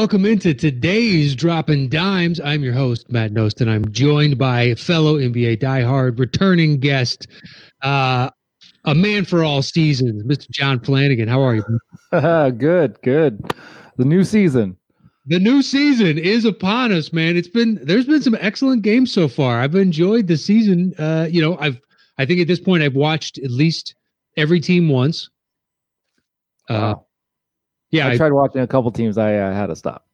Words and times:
Welcome 0.00 0.26
into 0.26 0.54
today's 0.54 1.34
Dropping 1.34 1.88
Dimes. 1.88 2.40
I'm 2.44 2.62
your 2.62 2.72
host, 2.72 3.10
Matt 3.10 3.32
Nost, 3.32 3.60
and 3.60 3.68
I'm 3.68 3.90
joined 3.90 4.38
by 4.38 4.76
fellow 4.76 5.18
NBA 5.18 5.60
diehard 5.60 6.20
returning 6.20 6.78
guest, 6.78 7.26
uh, 7.82 8.30
a 8.84 8.94
man 8.94 9.24
for 9.24 9.42
all 9.42 9.60
seasons, 9.60 10.22
Mr. 10.22 10.48
John 10.50 10.78
Flanagan. 10.78 11.26
How 11.26 11.40
are 11.40 11.56
you? 11.56 11.64
good, 12.58 12.96
good. 13.02 13.52
The 13.96 14.04
new 14.04 14.22
season. 14.22 14.76
The 15.26 15.40
new 15.40 15.62
season 15.62 16.16
is 16.16 16.44
upon 16.44 16.92
us, 16.92 17.12
man. 17.12 17.36
It's 17.36 17.48
been 17.48 17.80
there's 17.82 18.06
been 18.06 18.22
some 18.22 18.36
excellent 18.38 18.82
games 18.82 19.12
so 19.12 19.26
far. 19.26 19.60
I've 19.60 19.74
enjoyed 19.74 20.28
the 20.28 20.36
season. 20.36 20.94
Uh, 20.96 21.26
you 21.28 21.42
know, 21.42 21.58
I've 21.58 21.80
I 22.18 22.24
think 22.24 22.40
at 22.40 22.46
this 22.46 22.60
point 22.60 22.84
I've 22.84 22.94
watched 22.94 23.38
at 23.38 23.50
least 23.50 23.96
every 24.36 24.60
team 24.60 24.88
once. 24.88 25.28
Uh, 26.70 26.94
wow. 26.94 27.06
Yeah, 27.90 28.08
I, 28.08 28.16
tried 28.16 28.32
watching 28.32 28.60
a 28.60 28.66
couple 28.66 28.90
teams. 28.90 29.16
I 29.16 29.36
uh, 29.36 29.52
had 29.54 29.66
to 29.68 29.76
stop. 29.76 30.04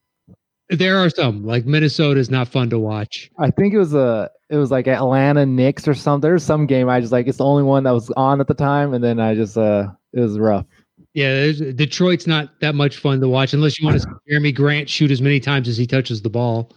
There 0.71 0.97
are 0.97 1.11
some 1.11 1.45
like 1.45 1.67
Minnesota 1.67 2.19
is 2.21 2.31
not 2.31 2.49
fun 2.49 2.71
to 2.71 2.79
watch. 2.79 3.31
I 3.39 3.51
think 3.51 3.75
it 3.75 3.79
was 3.79 3.95
a 3.95 4.31
it 4.49 4.57
was 4.57 4.71
like 4.71 4.87
Atlanta 4.87 5.45
Knicks 5.45 5.87
or 5.87 5.95
something. 5.95 6.29
There's 6.29 6.43
some 6.43 6.67
game 6.67 6.89
I 6.89 7.01
just 7.01 7.13
like 7.13 7.27
it's 7.27 7.39
the 7.39 7.45
only 7.45 7.65
one 7.65 7.85
that 7.85 7.91
was 7.91 8.11
on 8.13 8.41
at 8.41 8.47
the 8.47 8.55
time, 8.55 8.95
and 8.95 9.05
then 9.05 9.21
I 9.21 9.35
just 9.35 9.59
uh 9.59 9.89
it 10.13 10.21
was 10.21 10.39
rough. 10.39 10.65
Yeah, 11.13 11.53
Detroit's 11.53 12.27
not 12.27 12.59
that 12.61 12.75
much 12.75 12.97
fun 12.97 13.21
to 13.21 13.29
watch 13.29 13.55
unless 13.55 13.79
you 13.79 13.87
want 13.87 14.01
to 14.01 14.03
see 14.03 14.09
Jerami 14.33 14.55
Grant 14.55 14.89
shoot 14.89 15.11
as 15.11 15.23
many 15.23 15.39
times 15.39 15.69
as 15.69 15.77
he 15.77 15.87
touches 15.87 16.23
the 16.23 16.31
ball. 16.31 16.73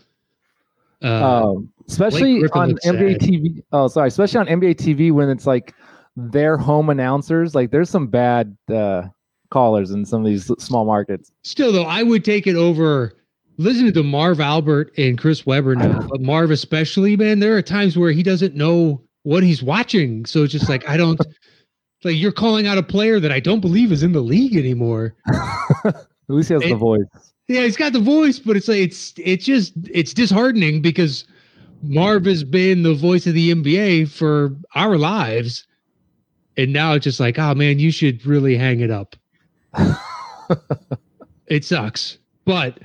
Uh, 1.03 1.43
um, 1.43 1.71
especially 1.87 2.43
on 2.53 2.73
NBA 2.85 3.21
sad. 3.21 3.29
TV. 3.29 3.63
Oh, 3.71 3.87
sorry, 3.87 4.07
especially 4.07 4.39
on 4.39 4.47
NBA 4.47 4.75
TV 4.75 5.11
when 5.11 5.29
it's 5.29 5.47
like 5.47 5.73
their 6.15 6.57
home 6.57 6.89
announcers. 6.89 7.55
Like, 7.55 7.71
there's 7.71 7.89
some 7.89 8.07
bad 8.07 8.55
uh, 8.71 9.03
callers 9.49 9.91
in 9.91 10.05
some 10.05 10.21
of 10.21 10.27
these 10.27 10.51
small 10.59 10.85
markets. 10.85 11.31
Still, 11.43 11.71
though, 11.71 11.83
I 11.83 12.03
would 12.03 12.23
take 12.25 12.47
it 12.47 12.55
over 12.55 13.13
listening 13.57 13.93
to 13.93 14.03
Marv 14.03 14.39
Albert 14.39 14.91
and 14.97 15.17
Chris 15.17 15.45
Webber 15.45 15.75
now, 15.75 16.01
but 16.07 16.21
Marv 16.21 16.51
especially, 16.51 17.17
man, 17.17 17.39
there 17.39 17.55
are 17.57 17.61
times 17.61 17.97
where 17.97 18.11
he 18.11 18.23
doesn't 18.23 18.55
know 18.55 19.01
what 19.23 19.43
he's 19.43 19.61
watching. 19.61 20.25
So 20.25 20.43
it's 20.43 20.53
just 20.53 20.69
like 20.69 20.87
I 20.87 20.97
don't 20.97 21.19
like 22.03 22.15
you're 22.15 22.31
calling 22.31 22.67
out 22.67 22.77
a 22.77 22.83
player 22.83 23.19
that 23.19 23.31
I 23.31 23.39
don't 23.39 23.59
believe 23.59 23.91
is 23.91 24.03
in 24.03 24.13
the 24.13 24.21
league 24.21 24.55
anymore. 24.55 25.15
At 25.85 25.95
least 26.27 26.49
he 26.49 26.53
has 26.53 26.63
and, 26.63 26.71
the 26.71 26.77
voice. 26.77 27.05
Yeah, 27.47 27.61
he's 27.61 27.77
got 27.77 27.93
the 27.93 27.99
voice, 27.99 28.39
but 28.39 28.55
it's 28.55 28.67
like 28.67 28.79
it's 28.79 29.13
it's 29.17 29.45
just 29.45 29.73
it's 29.91 30.13
disheartening 30.13 30.81
because 30.81 31.25
Marv 31.83 32.25
has 32.25 32.43
been 32.43 32.83
the 32.83 32.93
voice 32.93 33.27
of 33.27 33.33
the 33.33 33.53
NBA 33.53 34.09
for 34.09 34.55
our 34.75 34.97
lives. 34.97 35.65
And 36.57 36.73
now 36.73 36.93
it's 36.93 37.03
just 37.03 37.19
like, 37.19 37.37
oh 37.37 37.53
man, 37.53 37.79
you 37.79 37.91
should 37.91 38.25
really 38.25 38.57
hang 38.57 38.79
it 38.79 38.89
up. 38.89 39.15
it 41.47 41.65
sucks. 41.65 42.17
But 42.45 42.79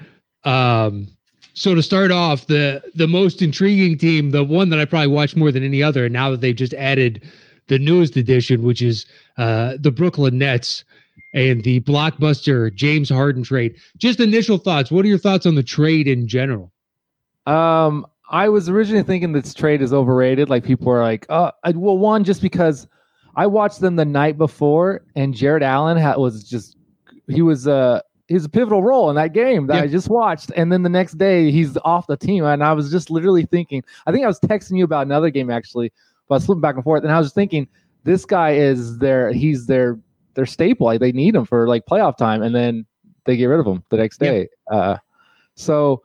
um 0.45 1.09
so 1.55 1.75
to 1.75 1.83
start 1.83 2.11
off, 2.11 2.47
the 2.47 2.83
the 2.95 3.07
most 3.07 3.43
intriguing 3.43 3.99
team, 3.99 4.31
the 4.31 4.45
one 4.45 4.71
that 4.71 4.79
I 4.79 4.85
probably 4.85 5.09
watched 5.09 5.37
more 5.37 5.53
than 5.53 5.63
any 5.63 5.83
other, 5.83 6.07
and 6.07 6.13
now 6.13 6.31
that 6.31 6.41
they've 6.41 6.57
just 6.57 6.75
added 6.75 7.23
the 7.69 7.79
newest 7.79 8.17
edition, 8.17 8.63
which 8.63 8.83
is 8.83 9.07
uh, 9.39 9.77
the 9.79 9.91
Brooklyn 9.91 10.39
Nets 10.39 10.85
and 11.35 11.63
the 11.65 11.81
blockbuster 11.81 12.75
James 12.75 13.09
Harden 13.09 13.43
trade. 13.43 13.77
Just 13.97 14.21
initial 14.21 14.59
thoughts. 14.59 14.91
What 14.91 15.05
are 15.05 15.09
your 15.09 15.19
thoughts 15.19 15.47
on 15.47 15.55
the 15.55 15.63
trade 15.63 16.09
in 16.09 16.27
general? 16.27 16.73
Um, 17.47 18.07
I 18.31 18.49
was 18.49 18.69
originally 18.69 19.03
thinking 19.03 19.33
this 19.33 19.55
trade 19.55 19.83
is 19.83 19.93
overrated. 19.93 20.49
Like 20.49 20.65
people 20.65 20.91
are 20.91 21.03
like, 21.03 21.27
uh, 21.29 21.53
well, 21.75 21.99
one 21.99 22.25
just 22.25 22.43
because 22.43 22.87
I 23.35 23.47
watched 23.47 23.81
them 23.81 23.97
the 23.97 24.05
night 24.05 24.37
before, 24.37 25.03
and 25.17 25.35
Jarrett 25.35 25.63
Allen 25.63 25.97
ha- 25.97 26.17
was 26.17 26.45
just 26.45 26.77
he 27.29 27.43
was 27.43 27.67
uh 27.67 28.01
he's 28.29 28.45
a 28.45 28.49
pivotal 28.49 28.83
role 28.83 29.11
in 29.11 29.17
that 29.17 29.33
game 29.33 29.67
that 29.67 29.83
I 29.83 29.87
just 29.87 30.09
watched. 30.09 30.51
And 30.57 30.73
then 30.73 30.83
the 30.83 30.89
next 30.89 31.19
day 31.19 31.51
he's 31.51 31.77
off 31.85 32.07
the 32.07 32.17
team. 32.17 32.45
And 32.45 32.65
I 32.65 32.73
was 32.73 32.91
just 32.91 33.11
literally 33.11 33.45
thinking, 33.45 33.83
I 34.07 34.13
think 34.13 34.25
I 34.25 34.29
was 34.29 34.41
texting 34.41 34.79
you 34.79 34.85
about 34.85 35.07
another 35.07 35.31
game 35.31 35.51
actually, 35.51 35.93
but 36.29 36.35
I 36.35 36.37
was 36.37 36.47
flipping 36.47 36.61
back 36.63 36.77
and 36.77 36.85
forth. 36.85 37.03
And 37.03 37.13
I 37.13 37.19
was 37.19 37.27
just 37.27 37.35
thinking, 37.35 37.69
this 38.05 38.25
guy 38.25 38.53
is 38.53 38.99
their 38.99 39.33
he's 39.33 39.67
their 39.67 39.99
their 40.35 40.47
staple. 40.47 40.87
Like 40.87 41.01
they 41.01 41.13
need 41.13 41.35
him 41.35 41.45
for 41.45 41.69
like 41.69 41.85
playoff 41.87 42.17
time. 42.17 42.43
And 42.43 42.55
then 42.55 42.87
they 43.25 43.37
get 43.37 43.47
rid 43.47 43.61
of 43.61 43.67
him 43.67 43.85
the 43.91 43.97
next 43.97 44.19
day. 44.19 44.49
Uh 44.71 44.97
so 45.55 46.03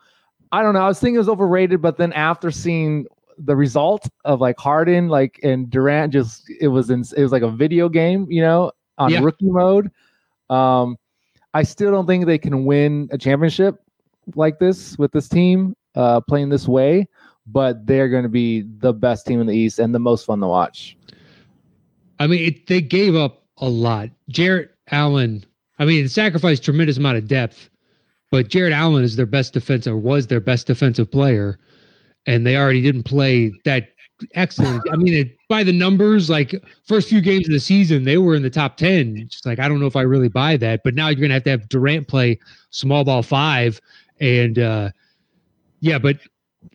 I 0.51 0.63
don't 0.63 0.73
know. 0.73 0.81
I 0.81 0.87
was 0.87 0.99
thinking 0.99 1.15
it 1.15 1.19
was 1.19 1.29
overrated, 1.29 1.81
but 1.81 1.97
then 1.97 2.13
after 2.13 2.51
seeing 2.51 3.05
the 3.37 3.55
result 3.55 4.07
of 4.25 4.41
like 4.41 4.57
Harden, 4.59 5.09
like 5.09 5.39
and 5.43 5.69
Durant, 5.69 6.13
just 6.13 6.49
it 6.59 6.67
was 6.67 6.89
in 6.89 7.03
it 7.15 7.21
was 7.21 7.31
like 7.31 7.43
a 7.43 7.51
video 7.51 7.89
game, 7.89 8.27
you 8.29 8.41
know, 8.41 8.71
on 8.97 9.11
yeah. 9.11 9.19
rookie 9.19 9.49
mode. 9.49 9.91
Um, 10.49 10.97
I 11.53 11.63
still 11.63 11.91
don't 11.91 12.07
think 12.07 12.25
they 12.25 12.37
can 12.37 12.65
win 12.65 13.09
a 13.11 13.17
championship 13.17 13.81
like 14.35 14.59
this 14.59 14.97
with 14.97 15.11
this 15.11 15.29
team 15.29 15.75
uh, 15.95 16.21
playing 16.21 16.49
this 16.49 16.67
way, 16.67 17.07
but 17.45 17.85
they're 17.85 18.09
going 18.09 18.23
to 18.23 18.29
be 18.29 18.61
the 18.79 18.93
best 18.93 19.25
team 19.25 19.39
in 19.41 19.47
the 19.47 19.55
East 19.55 19.79
and 19.79 19.93
the 19.93 19.99
most 19.99 20.25
fun 20.25 20.39
to 20.39 20.47
watch. 20.47 20.97
I 22.19 22.27
mean, 22.27 22.47
it, 22.47 22.67
they 22.67 22.81
gave 22.81 23.15
up 23.15 23.43
a 23.57 23.69
lot. 23.69 24.09
Jarrett 24.29 24.71
Allen, 24.91 25.45
I 25.79 25.85
mean, 25.85 26.07
sacrificed 26.07 26.63
tremendous 26.63 26.97
amount 26.97 27.17
of 27.17 27.27
depth, 27.27 27.69
but 28.31 28.49
Jarrett 28.49 28.73
Allen 28.73 29.03
is 29.03 29.15
their 29.15 29.25
best 29.25 29.53
defensive, 29.53 29.95
was 30.01 30.27
their 30.27 30.39
best 30.39 30.67
defensive 30.67 31.09
player, 31.11 31.59
and 32.27 32.45
they 32.45 32.57
already 32.57 32.81
didn't 32.81 33.03
play 33.03 33.51
that 33.65 33.89
excellent. 34.33 34.83
I 34.91 34.97
mean, 34.97 35.13
it, 35.13 35.37
by 35.47 35.63
the 35.63 35.71
numbers, 35.71 36.29
like 36.29 36.53
first 36.85 37.09
few 37.09 37.21
games 37.21 37.47
of 37.47 37.53
the 37.53 37.59
season, 37.59 38.03
they 38.03 38.17
were 38.17 38.35
in 38.35 38.43
the 38.43 38.49
top 38.49 38.77
10. 38.77 39.27
Just 39.29 39.45
like, 39.45 39.59
I 39.59 39.67
don't 39.67 39.79
know 39.79 39.87
if 39.87 39.95
I 39.95 40.01
really 40.01 40.27
buy 40.27 40.57
that. 40.57 40.81
But 40.83 40.93
now 40.93 41.07
you're 41.07 41.15
going 41.15 41.29
to 41.29 41.35
have 41.35 41.43
to 41.43 41.51
have 41.51 41.69
Durant 41.69 42.07
play 42.07 42.39
small 42.69 43.03
ball 43.03 43.23
five. 43.23 43.79
And 44.19 44.59
uh, 44.59 44.89
yeah, 45.79 45.97
but 45.97 46.19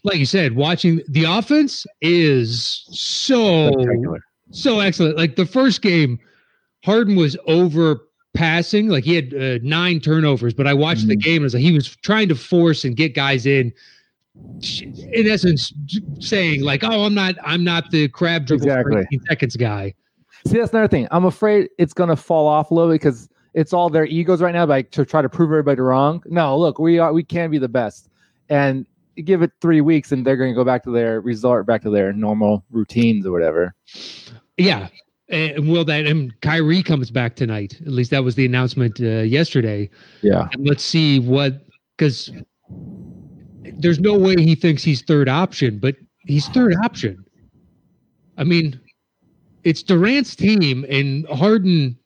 like 0.05 0.17
you 0.17 0.27
said, 0.27 0.57
watching 0.57 1.01
the 1.09 1.25
offense 1.25 1.87
is 2.01 2.87
so, 2.91 3.73
so 4.51 4.81
excellent. 4.81 5.17
Like 5.17 5.37
the 5.37 5.47
first 5.47 5.83
game, 5.83 6.19
Harden 6.85 7.15
was 7.17 7.37
over 7.47 8.09
passing. 8.35 8.89
Like 8.89 9.05
he 9.05 9.15
had 9.15 9.35
uh, 9.35 9.59
nine 9.63 10.01
turnovers, 10.01 10.55
but 10.55 10.67
I 10.67 10.75
watched 10.75 11.03
mm-hmm. 11.03 11.11
the 11.11 11.17
game 11.17 11.37
and 11.37 11.45
was 11.45 11.55
like 11.55 11.63
he 11.63 11.73
was 11.73 11.95
trying 11.97 12.29
to 12.29 12.35
force 12.35 12.85
and 12.85 12.97
get 12.97 13.15
guys 13.15 13.45
in 13.45 13.73
in 14.35 15.29
essence 15.29 15.73
saying 16.21 16.63
like, 16.63 16.83
"Oh, 16.85 17.05
I'm 17.05 17.15
not, 17.15 17.35
I'm 17.45 17.65
not 17.65 17.91
the 17.91 18.09
crab 18.09 18.47
dribble 18.47 18.65
exactly. 18.65 19.01
18 19.01 19.21
seconds 19.29 19.57
guy." 19.57 19.95
See, 20.47 20.59
that's 20.59 20.73
another 20.73 20.89
thing. 20.89 21.07
I'm 21.11 21.25
afraid 21.25 21.69
it's 21.79 21.93
gonna 21.93 22.17
fall 22.17 22.47
off 22.47 22.71
a 22.71 22.75
little 22.75 22.91
because 22.91 23.29
it's 23.55 23.73
all 23.73 23.91
their 23.91 24.07
egos 24.07 24.41
right 24.41 24.55
now, 24.55 24.65
like 24.65 24.91
to 24.93 25.05
try 25.05 25.23
to 25.23 25.29
prove 25.29 25.51
everybody 25.51 25.81
wrong. 25.81 26.23
No, 26.27 26.59
look, 26.59 26.79
we 26.79 26.99
are, 26.99 27.13
we 27.13 27.23
can 27.23 27.51
be 27.51 27.59
the 27.59 27.69
best, 27.69 28.09
and 28.49 28.87
give 29.25 29.43
it 29.43 29.53
three 29.61 29.81
weeks, 29.81 30.13
and 30.13 30.27
they're 30.27 30.37
gonna 30.37 30.55
go 30.55 30.65
back 30.65 30.83
to 30.85 30.91
their 30.91 31.21
resort, 31.21 31.67
back 31.67 31.83
to 31.83 31.91
their 31.91 32.13
normal 32.13 32.65
routines 32.71 33.27
or 33.27 33.33
whatever. 33.33 33.75
Yeah, 34.57 34.89
and 35.29 35.69
will 35.69 35.85
that 35.85 36.07
and 36.07 36.39
Kyrie 36.41 36.83
comes 36.83 37.11
back 37.11 37.37
tonight? 37.37 37.79
At 37.83 37.93
least 37.93 38.11
that 38.11 38.25
was 38.25 38.35
the 38.35 38.47
announcement 38.47 39.01
uh, 39.01 39.21
yesterday. 39.21 39.91
Yeah, 40.23 40.49
and 40.53 40.67
let's 40.67 40.85
see 40.85 41.21
what 41.21 41.67
because 41.97 42.31
there's 43.63 44.01
no 44.01 44.17
way 44.19 44.37
he 44.37 44.55
thinks 44.55 44.83
he's 44.83 45.03
third 45.03 45.29
option, 45.29 45.79
but 45.79 45.97
he's 46.27 46.49
third 46.49 46.75
option. 46.85 47.25
I 48.39 48.45
mean, 48.45 48.81
it's 49.65 49.83
Durant's 49.83 50.35
team, 50.35 50.85
and 50.89 51.27
Harden 51.29 51.97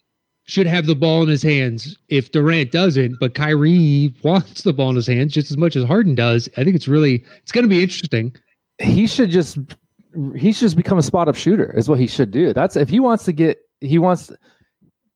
should 0.44 0.66
have 0.66 0.86
the 0.86 0.94
ball 0.94 1.22
in 1.22 1.28
his 1.28 1.42
hands 1.42 1.96
if 2.08 2.30
Durant 2.30 2.70
doesn't, 2.70 3.18
but 3.18 3.34
Kyrie 3.34 4.14
wants 4.22 4.62
the 4.62 4.72
ball 4.72 4.90
in 4.90 4.96
his 4.96 5.06
hands 5.06 5.32
just 5.32 5.50
as 5.50 5.56
much 5.56 5.76
as 5.76 5.84
Harden 5.84 6.14
does. 6.14 6.48
I 6.56 6.64
think 6.64 6.76
it's 6.76 6.88
really 6.88 7.24
it's 7.38 7.52
going 7.52 7.64
to 7.64 7.68
be 7.68 7.82
interesting. 7.82 8.34
He 8.78 9.06
should 9.06 9.30
just 9.30 9.58
he 10.34 10.52
should 10.52 10.60
just 10.60 10.76
become 10.76 10.98
a 10.98 11.02
spot 11.02 11.28
up 11.28 11.34
shooter 11.34 11.76
is 11.76 11.88
what 11.88 11.98
he 11.98 12.06
should 12.06 12.30
do. 12.30 12.52
That's 12.52 12.76
if 12.76 12.88
he 12.88 13.00
wants 13.00 13.24
to 13.24 13.32
get 13.32 13.58
he 13.80 13.98
wants 13.98 14.30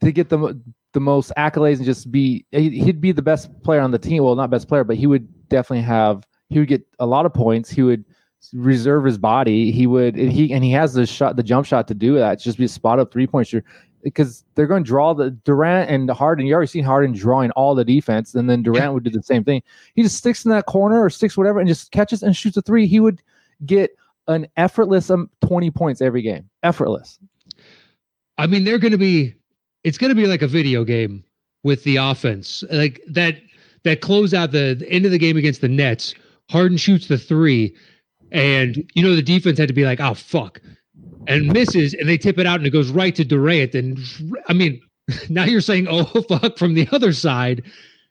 to 0.02 0.12
get 0.12 0.28
the 0.28 0.60
the 0.92 1.00
most 1.00 1.32
accolades 1.38 1.76
and 1.76 1.84
just 1.84 2.10
be 2.10 2.44
he'd 2.50 3.00
be 3.00 3.12
the 3.12 3.22
best 3.22 3.50
player 3.62 3.81
on 3.81 3.92
the 3.92 3.98
team. 3.98 4.25
Well, 4.25 4.34
not 4.34 4.50
best 4.50 4.69
player, 4.69 4.84
but 4.84 4.96
he 4.96 5.06
would 5.06 5.48
definitely 5.48 5.84
have 5.84 6.25
he 6.50 6.58
would 6.58 6.69
get 6.69 6.87
a 6.99 7.06
lot 7.06 7.26
of 7.26 7.32
points. 7.32 7.70
He 7.70 7.82
would 7.82 8.05
reserve 8.52 9.05
his 9.05 9.19
body. 9.19 9.70
He 9.70 9.87
would 9.87 10.17
he 10.17 10.52
and 10.52 10.62
he 10.62 10.70
has 10.73 10.94
the 10.94 11.06
shot, 11.06 11.37
the 11.37 11.43
jump 11.43 11.67
shot 11.67 11.88
to 11.88 11.94
do 11.94 12.14
that. 12.17 12.35
It's 12.35 12.44
just 12.44 12.58
be 12.58 12.64
a 12.64 12.69
spot 12.69 12.99
up 12.99 13.12
three 13.12 13.26
point 13.26 13.47
shooter 13.49 13.64
because 14.02 14.44
they're 14.55 14.67
going 14.67 14.82
to 14.82 14.88
draw 14.88 15.12
the 15.12 15.31
Durant 15.31 15.91
and 15.91 16.11
Harden. 16.11 16.47
You 16.47 16.55
already 16.55 16.69
seen 16.69 16.85
Harden 16.85 17.12
drawing 17.12 17.50
all 17.52 17.75
the 17.75 17.85
defense, 17.85 18.35
and 18.35 18.49
then 18.49 18.62
Durant 18.62 18.94
would 18.94 19.05
do 19.05 19.11
the 19.11 19.23
same 19.23 19.44
thing. 19.44 19.62
He 19.94 20.02
just 20.02 20.17
sticks 20.17 20.44
in 20.44 20.50
that 20.50 20.67
corner 20.67 21.02
or 21.02 21.11
sticks 21.11 21.37
whatever 21.37 21.61
and 21.61 21.69
just 21.69 21.93
catches 21.93 22.23
and 22.23 22.35
shoots 22.35 22.56
a 22.56 22.62
three. 22.62 22.87
He 22.87 22.99
would 23.00 23.23
get 23.67 23.91
an 24.26 24.47
effortless 24.56 25.11
um, 25.11 25.29
20 25.43 25.70
points 25.70 26.00
every 26.00 26.23
game. 26.23 26.49
Effortless. 26.62 27.19
I 28.38 28.47
mean, 28.47 28.64
they're 28.64 28.79
going 28.79 28.93
to 28.93 28.99
be, 28.99 29.35
it's 29.85 29.99
going 29.99 30.08
to 30.08 30.14
be 30.14 30.26
like 30.26 30.41
a 30.41 30.47
video 30.47 30.82
game 30.85 31.25
with 31.62 31.85
the 31.85 31.97
offense. 31.97 32.64
Like 32.70 33.02
that, 33.06 33.37
that 33.82 34.00
close 34.00 34.32
out 34.32 34.52
the, 34.52 34.76
the 34.79 34.88
end 34.91 35.05
of 35.05 35.11
the 35.11 35.19
game 35.19 35.37
against 35.37 35.61
the 35.61 35.69
Nets 35.69 36.14
Harden 36.50 36.76
shoots 36.76 37.06
the 37.06 37.17
three, 37.17 37.76
and 38.32 38.85
you 38.94 39.02
know 39.02 39.14
the 39.14 39.23
defense 39.23 39.58
had 39.58 39.69
to 39.69 39.75
be 39.75 39.85
like, 39.85 40.00
"Oh 40.00 40.14
fuck," 40.14 40.61
and 41.29 41.52
misses, 41.52 41.94
and 41.94 42.08
they 42.08 42.19
tip 42.19 42.38
it 42.38 42.47
out, 42.47 42.58
and 42.58 42.67
it 42.67 42.70
goes 42.70 42.91
right 42.91 43.14
to 43.14 43.25
Durant. 43.25 43.75
And 43.75 43.99
I 44.49 44.52
mean, 44.52 44.81
now 45.29 45.44
you're 45.44 45.61
saying, 45.61 45.87
"Oh 45.88 46.05
fuck" 46.29 46.58
from 46.58 46.75
the 46.75 46.88
other 46.91 47.12
side, 47.12 47.62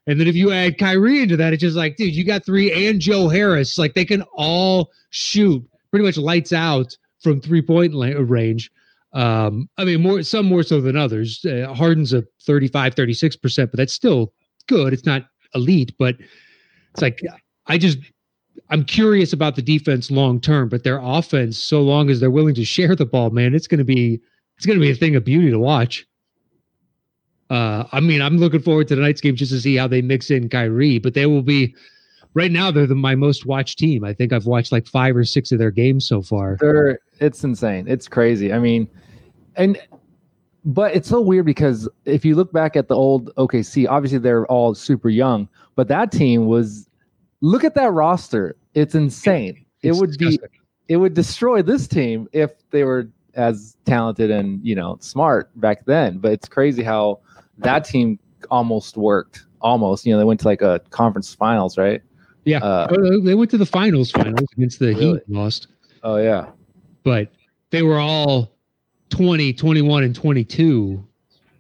And 0.08 0.20
then 0.20 0.28
if 0.28 0.36
you 0.36 0.52
add 0.52 0.78
Kyrie 0.78 1.22
into 1.22 1.36
that, 1.38 1.52
it's 1.52 1.62
just 1.62 1.76
like, 1.76 1.98
dude, 1.98 2.16
you 2.16 2.24
got 2.24 2.46
three 2.46 2.88
and 2.88 3.02
Joe 3.02 3.28
Harris. 3.28 3.78
Like 3.78 3.94
they 3.94 4.06
can 4.06 4.22
all 4.34 4.90
shoot 5.10 5.64
pretty 5.92 6.06
much 6.06 6.18
lights 6.18 6.54
out 6.54 6.98
from 7.22 7.42
three 7.42 7.62
point 7.62 7.94
range. 7.94 8.72
Um, 9.12 9.70
I 9.78 9.84
mean, 9.86 10.02
more 10.02 10.24
some 10.24 10.46
more 10.46 10.64
so 10.64 10.80
than 10.80 10.96
others. 10.96 11.44
Uh, 11.44 11.74
Harden's 11.74 12.14
a 12.14 12.24
35, 12.44 12.96
36%, 12.96 13.58
but 13.72 13.76
that's 13.76 13.94
still 13.94 14.34
good. 14.68 14.94
It's 14.94 15.06
not 15.06 15.26
elite, 15.56 15.94
but 15.98 16.16
it's 16.92 17.02
like 17.02 17.22
I 17.68 17.78
just 17.78 17.98
I'm 18.70 18.84
curious 18.84 19.34
about 19.34 19.56
the 19.56 19.62
defense 19.62 20.12
long 20.12 20.40
term, 20.40 20.70
but 20.70 20.84
their 20.84 21.00
offense, 21.02 21.58
so 21.58 21.82
long 21.82 22.10
as 22.10 22.20
they're 22.20 22.32
willing 22.32 22.56
to 22.56 22.66
share 22.66 22.96
the 22.96 23.06
ball, 23.06 23.30
man, 23.30 23.54
it's 23.54 23.68
gonna 23.68 23.84
be 23.84 24.20
it's 24.58 24.66
gonna 24.66 24.80
be 24.80 24.92
a 24.92 24.96
thing 24.96 25.16
of 25.16 25.24
beauty 25.24 25.50
to 25.52 25.60
watch. 25.60 26.06
Uh, 27.50 27.86
I 27.92 28.00
mean, 28.00 28.22
I'm 28.22 28.38
looking 28.38 28.62
forward 28.62 28.88
to 28.90 28.96
tonight's 28.96 29.22
game 29.22 29.36
just 29.36 29.52
to 29.52 29.60
see 29.60 29.76
how 29.76 29.88
they 29.88 30.02
mix 30.02 30.30
in 30.30 30.50
Kyrie, 30.50 31.00
but 31.00 31.16
they 31.16 31.26
will 31.26 31.42
be 31.42 31.76
right 32.34 32.52
now 32.52 32.70
they're 32.72 32.86
the, 32.86 32.96
my 32.96 33.16
most 33.16 33.46
watched 33.46 33.80
team. 33.80 34.04
I 34.04 34.14
think 34.14 34.34
I've 34.34 34.46
watched 34.46 34.72
like 34.72 34.88
five 34.88 35.16
or 35.16 35.24
six 35.26 35.52
of 35.52 35.60
their 35.60 35.72
games 35.72 36.08
so 36.08 36.22
far. 36.22 36.58
They're 36.60 37.00
it's 37.20 37.44
insane. 37.44 37.88
It's 37.88 38.08
crazy. 38.08 38.54
I 38.54 38.60
mean, 38.60 38.88
and 39.56 39.80
but 40.66 40.94
it's 40.94 41.08
so 41.08 41.22
weird 41.22 41.46
because 41.46 41.90
if 42.06 42.26
you 42.26 42.36
look 42.36 42.52
back 42.52 42.76
at 42.76 42.88
the 42.88 42.96
old 42.96 43.34
OKC, 43.36 43.88
obviously 43.90 44.20
they're 44.20 44.46
all 44.48 44.76
super 44.76 45.10
young, 45.10 45.48
but 45.76 45.88
that 45.88 46.12
team 46.12 46.46
was 46.46 46.89
look 47.42 47.64
at 47.64 47.76
that 47.76 47.92
roster. 47.92 48.56
It's 48.74 48.96
insane. 48.96 49.66
It's 49.82 49.98
it 49.98 50.00
would 50.00 50.12
disgusting. 50.12 50.50
be 50.52 50.60
it 50.90 50.98
would 50.98 51.14
destroy 51.14 51.62
this 51.62 51.88
team 51.88 52.28
if 52.34 52.52
they 52.72 52.84
were 52.84 53.10
as 53.36 53.78
talented 53.86 54.32
and 54.32 54.60
you 54.66 54.76
know 54.76 54.98
smart 55.00 55.50
back 55.60 55.86
then. 55.86 56.18
But 56.18 56.34
it's 56.34 56.50
crazy 56.50 56.84
how 56.84 57.20
that 57.60 57.86
team 57.86 58.20
almost 58.50 58.98
worked. 58.98 59.46
Almost, 59.62 60.06
you 60.06 60.14
know, 60.14 60.18
they 60.18 60.26
went 60.26 60.40
to 60.42 60.48
like 60.48 60.62
a 60.62 60.80
conference 60.90 61.34
finals, 61.34 61.78
right? 61.78 62.02
Yeah, 62.46 62.60
uh, 62.60 62.88
oh, 62.92 63.20
they 63.22 63.36
went 63.36 63.52
to 63.52 63.58
the 63.58 63.66
finals, 63.66 64.12
finals 64.12 64.48
against 64.56 64.80
the 64.80 64.88
really? 64.88 65.20
Heat, 65.20 65.24
lost. 65.28 65.68
Oh 66.02 66.16
yeah, 66.16 66.48
but 67.04 67.30
they 67.70 67.84
were 67.84 68.00
all 68.00 68.52
20, 69.10 69.54
21, 69.54 70.04
and 70.04 70.16
22. 70.16 71.06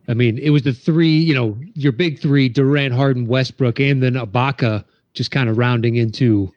I 0.07 0.13
mean, 0.13 0.37
it 0.39 0.49
was 0.49 0.63
the 0.63 0.73
three, 0.73 1.15
you 1.15 1.35
know, 1.35 1.57
your 1.75 1.91
big 1.91 2.19
three: 2.19 2.47
Durant, 2.47 2.93
Harden, 2.93 3.27
Westbrook, 3.27 3.79
and 3.79 4.01
then 4.01 4.13
Ibaka, 4.13 4.85
just 5.13 5.31
kind 5.31 5.49
of 5.49 5.57
rounding 5.57 5.95
into 5.95 6.51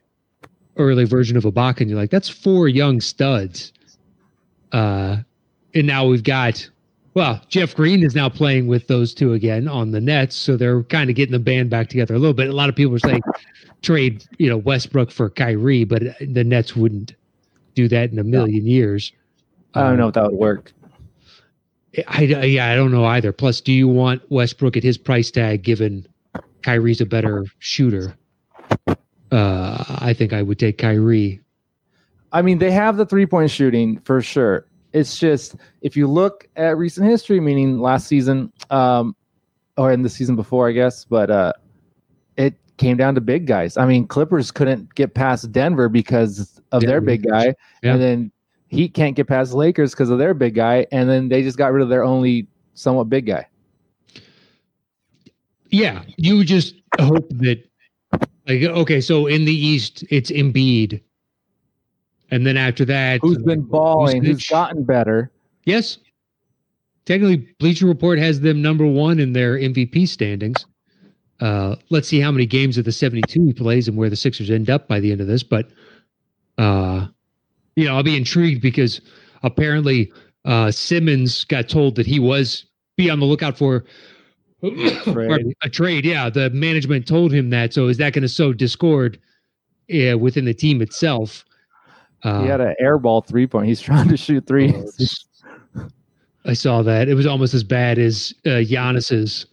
early 0.77 1.05
version 1.05 1.37
of 1.37 1.45
Ibaka. 1.45 1.81
And 1.81 1.91
you're 1.91 1.99
like, 1.99 2.11
that's 2.11 2.29
four 2.29 2.69
young 2.69 3.01
studs. 3.01 3.73
Uh, 4.73 5.19
and 5.75 5.87
now 5.87 6.07
we've 6.07 6.25
got 6.25 6.69
well, 7.15 7.43
Jeff 7.49 7.75
Green 7.75 8.03
is 8.03 8.15
now 8.15 8.29
playing 8.29 8.69
with 8.69 8.87
those 8.87 9.13
two 9.13 9.35
again 9.35 9.69
on 9.69 9.91
the 9.91 10.01
Nets, 10.01 10.35
so 10.35 10.57
they're 10.57 10.83
kind 10.85 11.11
of 11.11 11.17
getting 11.17 11.33
the 11.33 11.39
band 11.39 11.69
back 11.69 11.89
together 11.89 12.15
a 12.15 12.19
little 12.19 12.33
bit. 12.33 12.49
A 12.49 12.55
lot 12.55 12.71
of 12.71 12.77
people 12.77 12.95
are 12.95 12.99
saying 12.99 13.21
trade, 13.83 14.25
you 14.39 14.49
know, 14.49 14.57
Westbrook 14.57 15.11
for 15.11 15.29
Kyrie, 15.29 15.85
but 15.85 16.03
the 16.21 16.43
Nets 16.43 16.75
wouldn't 16.75 17.15
do 17.75 17.87
that 17.89 18.11
in 18.11 18.19
a 18.19 18.25
million 18.25 18.67
years. 18.67 19.13
I 19.75 19.83
don't 19.83 19.99
know 19.99 20.09
if 20.09 20.15
that 20.15 20.25
would 20.25 20.39
work. 20.39 20.73
I, 22.09 22.23
yeah, 22.23 22.71
I 22.71 22.75
don't 22.75 22.93
know 22.93 23.05
either. 23.05 23.33
Plus, 23.33 23.61
do 23.61 23.73
you 23.73 23.89
want 23.89 24.23
Westbrook 24.31 24.79
at 24.79 24.83
his 24.83 24.97
price 24.97 25.31
tag 25.31 25.63
given 25.63 26.07
Kyrie's 26.63 27.03
a 27.03 27.07
better 27.07 27.45
shooter? 27.59 28.17
Uh, 29.33 29.83
I 30.01 30.13
think 30.13 30.33
I 30.33 30.43
would 30.43 30.59
take 30.59 30.79
Kyrie. 30.79 31.41
I 32.33 32.43
mean, 32.43 32.59
they 32.59 32.71
have 32.71 32.97
the 32.97 33.07
three 33.07 33.27
point 33.27 33.51
shooting 33.51 33.99
for 34.01 34.21
sure. 34.21 34.67
It's 34.93 35.19
just 35.19 35.57
if 35.81 35.97
you 35.97 36.07
look 36.07 36.49
at 36.57 36.77
recent 36.77 37.09
history, 37.09 37.41
meaning 37.41 37.81
last 37.81 38.07
season, 38.07 38.53
um, 38.71 39.17
or 39.79 39.91
in 39.91 40.03
the 40.03 40.11
season 40.11 40.37
before, 40.37 40.69
I 40.69 40.73
guess, 40.73 41.05
but 41.07 41.31
uh, 41.31 41.53
it 42.37 42.55
came 42.77 42.99
down 42.99 43.15
to 43.15 43.23
big 43.23 43.47
guys. 43.47 43.79
I 43.79 43.87
mean, 43.87 44.07
Clippers 44.07 44.51
couldn't 44.51 44.95
get 44.95 45.15
past 45.15 45.51
Denver 45.51 45.89
because 45.89 46.61
of 46.73 46.83
Denver. 46.83 46.87
their 46.87 47.01
big 47.01 47.27
guy, 47.27 47.55
yeah. 47.83 47.95
and 47.95 48.03
then 48.03 48.33
Heat 48.69 48.93
can't 48.93 49.17
get 49.17 49.29
past 49.29 49.55
Lakers 49.55 49.93
because 49.93 50.11
of 50.11 50.19
their 50.19 50.35
big 50.35 50.55
guy, 50.55 50.87
and 50.93 51.09
then 51.09 51.29
they 51.29 51.43
just 51.43 51.57
got 51.57 51.73
rid 51.73 51.83
of 51.83 51.89
their 51.89 52.05
only 52.05 52.47
somewhat 52.75 53.09
big 53.09 53.27
guy. 53.27 53.47
Yeah, 55.71 56.03
you 56.19 56.45
just 56.45 56.75
hope 57.01 57.29
that 57.31 57.65
like 58.47 58.63
okay, 58.63 59.01
so 59.01 59.27
in 59.27 59.45
the 59.45 59.55
East 59.55 60.05
it's 60.11 60.31
Embiid 60.31 61.01
and 62.33 62.47
then 62.47 62.57
after 62.57 62.87
that, 62.87 63.21
who's 63.21 63.37
been 63.37 63.61
balling, 63.61 64.25
who's, 64.25 64.37
who's 64.37 64.47
gotten 64.47 64.85
better. 64.85 65.31
Yes. 65.65 65.99
Technically, 67.05 67.47
Bleacher 67.59 67.87
Report 67.87 68.19
has 68.19 68.41
them 68.41 68.63
number 68.63 68.87
one 68.87 69.21
in 69.21 69.35
their 69.35 69.59
MVP 69.59 70.09
standings. 70.09 70.65
Uh, 71.41 71.77
let's 71.91 72.09
see 72.09 72.21
how 72.21 72.33
many 72.33 72.47
games 72.47 72.79
of 72.79 72.87
the 72.87 72.93
72 72.93 73.45
he 73.45 73.53
plays 73.53 73.87
and 73.87 73.99
where 73.99 74.09
the 74.09 74.17
Sixers 74.17 74.51
end 74.51 74.71
up 74.71 74.89
by 74.89 74.99
the 74.99 75.13
end 75.13 75.21
of 75.21 75.27
this. 75.27 75.43
But, 75.43 75.69
uh, 76.57 77.09
you 77.77 77.85
know, 77.85 77.97
I'll 77.97 78.03
be 78.03 78.17
intrigued 78.17 78.63
because 78.63 79.03
apparently 79.43 80.11
uh, 80.47 80.71
Simmons 80.71 81.45
got 81.45 81.69
told 81.69 81.97
that 81.97 82.07
he 82.07 82.19
was 82.19 82.65
be 82.97 83.11
on 83.11 83.21
the 83.21 83.27
lookout 83.27 83.59
for 83.59 83.85
trade. 84.63 85.57
a 85.63 85.69
trade. 85.69 86.05
Yeah, 86.05 86.31
the 86.31 86.51
management 86.51 87.07
told 87.07 87.33
him 87.33 87.51
that. 87.51 87.73
So 87.73 87.89
is 87.89 87.97
that 87.99 88.13
going 88.13 88.23
to 88.23 88.29
sow 88.29 88.53
discord 88.53 89.19
uh, 89.93 90.19
within 90.19 90.45
the 90.45 90.55
team 90.55 90.81
itself? 90.83 91.45
Uh, 92.23 92.43
he 92.43 92.49
had 92.49 92.61
an 92.61 92.75
airball 92.81 93.27
three 93.27 93.47
point. 93.47 93.67
He's 93.67 93.81
trying 93.81 94.09
to 94.09 94.17
shoot 94.17 94.47
three. 94.47 94.75
I 96.45 96.55
saw 96.55 96.83
that. 96.83 97.09
It 97.09 97.15
was 97.15 97.27
almost 97.27 97.55
as 97.55 97.65
bad 97.65 97.99
as 97.99 98.35
uh, 98.47 98.63
Giannis's 98.65 99.47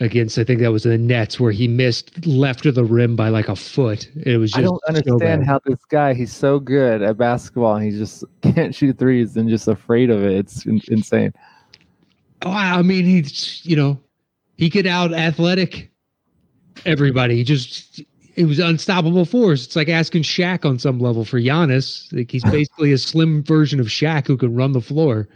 against. 0.00 0.38
I 0.38 0.44
think 0.44 0.60
that 0.60 0.72
was 0.72 0.82
the 0.84 0.98
Nets 0.98 1.38
where 1.38 1.52
he 1.52 1.68
missed 1.68 2.26
left 2.26 2.66
of 2.66 2.74
the 2.74 2.84
rim 2.84 3.16
by 3.16 3.28
like 3.28 3.48
a 3.48 3.56
foot. 3.56 4.08
It 4.24 4.38
was. 4.38 4.52
Just 4.52 4.58
I 4.58 4.62
don't 4.62 4.82
understand 4.88 5.42
so 5.42 5.46
how 5.46 5.60
this 5.64 5.84
guy. 5.90 6.14
He's 6.14 6.34
so 6.34 6.58
good 6.58 7.02
at 7.02 7.16
basketball 7.16 7.76
and 7.76 7.84
he 7.84 7.98
just 7.98 8.24
can't 8.42 8.74
shoot 8.74 8.98
threes 8.98 9.36
and 9.36 9.48
just 9.48 9.68
afraid 9.68 10.10
of 10.10 10.22
it. 10.22 10.32
It's 10.32 10.66
in- 10.66 10.82
insane. 10.88 11.32
Oh, 12.44 12.50
I 12.50 12.82
mean, 12.82 13.04
he's 13.04 13.64
you 13.64 13.76
know, 13.76 14.00
he 14.56 14.70
could 14.70 14.86
out 14.86 15.12
athletic 15.12 15.90
everybody. 16.84 17.36
He 17.36 17.44
just 17.44 18.02
it 18.34 18.44
was 18.44 18.58
unstoppable 18.58 19.24
force. 19.24 19.66
It's 19.66 19.76
like 19.76 19.88
asking 19.88 20.22
Shaq 20.22 20.64
on 20.64 20.78
some 20.78 20.98
level 20.98 21.24
for 21.24 21.40
Giannis. 21.40 22.12
Like 22.12 22.30
he's 22.30 22.44
basically 22.50 22.92
a 22.92 22.98
slim 22.98 23.42
version 23.42 23.80
of 23.80 23.86
Shaq 23.86 24.26
who 24.26 24.36
can 24.36 24.54
run 24.54 24.72
the 24.72 24.80
floor. 24.80 25.28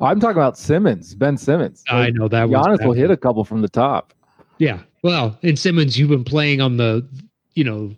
Oh, 0.00 0.06
I'm 0.06 0.18
talking 0.18 0.36
about 0.36 0.58
Simmons, 0.58 1.14
Ben 1.14 1.36
Simmons. 1.36 1.84
Like, 1.90 2.08
I 2.08 2.10
know 2.10 2.28
that. 2.28 2.48
Was 2.48 2.66
Giannis 2.66 2.84
will 2.84 2.92
hit 2.92 3.10
a 3.10 3.16
couple 3.16 3.44
from 3.44 3.62
the 3.62 3.68
top. 3.68 4.12
Yeah, 4.58 4.80
well, 5.02 5.38
in 5.42 5.56
Simmons, 5.56 5.98
you've 5.98 6.08
been 6.08 6.24
playing 6.24 6.60
on 6.60 6.78
the, 6.78 7.06
you 7.54 7.62
know, 7.62 7.94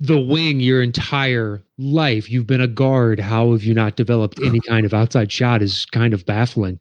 the 0.00 0.18
wing 0.18 0.60
your 0.60 0.82
entire 0.82 1.62
life. 1.76 2.30
You've 2.30 2.46
been 2.46 2.60
a 2.60 2.68
guard. 2.68 3.20
How 3.20 3.52
have 3.52 3.64
you 3.64 3.74
not 3.74 3.96
developed 3.96 4.40
any 4.42 4.60
kind 4.66 4.86
of 4.86 4.94
outside 4.94 5.30
shot? 5.30 5.60
Is 5.60 5.84
kind 5.86 6.14
of 6.14 6.24
baffling. 6.24 6.80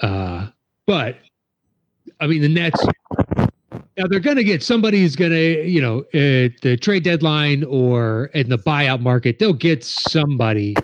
Uh, 0.00 0.48
but 0.86 1.16
I 2.20 2.26
mean, 2.26 2.42
the 2.42 2.48
Nets 2.48 2.84
now 3.98 4.06
they're 4.06 4.20
going 4.20 4.36
to 4.36 4.44
get 4.44 4.62
somebody 4.62 5.00
who's 5.00 5.16
going 5.16 5.32
to, 5.32 5.66
you 5.68 5.80
know, 5.80 5.98
at 6.14 6.60
the 6.62 6.78
trade 6.80 7.02
deadline 7.02 7.64
or 7.64 8.26
in 8.26 8.48
the 8.48 8.58
buyout 8.58 9.00
market, 9.00 9.40
they'll 9.40 9.52
get 9.52 9.82
somebody. 9.82 10.76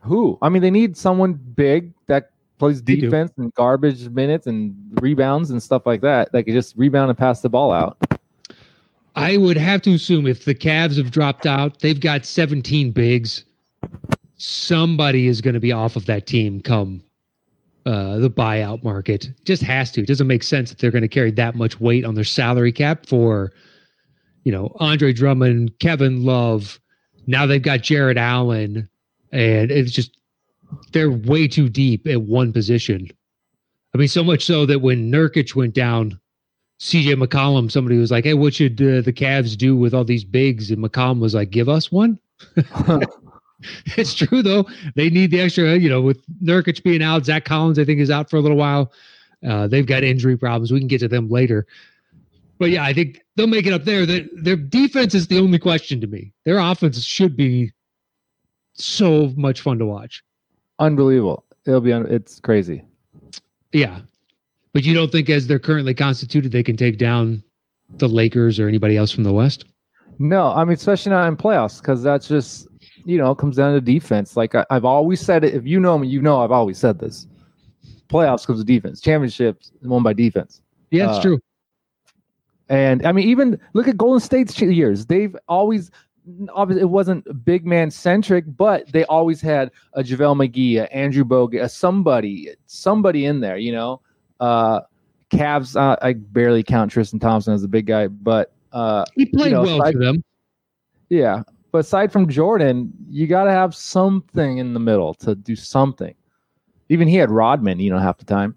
Who? 0.00 0.38
I 0.40 0.48
mean, 0.48 0.62
they 0.62 0.70
need 0.70 0.96
someone 0.96 1.34
big 1.34 1.92
that 2.06 2.30
plays 2.58 2.80
defense 2.80 3.32
and 3.36 3.52
garbage 3.54 4.08
minutes 4.08 4.46
and 4.46 4.74
rebounds 5.02 5.50
and 5.50 5.62
stuff 5.62 5.84
like 5.84 6.00
that. 6.00 6.32
That 6.32 6.44
can 6.44 6.54
just 6.54 6.74
rebound 6.78 7.10
and 7.10 7.18
pass 7.18 7.42
the 7.42 7.50
ball 7.50 7.72
out. 7.72 7.98
I 9.16 9.36
would 9.36 9.58
have 9.58 9.82
to 9.82 9.92
assume 9.92 10.26
if 10.26 10.46
the 10.46 10.54
Cavs 10.54 10.96
have 10.96 11.10
dropped 11.10 11.44
out, 11.44 11.80
they've 11.80 12.00
got 12.00 12.24
17 12.24 12.90
bigs. 12.90 13.44
Somebody 14.38 15.26
is 15.26 15.42
going 15.42 15.54
to 15.54 15.60
be 15.60 15.72
off 15.72 15.96
of 15.96 16.06
that 16.06 16.26
team 16.26 16.62
come 16.62 17.02
uh, 17.86 18.18
the 18.18 18.28
buyout 18.28 18.82
market. 18.82 19.30
Just 19.44 19.62
has 19.62 19.92
to. 19.92 20.02
It 20.02 20.08
doesn't 20.08 20.26
make 20.26 20.42
sense 20.42 20.70
that 20.70 20.78
they're 20.78 20.90
going 20.90 21.02
to 21.02 21.08
carry 21.08 21.30
that 21.30 21.54
much 21.54 21.80
weight 21.80 22.04
on 22.04 22.16
their 22.16 22.24
salary 22.24 22.72
cap 22.72 23.06
for, 23.06 23.52
you 24.42 24.50
know, 24.50 24.74
Andre 24.80 25.12
Drummond, 25.12 25.78
Kevin 25.78 26.24
Love. 26.24 26.80
Now 27.28 27.46
they've 27.46 27.62
got 27.62 27.82
Jarrett 27.82 28.18
Allen, 28.18 28.88
and 29.32 29.70
it's 29.70 29.92
just 29.92 30.18
they're 30.92 31.10
way 31.10 31.46
too 31.46 31.68
deep 31.68 32.06
at 32.08 32.22
one 32.22 32.52
position. 32.52 33.08
I 33.94 33.98
mean, 33.98 34.08
so 34.08 34.24
much 34.24 34.44
so 34.44 34.66
that 34.66 34.80
when 34.80 35.10
Nurkic 35.10 35.54
went 35.54 35.74
down, 35.74 36.20
CJ 36.80 37.22
McCollum, 37.22 37.70
somebody 37.70 37.98
was 37.98 38.10
like, 38.10 38.24
"Hey, 38.24 38.34
what 38.34 38.54
should 38.54 38.80
uh, 38.82 39.00
the 39.00 39.12
Cavs 39.12 39.56
do 39.56 39.76
with 39.76 39.94
all 39.94 40.04
these 40.04 40.24
bigs?" 40.24 40.70
And 40.70 40.84
McCollum 40.84 41.20
was 41.20 41.34
like, 41.34 41.50
"Give 41.50 41.68
us 41.68 41.90
one." 41.90 42.18
it's 43.96 44.14
true 44.14 44.42
though. 44.42 44.66
They 44.94 45.10
need 45.10 45.30
the 45.30 45.40
extra, 45.40 45.76
you 45.76 45.88
know, 45.88 46.00
with 46.00 46.22
Nurkic 46.42 46.82
being 46.82 47.02
out, 47.02 47.24
Zach 47.24 47.44
Collins, 47.44 47.78
I 47.78 47.84
think, 47.84 48.00
is 48.00 48.10
out 48.10 48.30
for 48.30 48.36
a 48.36 48.40
little 48.40 48.56
while. 48.56 48.92
Uh, 49.46 49.66
they've 49.66 49.86
got 49.86 50.02
injury 50.02 50.36
problems. 50.36 50.72
We 50.72 50.78
can 50.78 50.88
get 50.88 51.00
to 51.00 51.08
them 51.08 51.28
later. 51.28 51.66
But 52.58 52.70
yeah, 52.70 52.84
I 52.84 52.92
think 52.92 53.22
they'll 53.36 53.46
make 53.46 53.66
it 53.66 53.72
up 53.72 53.84
there. 53.84 54.06
Their, 54.06 54.22
their 54.32 54.56
defense 54.56 55.14
is 55.14 55.28
the 55.28 55.38
only 55.38 55.58
question 55.58 56.00
to 56.00 56.06
me. 56.06 56.32
Their 56.44 56.58
offense 56.58 57.02
should 57.04 57.36
be 57.36 57.72
so 58.72 59.32
much 59.36 59.60
fun 59.60 59.78
to 59.78 59.86
watch. 59.86 60.22
Unbelievable. 60.78 61.44
It'll 61.66 61.80
be. 61.80 61.92
it's 61.92 62.40
crazy. 62.40 62.82
Yeah, 63.72 64.00
But 64.72 64.84
you 64.84 64.94
don't 64.94 65.12
think, 65.12 65.28
as 65.28 65.46
they're 65.46 65.58
currently 65.58 65.92
constituted, 65.92 66.52
they 66.52 66.62
can 66.62 66.76
take 66.76 66.96
down 66.96 67.42
the 67.90 68.08
Lakers 68.08 68.58
or 68.58 68.68
anybody 68.68 68.96
else 68.96 69.10
from 69.10 69.24
the 69.24 69.32
West? 69.32 69.64
No, 70.18 70.52
I 70.52 70.64
mean, 70.64 70.74
especially 70.74 71.10
not 71.10 71.28
in 71.28 71.36
playoffs, 71.36 71.80
because 71.80 72.02
that's 72.02 72.28
just 72.28 72.68
you 73.06 73.16
know 73.16 73.34
comes 73.34 73.56
down 73.56 73.72
to 73.72 73.80
defense. 73.80 74.36
Like 74.36 74.54
I, 74.54 74.66
have 74.70 74.84
always 74.84 75.20
said 75.20 75.44
it. 75.44 75.54
If 75.54 75.66
you 75.66 75.80
know 75.80 75.98
me, 75.98 76.08
you 76.08 76.20
know 76.20 76.42
I've 76.42 76.50
always 76.50 76.76
said 76.76 76.98
this. 76.98 77.26
Playoffs 78.08 78.46
comes 78.46 78.60
to 78.60 78.64
defense. 78.64 79.00
Championships 79.00 79.72
won 79.82 80.02
by 80.02 80.12
defense. 80.12 80.60
Yeah, 80.90 81.06
that's 81.06 81.18
uh, 81.18 81.22
true. 81.22 81.40
And 82.68 83.06
I 83.06 83.12
mean, 83.12 83.28
even 83.28 83.60
look 83.72 83.88
at 83.88 83.96
Golden 83.96 84.20
State's 84.20 84.60
years. 84.60 85.06
They've 85.06 85.36
always 85.48 85.90
obviously 86.52 86.82
it 86.82 86.90
wasn't 86.90 87.44
big 87.44 87.64
man 87.64 87.90
centric, 87.90 88.44
but 88.56 88.90
they 88.92 89.04
always 89.04 89.40
had 89.40 89.70
a 89.92 90.02
JaVale 90.02 90.48
McGee, 90.48 90.82
a 90.82 90.92
Andrew 90.92 91.24
Bogut, 91.24 91.70
somebody, 91.70 92.50
somebody 92.66 93.26
in 93.26 93.40
there, 93.40 93.56
you 93.56 93.72
know. 93.72 94.00
Uh 94.40 94.80
Cavs, 95.30 95.74
uh, 95.80 95.96
I 96.02 96.12
barely 96.12 96.62
count 96.62 96.90
Tristan 96.90 97.18
Thompson 97.18 97.52
as 97.54 97.64
a 97.64 97.68
big 97.68 97.86
guy, 97.86 98.08
but 98.08 98.52
uh 98.72 99.04
he 99.14 99.26
played 99.26 99.46
you 99.46 99.52
know, 99.52 99.62
well 99.62 99.82
aside, 99.82 99.92
for 99.92 99.98
them. 100.00 100.24
Yeah. 101.08 101.42
But 101.76 101.80
aside 101.80 102.10
from 102.10 102.26
Jordan, 102.26 102.90
you 103.10 103.26
gotta 103.26 103.50
have 103.50 103.74
something 103.74 104.56
in 104.56 104.72
the 104.72 104.80
middle 104.80 105.12
to 105.12 105.34
do 105.34 105.54
something. 105.54 106.14
Even 106.88 107.06
he 107.06 107.16
had 107.16 107.30
Rodman, 107.30 107.80
you 107.80 107.90
know, 107.90 107.98
half 107.98 108.16
the 108.16 108.24
time. 108.24 108.56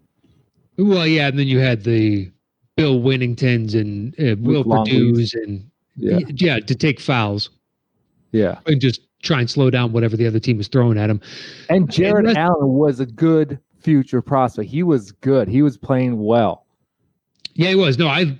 Well, 0.78 1.06
yeah, 1.06 1.28
and 1.28 1.38
then 1.38 1.48
you 1.48 1.60
had 1.60 1.84
the 1.84 2.32
Bill 2.78 3.02
Wenningtons 3.02 3.76
and 3.76 4.18
uh, 4.22 4.38
Will 4.40 4.64
Perdue's 4.64 5.34
and 5.34 5.70
yeah. 5.98 6.20
yeah, 6.30 6.60
to 6.62 6.74
take 6.74 7.02
fouls. 7.02 7.50
Yeah. 8.32 8.60
And 8.68 8.80
just 8.80 9.02
try 9.22 9.42
and 9.42 9.50
slow 9.50 9.70
down 9.70 9.92
whatever 9.92 10.16
the 10.16 10.26
other 10.26 10.40
team 10.40 10.56
was 10.56 10.70
throwing 10.70 10.98
at 10.98 11.10
him. 11.10 11.20
And 11.70 11.92
Jared 11.92 12.26
and 12.26 12.38
Allen 12.38 12.70
was 12.70 13.02
a 13.02 13.06
good 13.06 13.60
future 13.82 14.22
prospect. 14.22 14.70
He 14.70 14.82
was 14.82 15.12
good. 15.12 15.50
He 15.50 15.62
was 15.62 15.76
playing 15.76 16.24
well. 16.24 16.66
Yeah, 17.56 17.68
he 17.68 17.76
was. 17.76 17.98
No, 17.98 18.08
I 18.08 18.38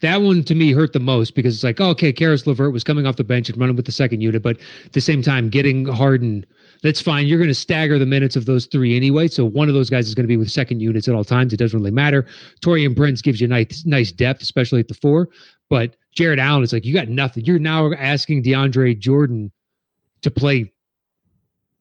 that 0.00 0.20
one 0.22 0.44
to 0.44 0.54
me 0.54 0.72
hurt 0.72 0.92
the 0.92 1.00
most 1.00 1.34
because 1.34 1.54
it's 1.54 1.64
like, 1.64 1.80
oh, 1.80 1.88
okay, 1.90 2.12
Caris 2.12 2.46
LeVert 2.46 2.72
was 2.72 2.84
coming 2.84 3.06
off 3.06 3.16
the 3.16 3.24
bench 3.24 3.48
and 3.48 3.58
running 3.58 3.76
with 3.76 3.86
the 3.86 3.92
second 3.92 4.20
unit, 4.20 4.42
but 4.42 4.58
at 4.84 4.92
the 4.92 5.00
same 5.00 5.22
time, 5.22 5.48
getting 5.48 5.86
Harden, 5.86 6.44
that's 6.82 7.00
fine. 7.00 7.26
You're 7.26 7.38
going 7.38 7.48
to 7.48 7.54
stagger 7.54 7.98
the 7.98 8.06
minutes 8.06 8.36
of 8.36 8.44
those 8.44 8.66
three 8.66 8.94
anyway. 8.94 9.28
So 9.28 9.44
one 9.44 9.68
of 9.68 9.74
those 9.74 9.88
guys 9.88 10.06
is 10.06 10.14
going 10.14 10.24
to 10.24 10.28
be 10.28 10.36
with 10.36 10.50
second 10.50 10.80
units 10.80 11.08
at 11.08 11.14
all 11.14 11.24
times. 11.24 11.52
It 11.52 11.56
doesn't 11.56 11.78
really 11.78 11.90
matter. 11.90 12.26
Taurean 12.60 12.94
Prince 12.94 13.22
gives 13.22 13.40
you 13.40 13.48
nice, 13.48 13.84
nice 13.86 14.12
depth, 14.12 14.42
especially 14.42 14.80
at 14.80 14.88
the 14.88 14.94
four. 14.94 15.28
But 15.70 15.96
Jarrett 16.12 16.38
Allen 16.38 16.62
is 16.62 16.72
like, 16.72 16.84
you 16.84 16.92
got 16.92 17.08
nothing. 17.08 17.44
You're 17.44 17.58
now 17.58 17.92
asking 17.94 18.42
DeAndre 18.42 18.98
Jordan 18.98 19.50
to 20.22 20.30
play 20.30 20.72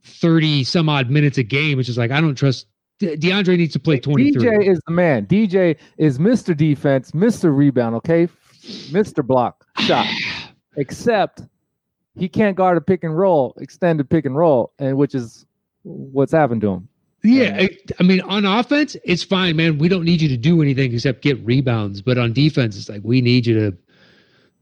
30 0.04 0.64
some 0.64 0.88
odd 0.88 1.10
minutes 1.10 1.38
a 1.38 1.44
game, 1.44 1.78
which 1.78 1.90
is 1.90 1.98
like, 1.98 2.12
I 2.12 2.22
don't 2.22 2.36
trust. 2.36 2.68
De- 3.00 3.18
DeAndre 3.18 3.58
needs 3.58 3.74
to 3.74 3.80
play 3.80 4.00
23. 4.00 4.42
DJ 4.42 4.68
is 4.68 4.80
the 4.88 4.94
man. 4.94 5.26
DJ 5.26 5.78
is 5.98 6.18
Mr. 6.18 6.56
Defense, 6.56 7.12
Mr. 7.12 7.56
Rebound, 7.56 7.96
okay? 7.96 8.28
Mr. 8.92 9.26
Block 9.26 9.66
shot. 9.80 10.08
Except 10.78 11.42
he 12.16 12.28
can't 12.28 12.56
guard 12.56 12.78
a 12.78 12.82
pick 12.82 13.04
and 13.04 13.18
roll, 13.18 13.54
extended 13.60 14.10
pick 14.10 14.26
and 14.26 14.36
roll, 14.36 14.74
and 14.80 14.98
which 14.98 15.16
is 15.16 15.46
what's 15.84 16.32
happened 16.32 16.62
to 16.62 16.72
him. 16.72 16.88
Yeah, 17.24 17.58
I, 17.60 17.70
I, 18.00 18.04
mean, 18.04 18.22
on 18.22 18.46
offense, 18.46 18.96
it's 19.04 19.24
fine, 19.24 19.56
man. 19.56 19.80
We 19.80 19.90
don't 19.90 20.04
need 20.04 20.22
you 20.22 20.30
to 20.30 20.38
do 20.38 20.62
anything 20.62 20.94
except 20.94 21.22
get 21.24 21.44
rebounds. 21.44 22.02
But 22.02 22.18
on 22.18 22.34
defense, 22.34 22.78
it's 22.78 22.88
like 22.88 23.02
we 23.04 23.20
need 23.20 23.48
you 23.48 23.60
to 23.60 23.78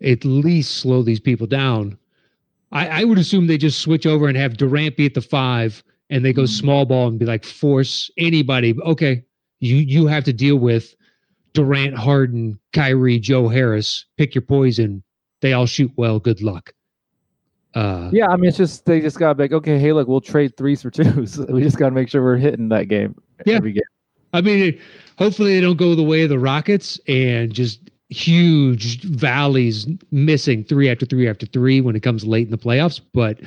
at 0.09 0.23
least 0.23 0.77
slow 0.77 1.03
these 1.03 1.19
people 1.19 1.45
down. 1.45 1.97
I, 2.71 3.01
I 3.01 3.03
would 3.03 3.17
assume 3.17 3.47
they 3.47 3.57
just 3.57 3.81
switch 3.81 4.05
over 4.05 4.27
and 4.27 4.37
have 4.37 4.57
Durant 4.57 4.97
be 4.97 5.05
at 5.05 5.13
the 5.13 5.21
five, 5.21 5.83
and 6.09 6.23
they 6.23 6.33
go 6.33 6.43
mm-hmm. 6.43 6.47
small 6.47 6.85
ball 6.85 7.07
and 7.07 7.19
be 7.19 7.25
like 7.25 7.45
force 7.45 8.09
anybody. 8.17 8.75
Okay, 8.85 9.23
you 9.59 9.77
you 9.77 10.07
have 10.07 10.23
to 10.25 10.33
deal 10.33 10.57
with 10.57 10.95
Durant, 11.53 11.95
Harden, 11.95 12.59
Kyrie, 12.73 13.19
Joe 13.19 13.47
Harris. 13.47 14.05
Pick 14.17 14.35
your 14.35 14.41
poison. 14.41 15.03
They 15.41 15.53
all 15.53 15.65
shoot 15.65 15.91
well. 15.95 16.19
Good 16.19 16.41
luck. 16.41 16.73
Uh, 17.75 18.09
yeah, 18.13 18.27
I 18.27 18.35
mean, 18.35 18.49
it's 18.49 18.57
just 18.57 18.85
they 18.85 19.01
just 19.01 19.17
got 19.17 19.29
to 19.29 19.35
be 19.35 19.43
like, 19.45 19.53
okay, 19.53 19.79
hey, 19.79 19.93
look, 19.93 20.07
we'll 20.07 20.21
trade 20.21 20.55
threes 20.57 20.81
for 20.81 20.91
twos. 20.91 21.37
we 21.37 21.63
just 21.63 21.77
got 21.77 21.89
to 21.89 21.95
make 21.95 22.09
sure 22.09 22.23
we're 22.23 22.37
hitting 22.37 22.69
that 22.69 22.87
game. 22.87 23.15
Yeah. 23.45 23.55
Every 23.55 23.73
game. 23.73 23.83
I 24.33 24.41
mean, 24.41 24.79
hopefully 25.17 25.53
they 25.55 25.61
don't 25.61 25.77
go 25.77 25.95
the 25.95 26.03
way 26.03 26.23
of 26.23 26.29
the 26.29 26.39
Rockets 26.39 26.99
and 27.07 27.53
just 27.53 27.89
huge 28.09 29.01
valleys 29.03 29.87
missing 30.11 30.63
three 30.63 30.89
after 30.89 31.05
three 31.05 31.29
after 31.29 31.45
three 31.45 31.81
when 31.81 31.95
it 31.95 32.01
comes 32.01 32.25
late 32.25 32.45
in 32.45 32.51
the 32.51 32.57
playoffs. 32.57 32.99
But 33.13 33.39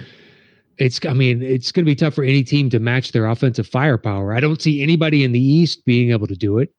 it's, 0.78 1.00
I 1.06 1.12
mean, 1.12 1.42
it's 1.42 1.72
going 1.72 1.84
to 1.84 1.90
be 1.90 1.94
tough 1.94 2.14
for 2.14 2.24
any 2.24 2.42
team 2.42 2.70
to 2.70 2.78
match 2.78 3.12
their 3.12 3.26
offensive 3.26 3.66
firepower. 3.66 4.34
I 4.34 4.40
don't 4.40 4.60
see 4.60 4.82
anybody 4.82 5.24
in 5.24 5.32
the 5.32 5.40
East 5.40 5.84
being 5.84 6.10
able 6.10 6.26
to 6.26 6.36
do 6.36 6.58
it. 6.58 6.74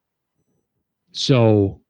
So 1.11 1.81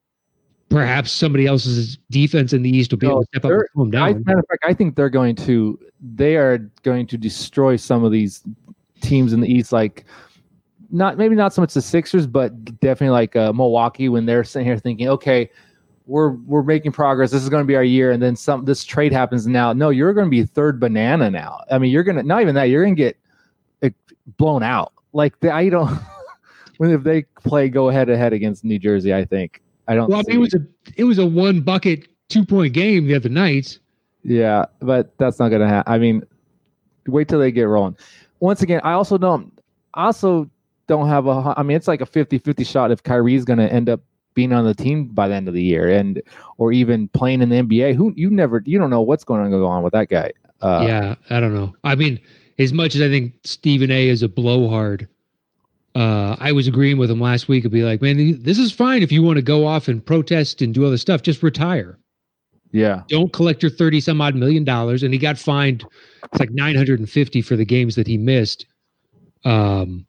perhaps 0.69 1.11
somebody 1.11 1.45
else's 1.45 1.97
defense 2.09 2.53
in 2.53 2.61
the 2.61 2.69
East 2.69 2.91
will 2.91 2.97
be 2.97 3.07
no, 3.07 3.13
able 3.13 3.21
to 3.21 3.27
step 3.27 3.45
up 3.45 3.51
and 3.51 3.61
them 3.75 3.91
down. 3.91 4.07
I, 4.07 4.13
matter 4.13 4.39
of 4.39 4.45
fact, 4.47 4.63
I 4.65 4.73
think 4.73 4.95
they're 4.95 5.09
going 5.09 5.35
to 5.37 5.79
they 6.15 6.35
are 6.35 6.59
going 6.83 7.07
to 7.07 7.17
destroy 7.17 7.75
some 7.75 8.03
of 8.03 8.11
these 8.11 8.43
teams 9.01 9.33
in 9.33 9.41
the 9.41 9.51
East, 9.51 9.71
like 9.71 10.05
not 10.91 11.17
maybe 11.17 11.35
not 11.35 11.53
so 11.53 11.61
much 11.61 11.73
the 11.73 11.81
Sixers, 11.81 12.27
but 12.27 12.79
definitely 12.79 13.09
like 13.09 13.35
uh, 13.35 13.51
Milwaukee 13.53 14.09
when 14.09 14.25
they're 14.25 14.43
sitting 14.43 14.65
here 14.65 14.77
thinking, 14.77 15.07
okay, 15.09 15.49
we're 16.07 16.31
we're 16.31 16.63
making 16.63 16.93
progress. 16.93 17.31
This 17.31 17.43
is 17.43 17.49
going 17.49 17.63
to 17.63 17.67
be 17.67 17.75
our 17.75 17.83
year, 17.83 18.11
and 18.11 18.23
then 18.23 18.35
some. 18.35 18.65
This 18.65 18.83
trade 18.83 19.11
happens 19.11 19.45
now. 19.45 19.73
No, 19.73 19.89
you're 19.89 20.13
going 20.13 20.25
to 20.25 20.31
be 20.31 20.43
third 20.43 20.79
banana 20.79 21.29
now. 21.29 21.63
I 21.69 21.77
mean, 21.77 21.91
you're 21.91 22.03
gonna 22.03 22.23
not 22.23 22.41
even 22.41 22.55
that. 22.55 22.65
You're 22.65 22.83
going 22.83 22.95
to 22.95 23.01
get 23.01 23.17
blown 24.37 24.63
out. 24.63 24.93
Like 25.13 25.39
the, 25.39 25.51
I 25.51 25.69
don't. 25.69 25.97
when 26.77 26.91
if 26.91 27.03
they 27.03 27.23
play 27.43 27.69
go 27.69 27.89
head 27.89 28.07
to 28.07 28.17
head 28.17 28.33
against 28.33 28.63
New 28.63 28.79
Jersey, 28.79 29.13
I 29.13 29.25
think 29.25 29.61
I 29.87 29.95
don't. 29.95 30.09
Well, 30.09 30.19
I 30.19 30.23
mean, 30.27 30.37
it 30.37 30.39
was 30.39 30.53
a 30.53 30.65
it 30.95 31.03
was 31.05 31.17
a 31.19 31.25
one 31.25 31.61
bucket 31.61 32.07
two 32.29 32.45
point 32.45 32.73
game 32.73 33.07
the 33.07 33.15
other 33.15 33.29
night. 33.29 33.79
Yeah, 34.23 34.65
but 34.79 35.17
that's 35.17 35.39
not 35.39 35.49
gonna 35.49 35.67
happen. 35.67 35.91
I 35.91 35.97
mean, 35.97 36.23
wait 37.07 37.27
till 37.27 37.39
they 37.39 37.51
get 37.51 37.63
rolling. 37.63 37.97
Once 38.39 38.61
again, 38.61 38.81
I 38.83 38.93
also 38.93 39.17
don't. 39.17 39.57
I 39.93 40.05
also 40.05 40.49
don't 40.87 41.07
have 41.07 41.27
a. 41.27 41.53
I 41.57 41.63
mean, 41.63 41.77
it's 41.77 41.87
like 41.87 42.01
a 42.01 42.05
50-50 42.05 42.67
shot 42.67 42.91
if 42.91 43.01
Kyrie's 43.03 43.45
gonna 43.45 43.67
end 43.67 43.89
up 43.89 44.01
being 44.37 44.53
on 44.53 44.63
the 44.63 44.73
team 44.73 45.07
by 45.07 45.27
the 45.27 45.35
end 45.35 45.49
of 45.49 45.53
the 45.53 45.63
year, 45.63 45.89
and 45.89 46.21
or 46.57 46.71
even 46.71 47.09
playing 47.09 47.41
in 47.41 47.49
the 47.49 47.57
NBA. 47.57 47.95
Who 47.95 48.13
you 48.15 48.29
never 48.29 48.63
you 48.65 48.79
don't 48.79 48.89
know 48.89 49.01
what's 49.01 49.25
going 49.25 49.43
to 49.43 49.49
go 49.49 49.65
on 49.65 49.83
with 49.83 49.91
that 49.91 50.07
guy. 50.07 50.31
Uh, 50.61 50.85
yeah, 50.87 51.15
I 51.29 51.41
don't 51.41 51.53
know. 51.53 51.75
I 51.83 51.95
mean, 51.95 52.19
as 52.57 52.71
much 52.71 52.95
as 52.95 53.01
I 53.01 53.09
think 53.09 53.33
Stephen 53.43 53.91
A. 53.91 54.07
is 54.07 54.23
a 54.23 54.29
blowhard 54.29 55.07
uh, 55.97 56.35
I 56.39 56.51
was 56.51 56.67
agreeing 56.67 56.97
with 56.97 57.09
him 57.09 57.19
last 57.19 57.47
week 57.47 57.63
and 57.63 57.71
be 57.73 57.83
like, 57.83 58.03
man, 58.03 58.41
this 58.43 58.59
is 58.59 58.71
fine 58.71 59.01
if 59.01 59.11
you 59.11 59.23
want 59.23 59.37
to 59.37 59.41
go 59.41 59.65
off 59.65 59.87
and 59.87 60.05
protest 60.05 60.61
and 60.61 60.73
do 60.73 60.85
other 60.85 60.97
stuff. 60.97 61.23
Just 61.23 61.41
retire. 61.41 61.97
Yeah. 62.71 63.01
Don't 63.07 63.33
collect 63.33 63.63
your 63.63 63.71
30 63.71 64.01
some 64.01 64.21
odd 64.21 64.35
million 64.35 64.63
dollars. 64.63 65.01
And 65.01 65.11
he 65.11 65.19
got 65.19 65.39
fined, 65.39 65.83
it's 66.23 66.39
like 66.39 66.51
950 66.51 67.41
for 67.41 67.55
the 67.55 67.65
games 67.65 67.95
that 67.95 68.05
he 68.05 68.17
missed. 68.17 68.65
Um, 69.43 70.05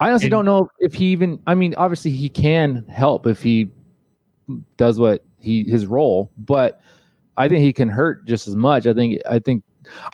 I 0.00 0.08
honestly 0.08 0.26
and, 0.26 0.32
don't 0.32 0.44
know 0.44 0.68
if 0.78 0.94
he 0.94 1.06
even, 1.06 1.40
I 1.46 1.54
mean, 1.54 1.74
obviously 1.76 2.10
he 2.10 2.28
can 2.28 2.84
help 2.88 3.26
if 3.26 3.42
he 3.42 3.70
does 4.76 4.98
what 4.98 5.24
he, 5.38 5.64
his 5.64 5.86
role, 5.86 6.30
but 6.38 6.80
I 7.36 7.48
think 7.48 7.60
he 7.60 7.72
can 7.72 7.88
hurt 7.88 8.26
just 8.26 8.48
as 8.48 8.56
much. 8.56 8.86
I 8.86 8.94
think, 8.94 9.20
I 9.28 9.38
think 9.38 9.62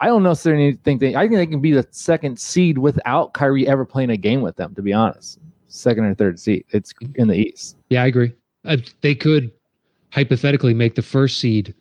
I 0.00 0.06
don't 0.06 0.22
necessarily 0.22 0.78
think 0.84 1.00
they. 1.00 1.14
I 1.14 1.22
think 1.26 1.36
they 1.36 1.46
can 1.46 1.60
be 1.60 1.72
the 1.72 1.86
second 1.90 2.38
seed 2.38 2.78
without 2.78 3.34
Kyrie 3.34 3.66
ever 3.66 3.84
playing 3.84 4.10
a 4.10 4.16
game 4.16 4.42
with 4.42 4.56
them. 4.56 4.74
To 4.74 4.82
be 4.82 4.92
honest, 4.92 5.38
second 5.68 6.04
or 6.04 6.14
third 6.14 6.38
seed. 6.38 6.64
It's 6.70 6.92
in 7.14 7.28
the 7.28 7.34
East. 7.34 7.76
Yeah, 7.90 8.02
I 8.02 8.06
agree. 8.06 8.32
Uh, 8.64 8.78
they 9.00 9.14
could 9.14 9.50
hypothetically 10.10 10.74
make 10.74 10.94
the 10.94 11.02
first 11.02 11.38
seed 11.38 11.74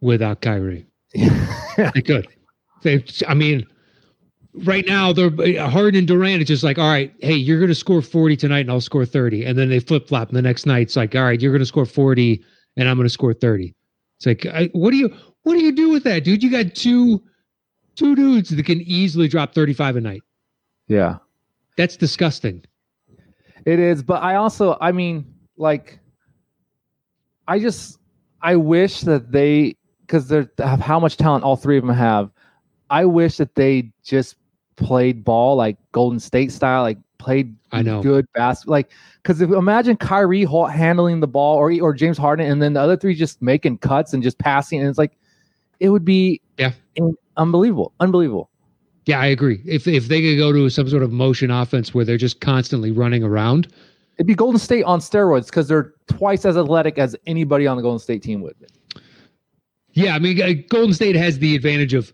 without 0.00 0.40
Kyrie. 0.40 0.86
they 1.14 2.02
could. 2.02 2.28
They. 2.82 3.04
I 3.26 3.34
mean, 3.34 3.66
right 4.64 4.86
now 4.86 5.12
they're 5.12 5.26
uh, 5.26 5.68
Harden 5.68 5.98
and 5.98 6.08
Durant. 6.08 6.40
It's 6.40 6.48
just 6.48 6.64
like, 6.64 6.78
all 6.78 6.90
right, 6.90 7.12
hey, 7.20 7.34
you're 7.34 7.58
going 7.58 7.68
to 7.68 7.74
score 7.74 8.02
40 8.02 8.36
tonight, 8.36 8.60
and 8.60 8.70
I'll 8.70 8.80
score 8.80 9.04
30, 9.04 9.44
and 9.44 9.58
then 9.58 9.68
they 9.68 9.80
flip 9.80 10.08
flop. 10.08 10.28
And 10.28 10.36
the 10.36 10.42
next 10.42 10.66
night, 10.66 10.82
it's 10.82 10.96
like, 10.96 11.14
all 11.14 11.24
right, 11.24 11.40
you're 11.40 11.52
going 11.52 11.60
to 11.60 11.66
score 11.66 11.86
40, 11.86 12.42
and 12.76 12.88
I'm 12.88 12.96
going 12.96 13.06
to 13.06 13.12
score 13.12 13.34
30. 13.34 13.74
It's 14.18 14.26
like, 14.26 14.46
I, 14.46 14.70
what 14.72 14.90
do 14.90 14.96
you? 14.96 15.14
What 15.42 15.54
do 15.54 15.62
you 15.62 15.72
do 15.72 15.90
with 15.90 16.02
that, 16.04 16.24
dude? 16.24 16.42
You 16.42 16.50
got 16.50 16.74
two 16.74 17.22
two 17.94 18.14
dudes 18.14 18.50
that 18.50 18.66
can 18.66 18.80
easily 18.82 19.28
drop 19.28 19.54
35 19.54 19.96
a 19.96 20.00
night. 20.00 20.22
Yeah. 20.86 21.16
That's 21.76 21.96
disgusting. 21.96 22.64
It 23.64 23.80
is, 23.80 24.02
but 24.02 24.22
I 24.22 24.36
also 24.36 24.78
I 24.80 24.92
mean, 24.92 25.26
like 25.56 25.98
I 27.48 27.58
just 27.58 27.98
I 28.42 28.56
wish 28.56 29.00
that 29.02 29.32
they 29.32 29.76
because 30.02 30.28
they're 30.28 30.48
how 30.58 31.00
much 31.00 31.16
talent 31.16 31.42
all 31.42 31.56
three 31.56 31.76
of 31.76 31.84
them 31.84 31.94
have. 31.94 32.30
I 32.90 33.04
wish 33.04 33.38
that 33.38 33.56
they 33.56 33.92
just 34.04 34.36
played 34.76 35.24
ball 35.24 35.56
like 35.56 35.76
Golden 35.92 36.20
State 36.20 36.52
style, 36.52 36.82
like 36.82 36.98
played 37.18 37.54
I 37.72 37.82
know 37.82 38.02
good 38.02 38.26
basketball. 38.34 38.72
Like 38.72 38.90
because 39.22 39.40
if 39.40 39.50
imagine 39.50 39.96
Kyrie 39.96 40.46
handling 40.70 41.20
the 41.20 41.26
ball 41.26 41.56
or 41.56 41.72
or 41.80 41.94
James 41.94 42.18
Harden, 42.18 42.50
and 42.50 42.62
then 42.62 42.74
the 42.74 42.80
other 42.80 42.96
three 42.96 43.14
just 43.14 43.40
making 43.42 43.78
cuts 43.78 44.12
and 44.12 44.22
just 44.22 44.38
passing, 44.38 44.80
and 44.80 44.88
it's 44.88 44.98
like 44.98 45.16
it 45.80 45.90
would 45.90 46.04
be 46.04 46.40
yeah 46.58 46.72
unbelievable, 47.36 47.92
unbelievable. 48.00 48.50
Yeah, 49.06 49.20
I 49.20 49.26
agree. 49.26 49.62
If 49.64 49.86
if 49.86 50.08
they 50.08 50.20
could 50.20 50.38
go 50.38 50.52
to 50.52 50.68
some 50.70 50.88
sort 50.88 51.02
of 51.02 51.12
motion 51.12 51.50
offense 51.50 51.94
where 51.94 52.04
they're 52.04 52.16
just 52.16 52.40
constantly 52.40 52.90
running 52.90 53.22
around, 53.22 53.72
It'd 54.16 54.26
be 54.26 54.34
Golden 54.34 54.58
State 54.58 54.84
on 54.84 55.00
steroids 55.00 55.46
because 55.46 55.68
they're 55.68 55.92
twice 56.08 56.46
as 56.46 56.56
athletic 56.56 56.98
as 56.98 57.14
anybody 57.26 57.66
on 57.66 57.76
the 57.76 57.82
Golden 57.82 57.98
State 57.98 58.22
team 58.22 58.40
would. 58.40 58.56
Yeah, 59.92 60.14
I 60.14 60.18
mean, 60.18 60.64
Golden 60.68 60.94
State 60.94 61.16
has 61.16 61.38
the 61.38 61.54
advantage 61.54 61.92
of 61.92 62.12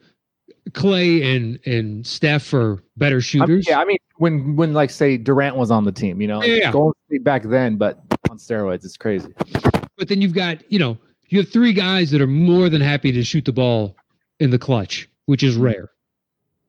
Clay 0.74 1.36
and 1.36 1.58
and 1.66 2.06
Steph 2.06 2.52
are 2.54 2.82
better 2.96 3.16
I 3.16 3.20
shooters. 3.20 3.66
yeah, 3.68 3.80
I 3.80 3.84
mean, 3.84 3.98
when 4.16 4.56
when 4.56 4.72
like 4.72 4.90
say 4.90 5.16
Durant 5.16 5.56
was 5.56 5.70
on 5.70 5.84
the 5.84 5.92
team, 5.92 6.20
you 6.20 6.28
know, 6.28 6.42
Yeah. 6.42 6.70
Golden 6.70 6.94
State 7.08 7.24
back 7.24 7.42
then, 7.42 7.76
but 7.76 8.00
on 8.30 8.38
steroids, 8.38 8.84
it's 8.84 8.96
crazy. 8.96 9.34
But 9.98 10.08
then 10.08 10.22
you've 10.22 10.34
got, 10.34 10.70
you 10.70 10.78
know, 10.78 10.98
you 11.28 11.38
have 11.38 11.48
three 11.48 11.72
guys 11.72 12.10
that 12.12 12.20
are 12.20 12.26
more 12.26 12.68
than 12.68 12.80
happy 12.80 13.12
to 13.12 13.22
shoot 13.24 13.44
the 13.44 13.52
ball 13.52 13.96
in 14.38 14.50
the 14.50 14.58
clutch, 14.58 15.08
which 15.26 15.42
is 15.42 15.56
rare. 15.56 15.90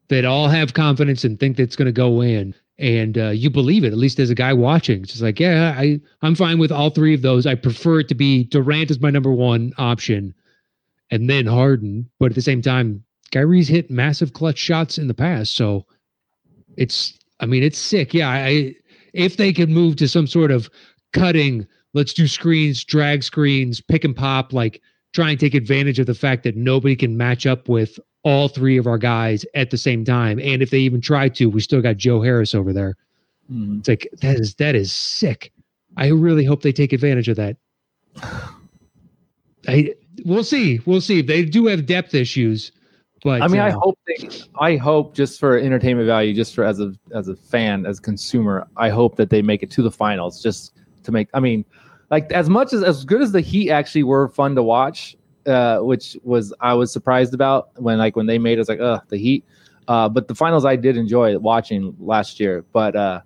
That 0.09 0.25
all 0.25 0.47
have 0.47 0.73
confidence 0.73 1.23
and 1.23 1.39
think 1.39 1.57
that's 1.57 1.75
going 1.75 1.85
to 1.85 1.91
go 1.91 2.21
in, 2.21 2.53
and 2.77 3.17
uh, 3.17 3.29
you 3.29 3.49
believe 3.49 3.83
it. 3.83 3.93
At 3.93 3.97
least 3.97 4.19
as 4.19 4.29
a 4.29 4.35
guy 4.35 4.53
watching, 4.53 5.03
it's 5.03 5.11
just 5.11 5.23
like, 5.23 5.39
yeah, 5.39 5.75
I 5.77 6.01
I'm 6.21 6.35
fine 6.35 6.59
with 6.59 6.71
all 6.71 6.89
three 6.89 7.13
of 7.13 7.21
those. 7.21 7.45
I 7.45 7.55
prefer 7.55 7.99
it 8.01 8.07
to 8.09 8.15
be 8.15 8.43
Durant 8.45 8.91
as 8.91 8.99
my 8.99 9.09
number 9.09 9.31
one 9.31 9.73
option, 9.77 10.33
and 11.09 11.29
then 11.29 11.45
Harden. 11.45 12.09
But 12.19 12.31
at 12.31 12.35
the 12.35 12.41
same 12.41 12.61
time, 12.61 13.03
Kyrie's 13.33 13.67
hit 13.67 13.91
massive 13.91 14.33
clutch 14.33 14.57
shots 14.57 14.97
in 14.97 15.07
the 15.07 15.13
past, 15.13 15.55
so 15.55 15.85
it's. 16.77 17.17
I 17.39 17.45
mean, 17.45 17.63
it's 17.63 17.79
sick. 17.79 18.13
Yeah, 18.13 18.29
I 18.29 18.73
if 19.13 19.35
they 19.37 19.51
could 19.51 19.69
move 19.69 19.97
to 19.97 20.07
some 20.07 20.27
sort 20.27 20.51
of 20.51 20.69
cutting 21.11 21.67
let's 21.93 22.13
do 22.13 22.27
screens, 22.27 22.83
drag 22.83 23.23
screens, 23.23 23.81
pick 23.81 24.03
and 24.03 24.15
pop, 24.15 24.51
like 24.53 24.81
try 25.13 25.29
and 25.29 25.39
take 25.39 25.53
advantage 25.53 25.99
of 25.99 26.07
the 26.07 26.15
fact 26.15 26.43
that 26.43 26.55
nobody 26.55 26.95
can 26.95 27.17
match 27.17 27.45
up 27.45 27.69
with 27.69 27.99
all 28.23 28.47
three 28.47 28.77
of 28.77 28.87
our 28.87 28.97
guys 28.97 29.45
at 29.53 29.69
the 29.69 29.77
same 29.77 30.03
time. 30.03 30.39
And 30.39 30.61
if 30.61 30.71
they 30.71 30.79
even 30.79 31.01
try 31.01 31.29
to, 31.29 31.49
we 31.49 31.61
still 31.61 31.81
got 31.81 31.97
Joe 31.97 32.21
Harris 32.21 32.55
over 32.55 32.73
there. 32.73 32.95
Mm-hmm. 33.51 33.79
It's 33.79 33.87
like 33.87 34.07
that 34.21 34.39
is 34.39 34.55
that 34.55 34.75
is 34.75 34.91
sick. 34.91 35.51
I 35.97 36.07
really 36.07 36.45
hope 36.45 36.61
they 36.61 36.71
take 36.71 36.93
advantage 36.93 37.29
of 37.29 37.35
that. 37.35 37.57
I 39.67 39.93
we'll 40.25 40.43
see. 40.43 40.79
We'll 40.85 41.01
see. 41.01 41.21
They 41.21 41.45
do 41.45 41.67
have 41.67 41.85
depth 41.85 42.13
issues, 42.13 42.71
I 43.41 43.47
mean, 43.47 43.61
I 43.61 43.69
hope 43.69 43.97
they, 44.05 44.29
I 44.59 44.75
hope 44.75 45.15
just 45.15 45.39
for 45.39 45.57
entertainment 45.57 46.07
value, 46.07 46.33
just 46.33 46.53
for 46.53 46.63
as 46.63 46.79
a 46.79 46.93
as 47.15 47.27
a 47.27 47.35
fan, 47.35 47.85
as 47.85 47.99
a 47.99 48.01
consumer, 48.01 48.67
I 48.75 48.89
hope 48.89 49.15
that 49.15 49.29
they 49.29 49.41
make 49.41 49.63
it 49.63 49.71
to 49.71 49.81
the 49.81 49.91
finals 49.91 50.41
just 50.41 50.73
to 51.03 51.11
make. 51.11 51.29
I 51.33 51.39
mean, 51.39 51.63
like 52.11 52.31
as 52.31 52.49
much 52.49 52.73
as 52.73 52.83
as 52.83 53.05
good 53.05 53.21
as 53.21 53.31
the 53.31 53.41
Heat 53.41 53.71
actually 53.71 54.03
were 54.03 54.27
fun 54.29 54.55
to 54.55 54.63
watch, 54.63 55.15
uh, 55.45 55.79
which 55.79 56.17
was 56.23 56.53
I 56.59 56.73
was 56.73 56.91
surprised 56.91 57.33
about 57.33 57.69
when 57.81 57.97
like 57.97 58.15
when 58.15 58.25
they 58.25 58.39
made 58.39 58.59
us 58.59 58.67
like, 58.67 58.79
uh, 58.79 58.99
the 59.09 59.17
Heat. 59.17 59.45
Uh, 59.87 60.07
but 60.07 60.27
the 60.27 60.35
finals 60.35 60.63
I 60.65 60.75
did 60.75 60.95
enjoy 60.95 61.37
watching 61.37 61.95
last 61.99 62.39
year. 62.39 62.63
But 62.71 62.95
uh, 62.95 63.21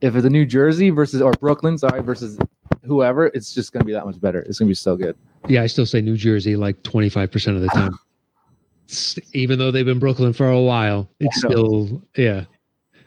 if 0.00 0.14
it's 0.14 0.26
a 0.26 0.30
New 0.30 0.44
Jersey 0.44 0.90
versus 0.90 1.22
or 1.22 1.32
Brooklyn, 1.32 1.78
sorry, 1.78 2.02
versus 2.02 2.38
whoever, 2.84 3.26
it's 3.28 3.54
just 3.54 3.72
gonna 3.72 3.84
be 3.84 3.92
that 3.92 4.04
much 4.04 4.20
better. 4.20 4.40
It's 4.40 4.58
gonna 4.58 4.68
be 4.68 4.74
so 4.74 4.96
good. 4.96 5.16
yeah, 5.48 5.62
I 5.62 5.66
still 5.66 5.86
say 5.86 6.00
New 6.00 6.16
Jersey 6.16 6.56
like 6.56 6.82
twenty 6.82 7.08
five 7.08 7.30
percent 7.30 7.56
of 7.56 7.62
the 7.62 7.68
time. 7.68 7.98
Even 9.32 9.58
though 9.58 9.70
they've 9.70 9.86
been 9.86 9.98
Brooklyn 9.98 10.32
for 10.32 10.48
a 10.48 10.60
while, 10.60 11.08
it's 11.20 11.38
still 11.38 12.02
yeah. 12.16 12.44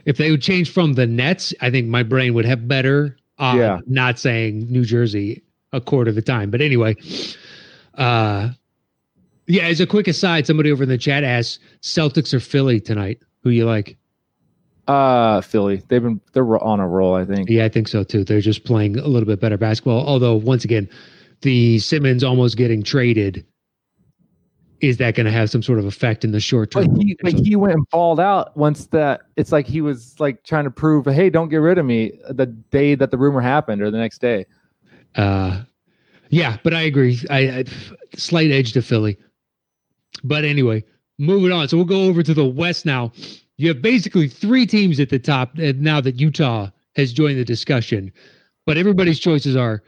If 0.06 0.18
they 0.18 0.30
would 0.32 0.42
change 0.42 0.72
from 0.72 0.94
the 0.94 1.08
Nets, 1.08 1.54
I 1.62 1.72
think 1.72 1.88
my 1.88 2.04
brain 2.04 2.34
would 2.36 2.46
have 2.46 2.68
better. 2.68 3.18
Uh, 3.40 3.56
Yeah. 3.58 3.80
Not 3.88 4.20
saying 4.20 4.68
New 4.72 4.86
Jersey 4.86 5.44
a 5.74 5.82
quarter 5.82 6.10
of 6.10 6.16
the 6.16 6.22
time, 6.22 6.52
but 6.52 6.62
anyway. 6.62 6.96
Uh, 7.96 8.50
yeah. 9.48 9.64
As 9.64 9.80
a 9.82 9.88
quick 9.88 10.08
aside, 10.08 10.46
somebody 10.48 10.72
over 10.72 10.84
in 10.84 10.90
the 10.90 10.98
chat 10.98 11.24
asked 11.24 11.60
Celtics 11.82 12.34
or 12.34 12.40
Philly 12.40 12.80
tonight. 12.80 13.20
Who 13.44 13.50
you 13.50 13.66
like? 13.66 13.98
Uh, 14.88 15.42
Philly, 15.42 15.82
they've 15.88 16.04
been 16.04 16.22
they're 16.34 16.64
on 16.64 16.80
a 16.80 16.88
roll. 16.88 17.16
I 17.16 17.26
think. 17.26 17.50
Yeah, 17.50 17.66
I 17.66 17.70
think 17.70 17.88
so 17.88 18.04
too. 18.04 18.24
They're 18.24 18.42
just 18.42 18.64
playing 18.66 18.98
a 18.98 19.08
little 19.08 19.26
bit 19.28 19.40
better 19.40 19.58
basketball. 19.58 20.06
Although, 20.08 20.36
once 20.36 20.64
again, 20.64 20.88
the 21.42 21.80
Simmons 21.80 22.24
almost 22.24 22.58
getting 22.58 22.84
traded. 22.84 23.46
Is 24.88 24.98
that 24.98 25.16
going 25.16 25.26
to 25.26 25.32
have 25.32 25.50
some 25.50 25.64
sort 25.64 25.80
of 25.80 25.86
effect 25.86 26.24
in 26.24 26.32
the 26.32 26.40
short 26.40 26.74
But 26.74 26.86
term? 26.86 26.96
he, 27.00 27.18
like 27.24 27.38
he 27.38 27.56
went 27.56 27.74
and 27.74 27.90
balled 27.90 28.20
out 28.20 28.56
once 28.58 28.88
that 28.88 29.22
it's 29.36 29.52
like 29.52 29.66
he 29.68 29.82
was 29.82 30.20
like 30.20 30.44
trying 30.44 30.66
to 30.66 30.72
prove, 30.72 31.06
hey, 31.06 31.30
don't 31.30 31.50
get 31.50 31.58
rid 31.58 31.78
of 31.78 31.86
me 31.86 32.14
the 32.30 32.46
day 32.46 32.96
that 32.96 33.12
the 33.12 33.18
rumor 33.18 33.42
happened 33.42 33.82
or 33.82 33.90
the 33.92 33.98
next 33.98 34.20
day. 34.20 34.46
Uh, 35.16 35.62
yeah, 36.30 36.58
but 36.64 36.74
I 36.74 36.82
agree. 36.82 37.20
I, 37.30 37.40
I 37.40 37.64
slight 38.16 38.52
edge 38.52 38.74
to 38.74 38.82
Philly. 38.82 39.18
But 40.24 40.44
anyway, 40.44 40.84
moving 41.18 41.52
on. 41.52 41.68
So 41.68 41.78
we'll 41.78 41.86
go 41.86 42.04
over 42.04 42.24
to 42.24 42.34
the 42.34 42.46
West 42.46 42.86
now. 42.86 43.12
You 43.58 43.70
have 43.70 43.82
basically 43.82 44.28
three 44.28 44.66
teams 44.66 45.00
at 45.00 45.10
the 45.10 45.20
top 45.20 45.56
now 45.56 46.02
that 46.02 46.20
Utah 46.20 46.70
has 46.96 47.14
joined 47.14 47.38
the 47.38 47.46
discussion. 47.46 48.12
But 48.66 48.78
everybody's 48.78 49.20
choices 49.20 49.56
are 49.56 49.84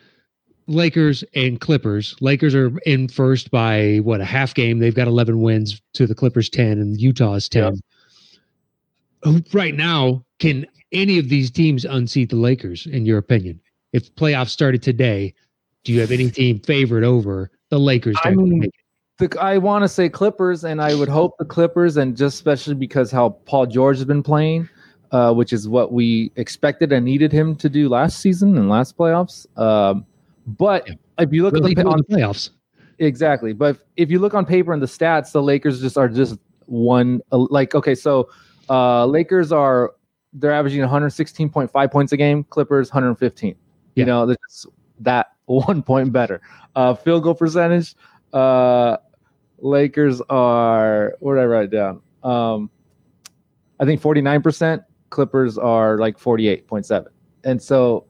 Lakers 0.67 1.23
and 1.34 1.60
Clippers. 1.60 2.15
Lakers 2.19 2.53
are 2.53 2.77
in 2.86 3.08
first 3.08 3.51
by 3.51 3.97
what 4.03 4.21
a 4.21 4.25
half 4.25 4.53
game. 4.53 4.80
They've 4.80 4.95
got 4.95 5.08
11 5.08 5.41
wins 5.41 5.82
to 5.93 6.06
the 6.06 6.15
Clippers 6.15 6.49
10 6.49 6.73
and 6.73 6.99
Utah's 6.99 7.49
10. 7.49 7.80
Who 9.23 9.41
Right 9.53 9.75
now, 9.75 10.23
can 10.39 10.65
any 10.91 11.17
of 11.17 11.30
these 11.30 11.49
teams 11.49 11.86
unseat 11.86 12.30
the 12.30 12.36
Lakers 12.36 12.86
in 12.86 13.06
your 13.06 13.17
opinion? 13.17 13.60
If 13.93 14.13
playoffs 14.15 14.49
started 14.49 14.84
today, 14.84 15.34
do 15.84 15.93
you 15.93 16.01
have 16.01 16.12
any 16.12 16.30
team 16.30 16.60
favored 16.60 17.03
over 17.03 17.49
the 17.69 17.80
Lakers? 17.80 18.17
I 18.23 18.32
mean. 18.32 18.69
The, 19.19 19.36
I 19.41 19.58
want 19.58 19.84
to 19.84 19.88
say 19.88 20.10
Clippers, 20.10 20.63
and 20.63 20.80
I 20.80 20.93
would 20.93 21.10
hope 21.10 21.34
the 21.39 21.45
Clippers, 21.45 21.97
and 21.97 22.15
just 22.15 22.36
especially 22.36 22.75
because 22.75 23.10
how 23.10 23.30
Paul 23.30 23.65
George 23.65 23.97
has 23.97 24.06
been 24.06 24.21
playing, 24.21 24.69
uh, 25.12 25.34
which 25.34 25.53
is 25.53 25.67
what 25.67 25.91
we 25.91 26.32
expected 26.36 26.91
and 26.91 27.03
needed 27.03 27.32
him 27.32 27.56
to 27.56 27.69
do 27.69 27.89
last 27.89 28.19
season 28.19 28.58
and 28.58 28.69
last 28.69 28.95
playoffs. 28.95 29.47
Um, 29.58 30.06
but 30.47 30.88
Yeah. 30.88 30.95
if 31.19 31.33
you 31.33 31.43
look 31.43 31.55
at 31.55 31.62
the 31.63 31.69
do 31.69 31.75
pa- 31.75 31.81
in 31.81 31.88
on 31.88 31.97
the 32.07 32.15
playoffs. 32.15 32.51
Exactly. 32.99 33.53
But 33.53 33.77
if, 33.95 34.10
you 34.10 34.17
look 34.19 34.33
on 34.33 34.45
paper 34.45 34.73
and 34.73 34.81
the 34.81 34.88
stats, 34.88 35.31
the 35.31 35.41
Lakers 35.43 35.79
just 35.81 35.97
are 35.97 36.07
just 36.10 36.39
one 36.65 37.21
uh, 37.31 37.38
like 37.49 37.75
okay, 37.75 37.93
so 37.95 38.29
uh 38.69 39.05
Lakers 39.05 39.51
are 39.51 39.93
they're 40.33 40.51
averaging 40.51 40.81
116.5 40.81 41.91
points 41.91 42.12
a 42.12 42.17
game, 42.17 42.43
Clippers 42.45 42.89
115. 42.89 43.49
Yeah. 43.49 43.55
You 44.01 44.05
know, 44.05 44.25
they're 44.25 44.38
that 44.99 45.27
one 45.45 45.83
point 45.83 46.12
better. 46.12 46.41
Uh 46.75 46.95
field 46.95 47.23
goal 47.23 47.36
percentage, 47.36 47.95
uh 48.33 48.97
Lakers 49.60 50.21
are 50.29 51.15
what 51.19 51.36
did 51.36 51.41
I 51.41 51.45
write 51.45 51.69
down? 51.71 52.01
Um 52.23 52.69
I 53.79 53.86
think 53.86 54.01
49%, 54.01 54.83
Clippers 55.12 55.57
are 55.60 55.99
like 55.99 56.17
48.7. 56.17 57.05
And 57.43 57.62
so 57.62 58.07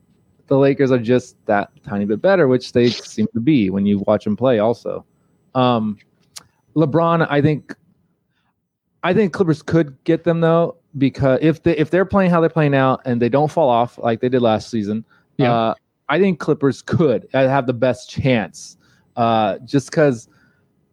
the 0.47 0.57
Lakers 0.57 0.91
are 0.91 0.97
just 0.99 1.35
that 1.45 1.69
tiny 1.83 2.05
bit 2.05 2.21
better, 2.21 2.47
which 2.47 2.71
they 2.71 2.89
seem 2.89 3.27
to 3.33 3.39
be 3.39 3.69
when 3.69 3.85
you 3.85 3.99
watch 4.07 4.23
them 4.23 4.35
play. 4.35 4.59
Also, 4.59 5.05
um, 5.55 5.97
LeBron, 6.75 7.27
I 7.29 7.41
think, 7.41 7.75
I 9.03 9.13
think 9.13 9.33
Clippers 9.33 9.61
could 9.61 10.01
get 10.03 10.23
them 10.23 10.41
though 10.41 10.77
because 10.97 11.39
if 11.41 11.63
they 11.63 11.75
if 11.77 11.89
they're 11.91 12.05
playing 12.05 12.31
how 12.31 12.39
they're 12.41 12.49
playing 12.49 12.71
now 12.71 12.97
and 13.05 13.21
they 13.21 13.29
don't 13.29 13.51
fall 13.51 13.69
off 13.69 13.97
like 13.97 14.21
they 14.21 14.29
did 14.29 14.41
last 14.41 14.69
season, 14.69 15.05
Yeah. 15.37 15.53
uh, 15.53 15.73
I 16.09 16.19
think 16.19 16.39
Clippers 16.39 16.81
could 16.81 17.27
uh, 17.33 17.47
have 17.47 17.67
the 17.67 17.73
best 17.73 18.09
chance. 18.09 18.77
Uh, 19.15 19.57
just 19.65 19.89
because, 19.89 20.29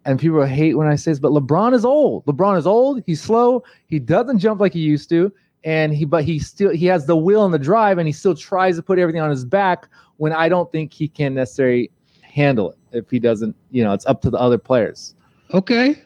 and 0.06 0.18
people 0.18 0.42
hate 0.44 0.74
when 0.74 0.86
I 0.86 0.96
say 0.96 1.10
this, 1.12 1.18
but 1.20 1.32
LeBron 1.32 1.74
is 1.74 1.84
old. 1.84 2.24
LeBron 2.26 2.56
is 2.58 2.66
old. 2.66 3.02
He's 3.06 3.20
slow. 3.20 3.62
He 3.86 3.98
doesn't 3.98 4.38
jump 4.38 4.60
like 4.60 4.72
he 4.72 4.80
used 4.80 5.08
to 5.10 5.30
and 5.64 5.94
he 5.94 6.05
but 6.05 6.24
he 6.24 6.38
still 6.38 6.70
he 6.70 6.87
has 6.87 7.07
the 7.07 7.16
will 7.16 7.44
and 7.44 7.53
the 7.53 7.59
drive 7.59 7.98
and 7.98 8.07
he 8.07 8.12
still 8.12 8.35
tries 8.35 8.77
to 8.77 8.83
put 8.83 8.98
everything 8.98 9.20
on 9.20 9.31
his 9.31 9.44
back 9.44 9.88
when 10.16 10.33
I 10.33 10.48
don't 10.48 10.70
think 10.70 10.92
he 10.92 11.09
can 11.09 11.35
necessarily 11.35 11.90
handle 12.22 12.70
it 12.72 12.79
if 12.92 13.11
he 13.11 13.18
doesn't 13.18 13.57
you 13.70 13.83
know 13.83 13.92
it's 13.92 14.07
up 14.07 14.20
to 14.22 14.31
the 14.31 14.38
other 14.38 14.59
players 14.59 15.14
Okay. 15.55 15.96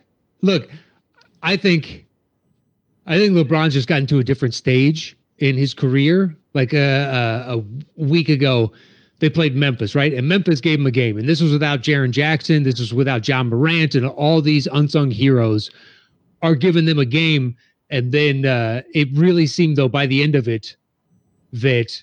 Look, 0.43 0.71
I 1.43 1.57
think 1.57 2.07
I 3.07 3.17
think 3.19 3.33
LeBron's 3.33 3.75
just 3.75 3.89
gotten 3.89 4.07
to 4.09 4.19
a 4.19 4.25
different 4.25 4.55
stage 4.55 5.17
in 5.39 5.57
his 5.57 5.75
career. 5.75 6.37
Like 6.55 6.75
uh, 6.75 7.45
a, 7.47 7.59
a 7.59 8.05
week 8.05 8.29
ago, 8.29 8.73
they 9.21 9.31
played 9.31 9.57
Memphis, 9.57 9.95
right? 9.95 10.13
And 10.13 10.29
Memphis 10.29 10.61
gave 10.61 10.79
him 10.79 10.87
a 10.87 10.91
game. 10.91 11.17
And 11.19 11.29
this 11.29 11.41
was 11.41 11.53
without 11.53 11.81
Jaren 11.81 12.11
Jackson. 12.11 12.63
This 12.63 12.79
was 12.79 12.93
without 12.93 13.27
Ja 13.27 13.43
Morant 13.43 13.95
and 13.95 14.07
all 14.07 14.43
these 14.43 14.67
unsung 14.69 15.11
heroes 15.11 15.71
are 16.43 16.55
giving 16.55 16.85
them 16.85 16.99
a 16.99 17.07
game. 17.07 17.57
And 17.91 18.13
then 18.13 18.45
uh, 18.45 18.83
it 18.95 19.09
really 19.15 19.47
seemed, 19.47 19.77
though, 19.77 19.89
by 19.89 20.07
the 20.07 20.23
end 20.23 20.35
of 20.35 20.47
it, 20.49 20.77
that 21.53 22.03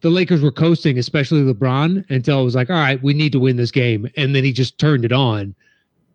the 0.00 0.10
Lakers 0.10 0.42
were 0.42 0.52
coasting, 0.52 0.98
especially 0.98 1.40
LeBron, 1.40 2.08
until 2.10 2.40
it 2.40 2.44
was 2.44 2.54
like, 2.54 2.70
all 2.70 2.76
right, 2.76 3.02
we 3.02 3.14
need 3.14 3.32
to 3.32 3.40
win 3.40 3.56
this 3.56 3.70
game. 3.70 4.08
And 4.16 4.34
then 4.34 4.44
he 4.44 4.52
just 4.52 4.78
turned 4.78 5.04
it 5.04 5.12
on. 5.12 5.54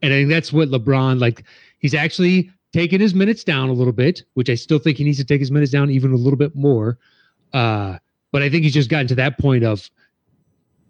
And 0.01 0.13
I 0.13 0.17
think 0.17 0.29
that's 0.29 0.53
what 0.53 0.69
LeBron, 0.69 1.19
like, 1.19 1.43
he's 1.79 1.93
actually 1.93 2.51
taken 2.71 3.01
his 3.01 3.13
minutes 3.13 3.43
down 3.43 3.69
a 3.69 3.73
little 3.73 3.93
bit, 3.93 4.23
which 4.35 4.49
I 4.49 4.55
still 4.55 4.79
think 4.79 4.97
he 4.97 5.03
needs 5.03 5.17
to 5.17 5.25
take 5.25 5.39
his 5.39 5.51
minutes 5.51 5.71
down 5.71 5.89
even 5.89 6.13
a 6.13 6.17
little 6.17 6.37
bit 6.37 6.55
more. 6.55 6.97
Uh, 7.51 7.97
but 8.31 8.41
I 8.43 8.49
think 8.49 8.63
he's 8.63 8.73
just 8.73 8.89
gotten 8.89 9.07
to 9.07 9.15
that 9.15 9.39
point 9.39 9.63
of 9.63 9.89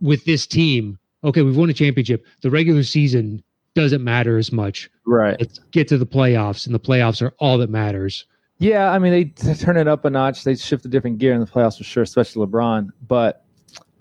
with 0.02 0.26
this 0.26 0.46
team, 0.46 1.00
okay, 1.24 1.42
we've 1.42 1.58
won 1.58 1.70
a 1.70 1.74
championship. 1.74 2.26
The 2.42 2.52
regular 2.52 2.84
season 2.84 3.44
doesn't 3.82 4.04
matter 4.04 4.38
as 4.38 4.52
much. 4.52 4.90
right 5.06 5.38
Let's 5.40 5.60
get 5.72 5.88
to 5.90 5.98
the 5.98 6.06
playoffs, 6.06 6.66
and 6.66 6.76
the 6.76 6.80
playoffs 6.80 7.22
are 7.22 7.34
all 7.40 7.58
that 7.60 7.70
matters. 7.70 8.26
yeah 8.58 8.92
I 8.92 9.00
mean 9.00 9.12
they 9.12 9.24
t- 9.26 9.54
turn 9.56 9.78
it 9.78 9.88
up 9.88 10.06
a 10.06 10.10
notch 10.10 10.44
they 10.44 10.56
shift 10.56 10.86
a 10.86 10.90
different 10.90 11.18
gear 11.18 11.34
in 11.34 11.40
the 11.40 11.46
playoffs 11.48 11.78
for 11.78 11.84
sure 11.86 12.04
especially 12.04 12.46
LeBron 12.46 12.90
but 13.08 13.46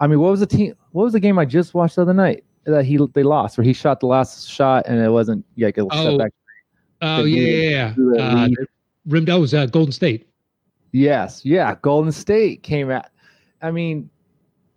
I 0.00 0.06
mean, 0.06 0.20
what 0.20 0.30
was 0.30 0.38
the 0.40 0.46
team? 0.46 0.74
What 0.92 1.02
was 1.04 1.12
the 1.12 1.18
game 1.20 1.38
I 1.40 1.44
just 1.44 1.74
watched 1.74 1.96
the 1.96 2.02
other 2.02 2.14
night 2.14 2.44
that 2.64 2.84
he 2.84 2.98
they 3.14 3.24
lost, 3.24 3.58
where 3.58 3.64
he 3.64 3.72
shot 3.72 3.98
the 4.00 4.06
last 4.06 4.48
shot 4.48 4.84
and 4.86 5.00
it 5.02 5.10
wasn't 5.10 5.44
like 5.56 5.76
it 5.76 5.82
was 5.82 5.90
Oh, 5.92 6.16
back. 6.16 6.32
Oh 7.02 7.22
The 7.24 7.30
yeah, 7.30 7.94
yeah, 7.96 8.14
yeah. 8.14 8.44
Uh, 8.44 8.48
rimmed 9.06 9.28
out 9.28 9.40
was 9.40 9.54
uh, 9.54 9.66
Golden 9.66 9.90
State. 9.92 10.28
Yes, 10.92 11.44
yeah. 11.44 11.74
Golden 11.82 12.12
State 12.12 12.62
came 12.62 12.90
at. 12.92 13.10
I 13.60 13.72
mean, 13.72 14.08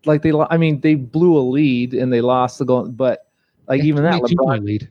like 0.06 0.24
they. 0.24 0.34
I 0.50 0.58
mean, 0.58 0.82
they 0.82 0.96
blew 0.96 1.38
a 1.38 1.46
lead 1.46 1.94
and 1.94 2.12
they 2.12 2.22
lost 2.22 2.58
the 2.60 2.66
goal, 2.66 2.88
but 2.88 3.30
like 3.78 3.84
even 3.84 4.04
that, 4.04 4.22
LeBron. 4.22 4.64
lead. 4.64 4.90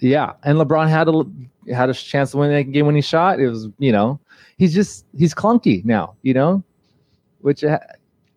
Yeah, 0.00 0.32
and 0.44 0.58
LeBron 0.58 0.88
had 0.88 1.08
a 1.08 1.74
had 1.74 1.90
a 1.90 1.94
chance 1.94 2.30
to 2.32 2.36
win 2.38 2.50
that 2.52 2.72
game 2.72 2.86
when 2.86 2.94
he 2.94 3.00
shot. 3.00 3.40
It 3.40 3.48
was 3.48 3.68
you 3.78 3.92
know 3.92 4.20
he's 4.58 4.74
just 4.74 5.04
he's 5.16 5.34
clunky 5.34 5.84
now. 5.84 6.14
You 6.22 6.34
know, 6.34 6.62
which 7.40 7.64
uh, 7.64 7.78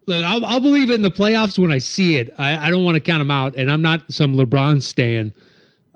Look, 0.07 0.25
I'll, 0.25 0.43
I'll 0.45 0.59
believe 0.59 0.89
it 0.89 0.95
in 0.95 1.03
the 1.03 1.11
playoffs 1.11 1.59
when 1.59 1.71
I 1.71 1.77
see 1.77 2.15
it. 2.17 2.33
I, 2.39 2.67
I 2.67 2.71
don't 2.71 2.83
want 2.83 2.95
to 2.95 2.99
count 2.99 3.21
him 3.21 3.29
out, 3.31 3.55
and 3.55 3.71
I'm 3.71 3.81
not 3.81 4.01
some 4.11 4.35
LeBron 4.35 4.81
stan. 4.81 5.33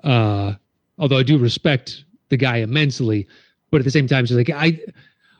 Uh, 0.04 0.54
although 0.98 1.18
I 1.18 1.22
do 1.24 1.38
respect 1.38 2.04
the 2.28 2.36
guy 2.36 2.58
immensely, 2.58 3.26
but 3.70 3.78
at 3.80 3.84
the 3.84 3.90
same 3.90 4.06
time, 4.06 4.22
it's 4.24 4.32
like 4.32 4.50
I, 4.50 4.78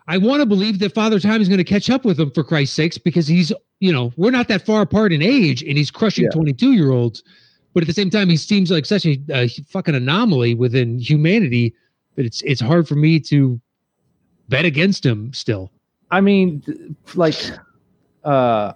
I 0.09 0.19
want 0.19 0.41
to 0.41 0.47
believe 0.47 0.81
that 0.81 0.95
Father 0.95 1.21
Time 1.21 1.41
is 1.41 1.49
going 1.49 1.59
to 1.59 1.65
catch 1.65 1.89
up 1.91 2.05
with 2.05 2.19
him 2.19 2.31
for 2.33 2.43
Christ's 2.43 2.75
sakes 2.75 2.99
because 2.99 3.29
he's, 3.29 3.53
you 3.79 3.93
know, 3.93 4.13
we're 4.17 4.33
not 4.33 4.49
that 4.49 4.67
far 4.67 4.83
apart 4.83 5.13
in 5.13 5.23
age, 5.23 5.63
and 5.63 5.79
he's 5.79 5.91
crushing 5.93 6.25
Yeah. 6.25 6.31
22 6.31 6.73
year 6.73 6.91
olds. 6.91 7.23
But 7.77 7.83
at 7.83 7.89
the 7.89 7.93
same 7.93 8.09
time, 8.09 8.31
he 8.31 8.39
seems 8.39 8.71
like 8.71 8.87
such 8.87 9.05
a, 9.05 9.21
a 9.29 9.49
fucking 9.69 9.95
anomaly 9.95 10.55
within 10.55 10.99
humanity 10.99 11.75
that 12.15 12.25
it's 12.25 12.41
it's 12.41 12.59
hard 12.59 12.89
for 12.89 12.95
me 12.95 13.21
to 13.21 13.61
bet 14.49 14.65
against 14.65 15.05
him 15.05 15.31
still. 15.35 15.71
I 16.11 16.23
mean, 16.23 16.97
like, 17.17 17.37
uh, 18.25 18.73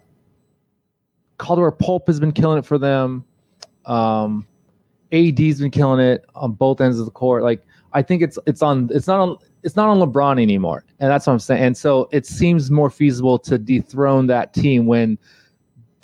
Caldwell 1.39 1.71
Pope 1.71 2.09
has 2.09 2.21
been 2.21 2.33
killing 2.33 2.59
it 2.59 2.67
for 2.67 2.77
them. 2.77 3.25
Um, 3.87 4.47
AD's 5.13 5.61
been 5.61 5.71
killing 5.71 6.01
it 6.01 6.27
on 6.35 6.53
both 6.53 6.83
ends 6.83 6.99
of 6.99 7.07
the 7.07 7.11
court. 7.11 7.43
Like, 7.43 7.65
I 7.95 8.03
think 8.03 8.21
it's 8.21 8.39
it's 8.47 8.61
on 8.61 8.91
it's 8.93 9.07
not 9.07 9.19
on 9.19 9.39
it's 9.63 9.77
not 9.77 9.89
on 9.89 9.97
LeBron 9.99 10.43
anymore, 10.43 10.85
and 10.99 11.11
that's 11.11 11.27
what 11.27 11.33
I'm 11.33 11.39
saying. 11.39 11.63
And 11.63 11.75
so 11.75 12.07
it 12.13 12.27
seems 12.27 12.71
more 12.71 12.91
feasible 12.91 13.39
to 13.39 13.57
dethrone 13.57 14.27
that 14.27 14.53
team 14.53 14.85
when 14.85 15.17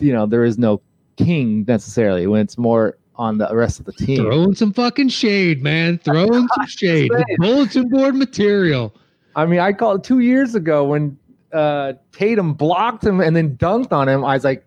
you 0.01 0.15
know 0.15 0.25
there 0.25 0.45
is 0.45 0.57
no 0.57 0.81
king 1.17 1.65
necessarily. 1.67 2.27
When 2.27 2.41
it's 2.41 2.59
more 2.59 2.99
on 3.17 3.39
the 3.39 3.49
rest 3.55 3.81
of 3.81 3.87
the 3.87 3.93
team. 3.93 4.19
Throwing 4.19 4.55
some 4.55 4.73
fucking 4.73 5.09
shade, 5.09 5.63
man. 5.63 5.99
Throwing 5.99 6.49
some 6.55 6.67
shade. 6.67 7.11
The 7.11 7.25
saying. 7.27 7.37
bulletin 7.39 7.89
board 7.89 8.15
material. 8.15 8.95
I 9.35 9.47
mean, 9.47 9.61
I 9.61 9.73
called 9.73 10.05
two 10.05 10.21
years 10.21 10.55
ago 10.55 10.85
when 10.85 11.19
uh, 11.53 11.95
Tatum 12.13 12.55
blocked 12.55 13.05
him 13.05 13.21
and 13.21 13.35
then 13.35 13.57
dunked 13.57 13.93
on 13.93 14.09
him. 14.09 14.25
I 14.25 14.35
was 14.35 14.45
like, 14.45 14.65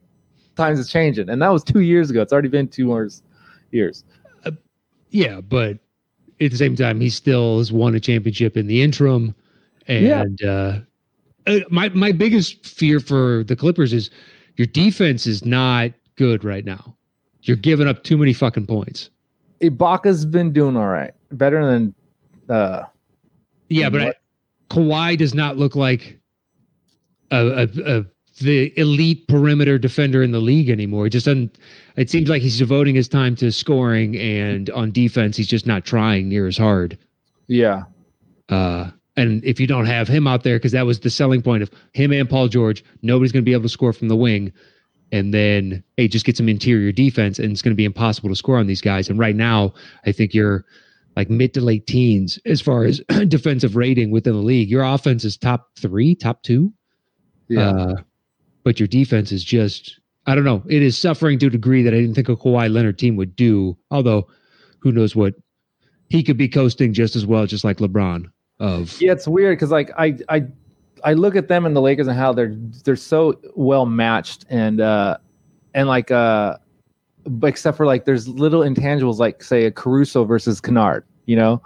times 0.56 0.80
is 0.80 0.90
changing, 0.90 1.30
and 1.30 1.42
that 1.42 1.50
was 1.50 1.64
two 1.64 1.82
years 1.82 2.10
ago. 2.10 2.22
It's 2.22 2.34
already 2.34 2.50
been 2.50 2.68
two 2.68 2.86
more 2.86 3.10
years. 3.72 4.04
Yeah, 5.12 5.42
but 5.42 5.80
at 6.42 6.52
the 6.52 6.58
same 6.58 6.76
time, 6.76 7.00
he 7.00 7.10
still 7.10 7.58
has 7.58 7.72
won 7.72 7.96
a 7.96 8.00
championship 8.00 8.56
in 8.56 8.68
the 8.68 8.82
interim. 8.82 9.36
And 9.88 10.40
uh, 10.44 10.80
uh, 11.48 11.60
my 11.70 11.90
my 11.90 12.12
biggest 12.12 12.66
fear 12.66 13.00
for 13.00 13.44
the 13.46 13.56
Clippers 13.56 13.92
is 13.92 14.12
your 14.58 14.68
defense 14.68 15.26
is 15.26 15.46
not 15.46 15.92
good 16.20 16.44
right 16.44 16.66
now. 16.66 16.98
You're 17.44 17.58
giving 17.58 17.88
up 17.88 18.04
too 18.04 18.18
many 18.18 18.34
fucking 18.34 18.68
points. 18.68 19.10
Ibaka's 19.62 20.26
been 20.26 20.52
doing 20.52 20.76
all 20.76 20.90
right, 20.90 21.14
better 21.32 21.66
than. 21.66 21.96
Uh, 22.50 22.84
Yeah, 23.70 23.90
but 23.90 24.02
I, 24.02 24.14
Kawhi 24.70 25.18
does 25.18 25.34
not 25.34 25.56
look 25.58 25.76
like 25.76 26.20
a, 27.32 27.64
a, 27.64 27.70
a 27.86 28.06
the 28.42 28.78
elite 28.78 29.28
perimeter 29.28 29.78
defender 29.78 30.22
in 30.22 30.32
the 30.32 30.40
league 30.40 30.70
anymore. 30.70 31.08
It 31.08 31.12
just 31.12 31.26
doesn't. 31.26 31.58
It 31.96 32.10
seems 32.10 32.30
like 32.30 32.42
he's 32.42 32.58
devoting 32.58 32.96
his 32.96 33.08
time 33.08 33.36
to 33.38 33.52
scoring, 33.52 34.18
and 34.18 34.70
on 34.72 34.92
defense, 34.92 35.38
he's 35.38 35.48
just 35.48 35.66
not 35.66 35.86
trying 35.86 36.28
near 36.28 36.48
as 36.48 36.58
hard. 36.58 36.98
yeah, 37.48 37.84
Uh, 38.50 38.92
and 39.16 39.44
if 39.44 39.60
you 39.60 39.68
don't 39.68 39.86
have 39.86 40.08
him 40.08 40.28
out 40.28 40.44
there, 40.44 40.58
because 40.58 40.72
that 40.74 40.86
was 40.86 41.00
the 41.00 41.10
selling 41.10 41.42
point 41.42 41.64
of 41.64 41.70
him 41.94 42.12
and 42.12 42.30
Paul 42.30 42.48
George, 42.48 42.84
nobody's 43.02 43.32
going 43.32 43.44
to 43.44 43.50
be 43.50 43.54
able 43.54 43.64
to 43.64 43.70
score 43.70 43.94
from 43.94 44.08
the 44.08 44.16
wing. 44.16 44.52
And 45.12 45.34
then, 45.34 45.84
hey, 45.98 46.08
just 46.08 46.26
get 46.26 46.38
some 46.38 46.48
interior 46.48 46.92
defense, 46.92 47.40
and 47.40 47.52
it's 47.52 47.62
going 47.62 47.72
to 47.72 47.78
be 47.78 47.86
impossible 47.86 48.30
to 48.30 48.36
score 48.36 48.58
on 48.58 48.68
these 48.68 48.82
guys. 48.82 49.10
And 49.10 49.18
right 49.18 49.36
now, 49.36 49.74
I 50.06 50.12
think 50.12 50.34
you're 50.34 50.66
like 51.16 51.30
mid 51.30 51.54
to 51.56 51.62
late 51.62 51.88
teens 51.88 52.40
as 52.46 52.62
far 52.62 52.86
as 52.86 53.00
defensive 53.28 53.76
rating 53.76 54.12
within 54.12 54.34
the 54.34 54.40
league. 54.40 54.70
Your 54.70 54.84
offense 54.84 55.26
is 55.26 55.36
top 55.36 55.70
three, 55.78 56.16
top 56.16 56.44
two, 56.44 56.72
yeah. 57.48 57.70
uh, 57.70 57.96
but 58.64 58.80
your 58.80 58.88
defense 58.88 59.32
is 59.32 59.44
just, 59.44 60.00
I 60.28 60.36
don't 60.36 60.46
know, 60.46 60.64
it 60.68 60.82
is 60.82 60.98
suffering 60.98 61.40
to 61.40 61.48
a 61.48 61.50
degree 61.50 61.84
that 61.84 61.94
I 61.94 61.98
didn't 61.98 62.16
think 62.16 62.30
a 62.30 62.36
Kawhi 62.36 62.72
Leonard 62.72 63.00
team 63.00 63.16
would 63.16 63.36
do. 63.36 63.78
Although, 63.92 64.28
who 64.80 64.92
knows 64.92 65.16
what 65.16 65.34
he 66.08 66.24
could 66.24 66.38
be 66.38 66.48
coasting 66.48 66.94
just 66.94 67.16
as 67.16 67.26
well, 67.26 67.46
just 67.46 67.64
like 67.64 67.78
LeBron. 67.78 68.32
Of 68.60 69.02
Yeah, 69.02 69.14
it's 69.14 69.28
weird 69.28 69.58
because 69.58 69.72
like 69.72 69.92
I 69.98 70.18
I 70.28 70.46
I 71.04 71.14
look 71.14 71.36
at 71.36 71.48
them 71.48 71.66
and 71.66 71.76
the 71.76 71.82
Lakers 71.82 72.08
and 72.08 72.18
how 72.18 72.34
they're 72.34 72.56
they're 72.84 72.96
so 72.96 73.40
well 73.56 73.86
matched 73.86 74.46
and 74.50 74.82
uh 74.82 75.18
and 75.74 75.88
like 75.88 76.12
uh 76.12 76.58
except 77.44 77.78
for 77.78 77.86
like 77.86 78.06
there's 78.06 78.28
little 78.28 78.62
intangibles 78.62 79.18
like 79.18 79.44
say 79.44 79.66
a 79.66 79.72
Caruso 79.72 80.24
versus 80.24 80.60
Kennard, 80.62 81.06
you 81.26 81.36
know, 81.36 81.62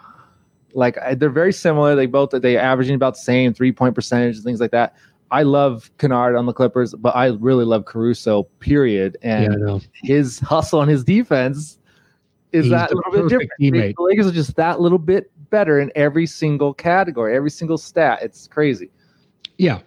like 0.74 0.98
I, 1.00 1.16
they're 1.16 1.30
very 1.30 1.54
similar. 1.54 1.96
They 1.96 2.06
both 2.06 2.32
they 2.32 2.58
averaging 2.58 2.96
about 2.96 3.16
the 3.16 3.22
same 3.22 3.54
three 3.54 3.72
point 3.72 3.96
percentage 3.96 4.36
and 4.36 4.44
things 4.44 4.60
like 4.60 4.72
that. 4.72 4.96
I 5.32 5.44
love 5.44 5.90
Kennard 5.98 6.36
on 6.36 6.46
the 6.46 6.54
Clippers, 6.54 6.94
but 6.94 7.16
I 7.16 7.28
really 7.28 7.66
love 7.66 7.86
Caruso. 7.86 8.44
Period. 8.60 9.18
And 9.24 9.68
yeah, 9.68 9.80
his 10.04 10.40
hustle 10.40 10.82
and 10.82 10.92
his 10.92 11.04
defense 11.04 11.80
is 12.52 12.66
He's 12.66 12.72
that 12.72 12.94
little 12.94 13.12
bit 13.12 13.30
different. 13.30 13.52
teammate. 13.60 13.96
The 13.96 14.04
Lakers 14.04 14.28
are 14.28 14.32
just 14.32 14.56
that 14.58 14.80
little 14.80 15.00
bit 15.00 15.32
better 15.50 15.80
in 15.80 15.92
every 15.96 16.28
single 16.28 16.74
category, 16.74 17.36
every 17.36 17.50
single 17.50 17.80
stat. 17.80 18.20
It's 18.22 18.48
crazy. 18.48 18.92
Yeah. 19.58 19.80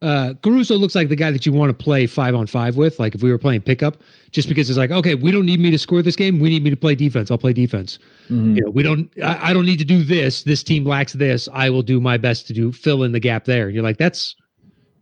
Uh, 0.00 0.32
Caruso 0.44 0.76
looks 0.76 0.94
like 0.94 1.08
the 1.08 1.16
guy 1.16 1.32
that 1.32 1.44
you 1.44 1.52
want 1.52 1.76
to 1.76 1.84
play 1.84 2.06
five 2.06 2.34
on 2.34 2.46
five 2.46 2.76
with. 2.76 3.00
Like 3.00 3.16
if 3.16 3.22
we 3.22 3.32
were 3.32 3.38
playing 3.38 3.62
pickup, 3.62 3.96
just 4.30 4.48
because 4.48 4.70
it's 4.70 4.78
like, 4.78 4.92
okay, 4.92 5.16
we 5.16 5.32
don't 5.32 5.44
need 5.44 5.58
me 5.58 5.72
to 5.72 5.78
score 5.78 6.02
this 6.02 6.14
game. 6.14 6.38
We 6.38 6.50
need 6.50 6.62
me 6.62 6.70
to 6.70 6.76
play 6.76 6.94
defense. 6.94 7.32
I'll 7.32 7.38
play 7.38 7.52
defense. 7.52 7.98
Mm-hmm. 8.30 8.56
You 8.56 8.62
know, 8.64 8.70
we 8.70 8.84
don't, 8.84 9.10
I, 9.24 9.50
I 9.50 9.52
don't 9.52 9.66
need 9.66 9.80
to 9.80 9.84
do 9.84 10.04
this. 10.04 10.44
This 10.44 10.62
team 10.62 10.84
lacks 10.84 11.14
this. 11.14 11.48
I 11.52 11.68
will 11.68 11.82
do 11.82 12.00
my 12.00 12.16
best 12.16 12.46
to 12.46 12.52
do 12.52 12.70
fill 12.70 13.02
in 13.02 13.10
the 13.10 13.18
gap 13.18 13.44
there. 13.44 13.66
And 13.66 13.74
you're 13.74 13.82
like, 13.82 13.96
that's, 13.96 14.36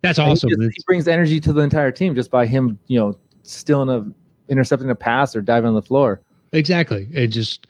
that's 0.01 0.19
And 0.19 0.29
he 0.29 0.33
awesome. 0.33 0.49
just- 0.49 0.63
He, 0.63 0.83
brings 0.87 1.07
energy 1.09 1.41
to 1.41 1.53
the 1.53 1.61
entire 1.61 1.91
team 1.93 2.15
just 2.15 2.31
by 2.31 2.47
him, 2.47 2.79
you 2.87 2.99
know, 2.99 3.19
stealing 3.43 3.91
a 3.91 4.51
intercepting 4.51 4.89
a 4.89 4.95
pass 4.95 5.37
or 5.37 5.43
diving 5.43 5.69
on 5.69 5.75
the 5.75 5.83
floor. 5.83 6.23
Exactly. 6.53 7.09
It 7.13 7.27
just, 7.29 7.67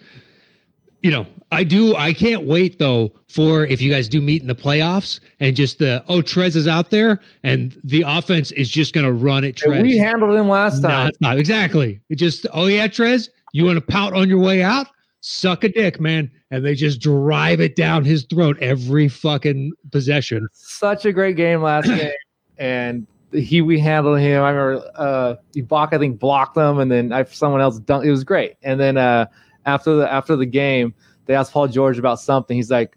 you 1.07 1.13
know, 1.13 1.25
I 1.53 1.63
do. 1.63 1.95
I 1.95 2.13
can't 2.13 2.43
wait 2.47 2.81
though 2.81 3.13
for 3.29 3.65
if 3.65 3.81
you 3.81 3.93
guys 3.93 4.09
do 4.09 4.21
meet 4.21 4.43
in 4.43 4.49
the 4.49 4.57
playoffs 4.57 5.21
and 5.39 5.55
just 5.55 5.79
the 5.79 6.05
oh 6.09 6.21
Trez 6.21 6.57
is 6.57 6.67
out 6.67 6.91
there 6.91 7.21
and 7.45 7.81
the 7.85 8.03
offense 8.05 8.51
is 8.51 8.69
just 8.69 8.93
going 8.93 9.07
to 9.07 9.13
run 9.13 9.45
at 9.45 9.63
And 9.63 9.73
Trez. 9.75 9.83
we 9.83 9.97
handled 9.97 10.35
him 10.37 10.49
last 10.49 10.83
time. 10.83 11.13
not. 11.21 11.39
exactly. 11.39 12.01
It 12.09 12.17
just 12.17 12.45
oh 12.53 12.67
yeah 12.67 12.89
Trez, 12.89 13.29
you 13.53 13.65
want 13.65 13.77
to 13.77 13.81
pout 13.81 14.15
on 14.15 14.29
your 14.29 14.41
way 14.41 14.65
out? 14.65 14.89
Suck 15.21 15.63
a 15.63 15.69
dick, 15.69 16.01
man. 16.01 16.29
And 16.51 16.67
they 16.67 16.75
just 16.75 17.01
drive 17.01 17.61
it 17.61 17.77
down 17.77 18.05
his 18.05 18.25
throat 18.25 18.59
every 18.61 19.07
fucking 19.07 19.71
possession. 19.93 20.49
Such 20.53 21.05
a 21.05 21.13
great 21.13 21.37
game 21.37 21.63
last 21.63 21.87
game, 21.87 22.11
and 22.59 23.07
he 23.33 23.61
we 23.63 23.79
handled 23.79 24.19
him. 24.19 24.43
I 24.43 24.51
remember 24.51 24.91
uh, 24.97 25.37
Ibaka 25.55 25.93
I 25.95 25.99
think 25.99 26.19
blocked 26.19 26.57
them, 26.57 26.81
and 26.81 26.91
then 26.91 27.13
I, 27.13 27.23
someone 27.25 27.61
else 27.61 27.79
dunked. 27.79 28.05
It 28.07 28.11
was 28.11 28.25
great. 28.25 28.55
And 28.65 28.81
then 28.81 28.97
uh, 28.97 29.27
after 29.67 29.97
the 29.97 30.11
after 30.11 30.37
the 30.37 30.47
game, 30.47 30.95
they 31.27 31.35
asked 31.35 31.53
Paul 31.53 31.69
George 31.69 31.99
about 31.99 32.21
something. 32.21 32.57
He's 32.57 32.71
like, 32.71 32.97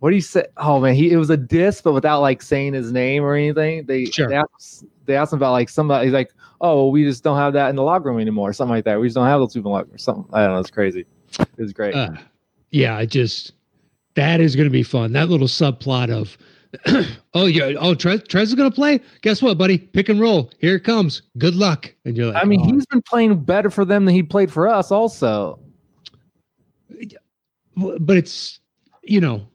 "What 0.00 0.10
do 0.10 0.16
you 0.16 0.22
say?" 0.22 0.44
Oh 0.56 0.80
man, 0.80 0.94
he 0.94 1.10
it 1.10 1.16
was 1.16 1.30
a 1.30 1.36
diss, 1.36 1.80
but 1.80 1.92
without 1.92 2.20
like 2.20 2.42
saying 2.42 2.74
his 2.74 2.92
name 2.92 3.24
or 3.24 3.34
anything. 3.34 3.86
They 3.86 4.06
Sure. 4.06 4.28
they 4.28 4.36
asked, 4.36 4.84
they 5.06 5.16
asked 5.16 5.32
him 5.32 5.38
about 5.38 5.52
like 5.52 5.68
somebody. 5.68 6.06
He's 6.06 6.14
like, 6.14 6.32
"Oh, 6.60 6.76
well, 6.76 6.90
we 6.90 7.04
just 7.04 7.24
don't 7.24 7.38
have 7.38 7.52
that 7.54 7.70
in 7.70 7.76
the 7.76 7.82
locker 7.82 8.08
room 8.08 8.20
anymore," 8.20 8.50
or 8.50 8.52
something 8.52 8.74
like 8.74 8.84
that. 8.84 9.00
We 9.00 9.06
just 9.06 9.14
don't 9.14 9.26
have 9.26 9.40
those 9.40 9.54
people 9.54 9.70
in 9.70 9.72
the 9.72 9.78
locker 9.78 9.88
room. 9.90 9.98
Something 9.98 10.26
I 10.32 10.44
don't 10.44 10.54
know. 10.54 10.60
It's 10.60 10.70
crazy. 10.70 11.06
It 11.38 11.48
was 11.58 11.72
great. 11.72 11.94
Uh, 11.94 12.10
yeah, 12.70 12.96
I 12.96 13.06
just 13.06 13.52
that 14.14 14.40
is 14.40 14.56
going 14.56 14.66
to 14.66 14.72
be 14.72 14.82
fun. 14.82 15.12
That 15.12 15.28
little 15.28 15.46
subplot 15.46 16.10
of 16.10 16.36
oh 17.34 17.46
yeah, 17.46 17.72
oh 17.78 17.94
Trez, 17.94 18.26
Trez 18.26 18.42
is 18.42 18.54
going 18.54 18.70
to 18.70 18.74
play. 18.74 19.00
Guess 19.22 19.40
what, 19.40 19.56
buddy? 19.56 19.78
Pick 19.78 20.08
and 20.08 20.20
roll. 20.20 20.50
Here 20.58 20.76
it 20.76 20.84
comes. 20.84 21.22
Good 21.38 21.54
luck. 21.54 21.94
And 22.04 22.16
you're 22.16 22.32
like, 22.32 22.42
I 22.42 22.44
mean, 22.44 22.60
oh. 22.62 22.72
he's 22.72 22.84
been 22.86 23.02
playing 23.02 23.42
better 23.44 23.70
for 23.70 23.84
them 23.84 24.04
than 24.04 24.14
he 24.14 24.22
played 24.22 24.52
for 24.52 24.68
us. 24.68 24.90
Also, 24.90 25.58
but 27.76 28.16
it's 28.16 28.60
you 29.02 29.20
know 29.20 29.46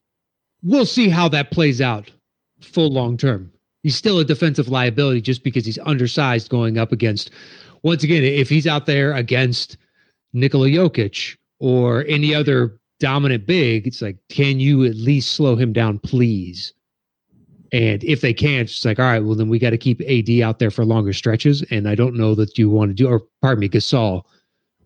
we'll 0.64 0.86
see 0.86 1.10
how 1.10 1.28
that 1.28 1.52
plays 1.52 1.82
out 1.82 2.12
full 2.62 2.90
long 2.92 3.18
term 3.18 3.52
he's 3.84 3.96
still 3.96 4.20
a 4.20 4.26
defensive 4.26 4.70
liability 4.70 5.22
just 5.22 5.44
because 5.44 5.66
he's 5.66 5.80
undersized 5.80 6.50
going 6.50 6.78
up 6.78 6.92
against 6.92 7.32
once 7.84 8.04
again 8.04 8.24
if 8.24 8.50
he's 8.50 8.68
out 8.68 8.86
there 8.86 9.14
against 9.14 9.78
Nikola 10.34 10.68
Jokic 10.68 11.38
or 11.60 12.06
any 12.08 12.34
other 12.34 12.80
dominant 13.00 13.46
big 13.46 13.86
it's 13.88 14.02
like 14.02 14.18
can 14.30 14.60
you 14.60 14.86
at 14.86 14.96
least 14.96 15.34
slow 15.34 15.56
him 15.56 15.74
down 15.74 16.00
please 16.00 16.74
And 17.74 18.04
if 18.04 18.22
they 18.22 18.34
can't, 18.36 18.70
it's 18.70 18.86
like, 18.86 19.00
all 19.00 19.06
right, 19.06 19.20
well, 19.24 19.34
then 19.36 19.50
we 19.50 19.58
got 19.58 19.72
to 19.72 19.80
keep 19.80 20.00
AD 20.02 20.30
out 20.42 20.60
there 20.60 20.70
for 20.70 20.86
longer 20.86 21.12
stretches. 21.12 21.64
And 21.72 21.90
I 21.90 21.96
don't 21.96 22.16
know 22.16 22.36
that 22.36 22.56
you 22.56 22.70
want 22.70 22.92
to 22.92 22.94
do, 22.94 23.08
or 23.08 23.24
pardon 23.42 23.62
me, 23.62 23.68
Gasol. 23.68 24.22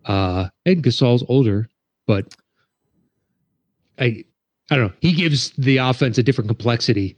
Uh, 0.06 0.48
and 0.64 0.82
Gasol's 0.82 1.22
older, 1.28 1.68
but 2.08 2.34
I, 4.00 4.24
I 4.70 4.76
don't 4.76 4.88
know. 4.88 4.94
He 5.00 5.12
gives 5.12 5.50
the 5.50 5.76
offense 5.76 6.18
a 6.18 6.22
different 6.24 6.48
complexity. 6.48 7.16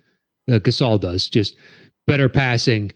Uh, 0.51 0.59
Gasol 0.59 1.01
does 1.01 1.29
just 1.29 1.57
better 2.07 2.29
passing. 2.29 2.93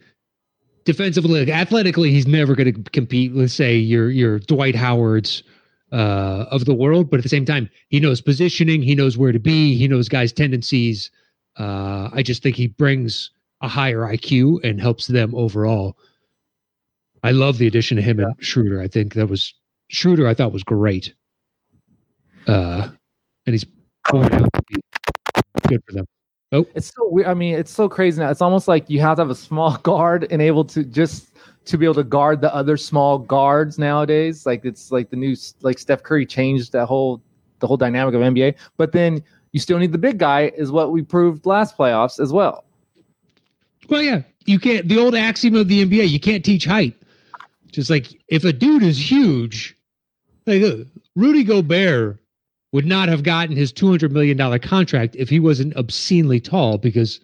Defensively, 0.84 1.40
like, 1.40 1.48
athletically, 1.48 2.10
he's 2.10 2.26
never 2.26 2.54
going 2.54 2.74
to 2.74 2.90
compete. 2.90 3.34
Let's 3.34 3.54
say 3.54 3.76
you're 3.76 4.10
you're 4.10 4.40
Dwight 4.40 4.74
Howard's 4.74 5.42
uh, 5.92 6.44
of 6.50 6.66
the 6.66 6.74
world, 6.74 7.08
but 7.08 7.18
at 7.18 7.22
the 7.22 7.28
same 7.28 7.46
time, 7.46 7.70
he 7.88 8.00
knows 8.00 8.20
positioning. 8.20 8.82
He 8.82 8.94
knows 8.94 9.16
where 9.16 9.32
to 9.32 9.38
be. 9.38 9.76
He 9.76 9.88
knows 9.88 10.08
guys' 10.08 10.32
tendencies. 10.32 11.10
Uh, 11.58 12.10
I 12.12 12.22
just 12.22 12.42
think 12.42 12.56
he 12.56 12.66
brings 12.66 13.30
a 13.62 13.68
higher 13.68 14.00
IQ 14.00 14.62
and 14.64 14.80
helps 14.80 15.06
them 15.06 15.34
overall. 15.34 15.96
I 17.22 17.30
love 17.30 17.56
the 17.56 17.68
addition 17.68 17.96
of 17.96 18.04
him 18.04 18.18
yeah. 18.18 18.26
and 18.26 18.44
Schroeder. 18.44 18.82
I 18.82 18.88
think 18.88 19.14
that 19.14 19.28
was 19.28 19.54
Schroeder. 19.88 20.26
I 20.26 20.34
thought 20.34 20.52
was 20.52 20.64
great. 20.64 21.14
Uh, 22.46 22.88
and 23.46 23.54
he's 23.54 23.64
going 24.10 24.32
out 24.32 24.48
good 25.68 25.82
for 25.86 25.92
them. 25.92 26.06
Oh, 26.52 26.66
it's 26.74 26.92
so 26.94 27.08
weird. 27.08 27.26
I 27.26 27.34
mean, 27.34 27.54
it's 27.54 27.70
so 27.70 27.88
crazy 27.88 28.20
now. 28.20 28.30
It's 28.30 28.42
almost 28.42 28.68
like 28.68 28.88
you 28.88 29.00
have 29.00 29.16
to 29.16 29.22
have 29.22 29.30
a 29.30 29.34
small 29.34 29.76
guard 29.82 30.26
and 30.30 30.40
able 30.40 30.64
to 30.66 30.84
just 30.84 31.32
to 31.64 31.78
be 31.78 31.86
able 31.86 31.94
to 31.94 32.04
guard 32.04 32.40
the 32.40 32.54
other 32.54 32.76
small 32.76 33.18
guards 33.18 33.78
nowadays. 33.78 34.46
Like 34.46 34.64
it's 34.64 34.92
like 34.92 35.10
the 35.10 35.16
new 35.16 35.34
like 35.62 35.78
Steph 35.78 36.02
Curry 36.02 36.26
changed 36.26 36.72
that 36.72 36.86
whole 36.86 37.20
the 37.60 37.66
whole 37.66 37.76
dynamic 37.76 38.14
of 38.14 38.20
NBA. 38.20 38.54
But 38.76 38.92
then 38.92 39.22
you 39.52 39.60
still 39.60 39.78
need 39.78 39.92
the 39.92 39.98
big 39.98 40.18
guy, 40.18 40.52
is 40.56 40.70
what 40.70 40.92
we 40.92 41.02
proved 41.02 41.46
last 41.46 41.76
playoffs 41.76 42.20
as 42.20 42.32
well. 42.32 42.64
Well, 43.88 44.02
yeah, 44.02 44.22
you 44.46 44.58
can't. 44.58 44.88
The 44.88 44.98
old 44.98 45.14
axiom 45.14 45.56
of 45.56 45.68
the 45.68 45.84
NBA: 45.84 46.08
you 46.08 46.20
can't 46.20 46.44
teach 46.44 46.64
height. 46.64 46.94
Just 47.72 47.90
like 47.90 48.20
if 48.28 48.44
a 48.44 48.52
dude 48.52 48.82
is 48.82 49.10
huge, 49.10 49.76
like 50.46 50.62
uh, 50.62 50.84
Rudy 51.16 51.42
Gobert 51.42 52.18
would 52.74 52.86
not 52.86 53.08
have 53.08 53.22
gotten 53.22 53.54
his 53.54 53.70
two 53.70 53.88
hundred 53.88 54.10
million 54.10 54.36
dollar 54.36 54.58
contract 54.58 55.14
if 55.14 55.28
he 55.28 55.38
wasn't 55.38 55.76
obscenely 55.76 56.40
tall. 56.40 56.76
Because 56.76 57.20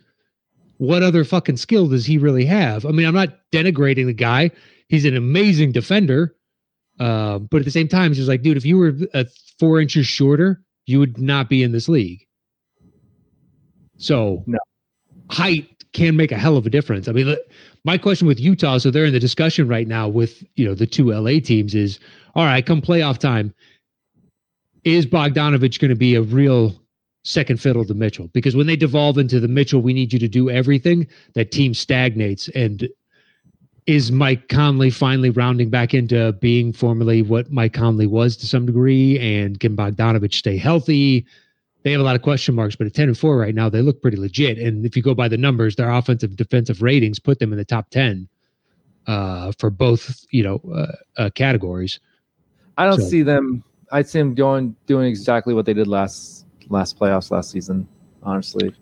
what 0.76 1.02
other 1.02 1.24
fucking 1.24 1.56
skill 1.56 1.88
does 1.88 2.06
he 2.06 2.18
really 2.18 2.44
have? 2.44 2.86
I 2.86 2.90
mean, 2.90 3.04
I'm 3.04 3.16
not 3.16 3.36
denigrating 3.52 4.06
the 4.06 4.12
guy. 4.12 4.52
He's 4.86 5.04
an 5.04 5.16
amazing 5.16 5.72
defender. 5.72 6.36
Uh, 7.00 7.40
but 7.40 7.58
at 7.58 7.64
the 7.64 7.72
same 7.72 7.88
time, 7.88 8.12
it's 8.12 8.18
just 8.18 8.28
like, 8.28 8.42
dude, 8.42 8.58
if 8.58 8.64
you 8.64 8.78
were 8.78 8.92
a 9.12 9.26
four 9.58 9.80
inches 9.80 10.06
shorter, 10.06 10.62
you 10.86 11.00
would 11.00 11.18
not 11.18 11.48
be 11.48 11.64
in 11.64 11.72
this 11.72 11.88
league. 11.88 12.24
So 13.96 14.44
no. 14.46 14.58
height 15.30 15.66
can 15.92 16.14
make 16.14 16.30
a 16.30 16.38
hell 16.38 16.58
of 16.58 16.64
a 16.64 16.70
difference. 16.70 17.08
I 17.08 17.12
mean, 17.12 17.36
my 17.84 17.98
question 17.98 18.28
with 18.28 18.38
Utah, 18.38 18.78
so 18.78 18.92
they're 18.92 19.04
in 19.04 19.12
the 19.12 19.18
discussion 19.18 19.66
right 19.66 19.88
now 19.88 20.06
with 20.06 20.44
you 20.54 20.64
know 20.64 20.76
the 20.76 20.86
two 20.86 21.10
LA 21.10 21.40
teams 21.40 21.74
is, 21.74 21.98
all 22.36 22.44
right, 22.44 22.64
come 22.64 22.80
playoff 22.80 23.18
time, 23.18 23.52
is 24.84 25.06
Bogdanovich 25.06 25.78
going 25.78 25.90
to 25.90 25.96
be 25.96 26.14
a 26.14 26.22
real 26.22 26.74
second 27.22 27.60
fiddle 27.60 27.84
to 27.84 27.94
Mitchell? 27.94 28.28
Because 28.32 28.56
when 28.56 28.66
they 28.66 28.76
devolve 28.76 29.18
into 29.18 29.40
the 29.40 29.48
Mitchell, 29.48 29.80
we 29.80 29.92
need 29.92 30.12
you 30.12 30.18
to 30.18 30.28
do 30.28 30.50
everything. 30.50 31.06
That 31.34 31.50
team 31.50 31.74
stagnates, 31.74 32.48
and 32.50 32.88
is 33.86 34.12
Mike 34.12 34.48
Conley 34.48 34.90
finally 34.90 35.30
rounding 35.30 35.70
back 35.70 35.94
into 35.94 36.32
being 36.34 36.72
formerly 36.72 37.22
what 37.22 37.50
Mike 37.50 37.72
Conley 37.72 38.06
was 38.06 38.36
to 38.36 38.46
some 38.46 38.66
degree? 38.66 39.18
And 39.18 39.58
can 39.58 39.76
Bogdanovich 39.76 40.34
stay 40.34 40.56
healthy? 40.56 41.26
They 41.82 41.92
have 41.92 42.00
a 42.00 42.04
lot 42.04 42.14
of 42.14 42.22
question 42.22 42.54
marks, 42.54 42.76
but 42.76 42.86
at 42.86 42.94
10 42.94 43.08
and 43.08 43.18
4 43.18 43.38
right 43.38 43.54
now, 43.54 43.68
they 43.68 43.80
look 43.80 44.02
pretty 44.02 44.18
legit. 44.18 44.58
And 44.58 44.84
if 44.84 44.96
you 44.96 45.02
go 45.02 45.14
by 45.14 45.28
the 45.28 45.38
numbers, 45.38 45.76
their 45.76 45.90
offensive 45.90 46.36
defensive 46.36 46.82
ratings 46.82 47.18
put 47.18 47.38
them 47.38 47.52
in 47.52 47.58
the 47.58 47.64
top 47.64 47.88
10 47.90 48.28
uh, 49.06 49.52
for 49.58 49.70
both, 49.70 50.24
you 50.30 50.42
know, 50.42 50.60
uh, 50.72 51.22
uh, 51.22 51.30
categories. 51.30 51.98
I 52.76 52.84
don't 52.84 53.00
so. 53.00 53.08
see 53.08 53.22
them. 53.22 53.64
I 53.90 54.02
see 54.02 54.18
them 54.18 54.34
going 54.34 54.76
doing 54.86 55.06
exactly 55.06 55.54
what 55.54 55.66
they 55.66 55.74
did 55.74 55.86
last 55.86 56.46
last 56.68 56.98
playoffs 56.98 57.30
last 57.30 57.50
season. 57.50 57.86
Honestly, 58.22 58.74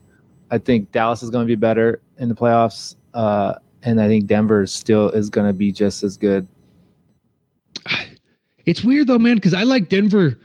I 0.51 0.59
think 0.59 0.93
Dallas 0.93 1.23
is 1.23 1.31
going 1.31 1.47
to 1.47 1.51
be 1.51 1.57
better 1.57 2.01
in 2.19 2.29
the 2.29 2.35
playoffs. 2.35 2.97
Uh, 3.15 3.55
and 3.83 4.01
I 4.01 4.09
think 4.09 4.27
Denver 4.27 4.67
still 4.67 5.11
is 5.11 5.31
going 5.31 5.47
to 5.47 5.53
be 5.53 5.73
just 5.73 6.03
as 6.03 6.17
good. 6.17 6.47
It's 8.67 8.85
weird 8.85 9.07
though, 9.07 9.19
man, 9.19 9.37
because 9.37 9.55
I 9.55 9.63
like 9.63 9.89
Denver 9.89 10.39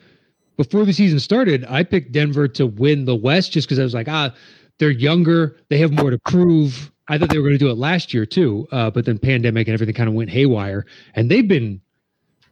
before 0.56 0.86
the 0.86 0.94
season 0.94 1.20
started. 1.20 1.66
I 1.68 1.84
picked 1.84 2.14
Denver 2.14 2.48
to 2.48 2.66
win 2.66 3.04
the 3.04 3.18
West 3.18 3.52
just 3.52 3.68
because 3.68 3.80
I 3.80 3.84
was 3.84 3.94
like, 3.94 4.08
ah, 4.08 4.34
they're 4.80 4.92
younger, 4.92 5.58
they 5.68 5.78
have 5.80 5.92
more 5.92 6.10
to 6.10 6.18
prove. 6.20 6.90
I 7.10 7.18
thought 7.18 7.32
they 7.32 7.38
were 7.38 7.44
going 7.44 7.60
to 7.60 7.66
do 7.66 7.70
it 7.70 7.78
last 7.78 8.14
year 8.14 8.26
too, 8.26 8.66
uh, 8.72 8.90
but 8.92 9.04
then 9.04 9.20
pandemic 9.20 9.68
and 9.68 9.74
everything 9.74 9.94
kind 9.94 10.08
of 10.08 10.16
went 10.16 10.30
haywire, 10.30 10.86
and 11.16 11.30
they've 11.30 11.46
been 11.46 11.82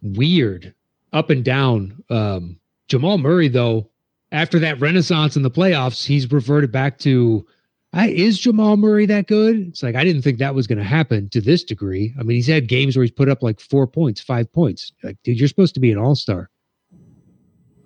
weird 0.02 0.74
up 1.14 1.30
and 1.30 1.44
down. 1.44 2.04
Um, 2.10 2.60
Jamal 2.88 3.18
Murray, 3.18 3.48
though, 3.48 3.90
after 4.32 4.60
that 4.60 4.80
renaissance 4.80 5.36
in 5.36 5.44
the 5.44 5.52
playoffs, 5.52 6.06
he's 6.06 6.32
reverted 6.32 6.72
back 6.72 6.98
to 7.00 7.46
I, 7.94 8.10
is 8.10 8.40
Jamal 8.40 8.78
Murray 8.78 9.06
that 9.08 9.28
good? 9.28 9.68
It's 9.68 9.84
like 9.84 9.96
I 9.96 10.04
didn't 10.06 10.22
think 10.22 10.40
that 10.40 10.56
was 10.56 10.66
going 10.66 10.78
to 10.78 10.84
happen 10.84 11.28
to 11.30 11.42
this 11.42 11.64
degree. 11.64 12.14
I 12.18 12.24
mean, 12.24 12.36
he's 12.36 12.48
had 12.48 12.68
games 12.68 12.96
where 12.96 13.04
he's 13.04 13.12
put 13.12 13.28
up 13.28 13.44
like 13.44 13.60
four 13.60 13.86
points, 13.86 14.22
five 14.22 14.52
points. 14.54 14.94
Like, 15.04 15.18
dude, 15.24 15.38
you're 15.38 15.50
supposed 15.50 15.74
to 15.74 15.82
be 15.82 15.92
an 15.92 15.98
all 15.98 16.16
star. 16.16 16.50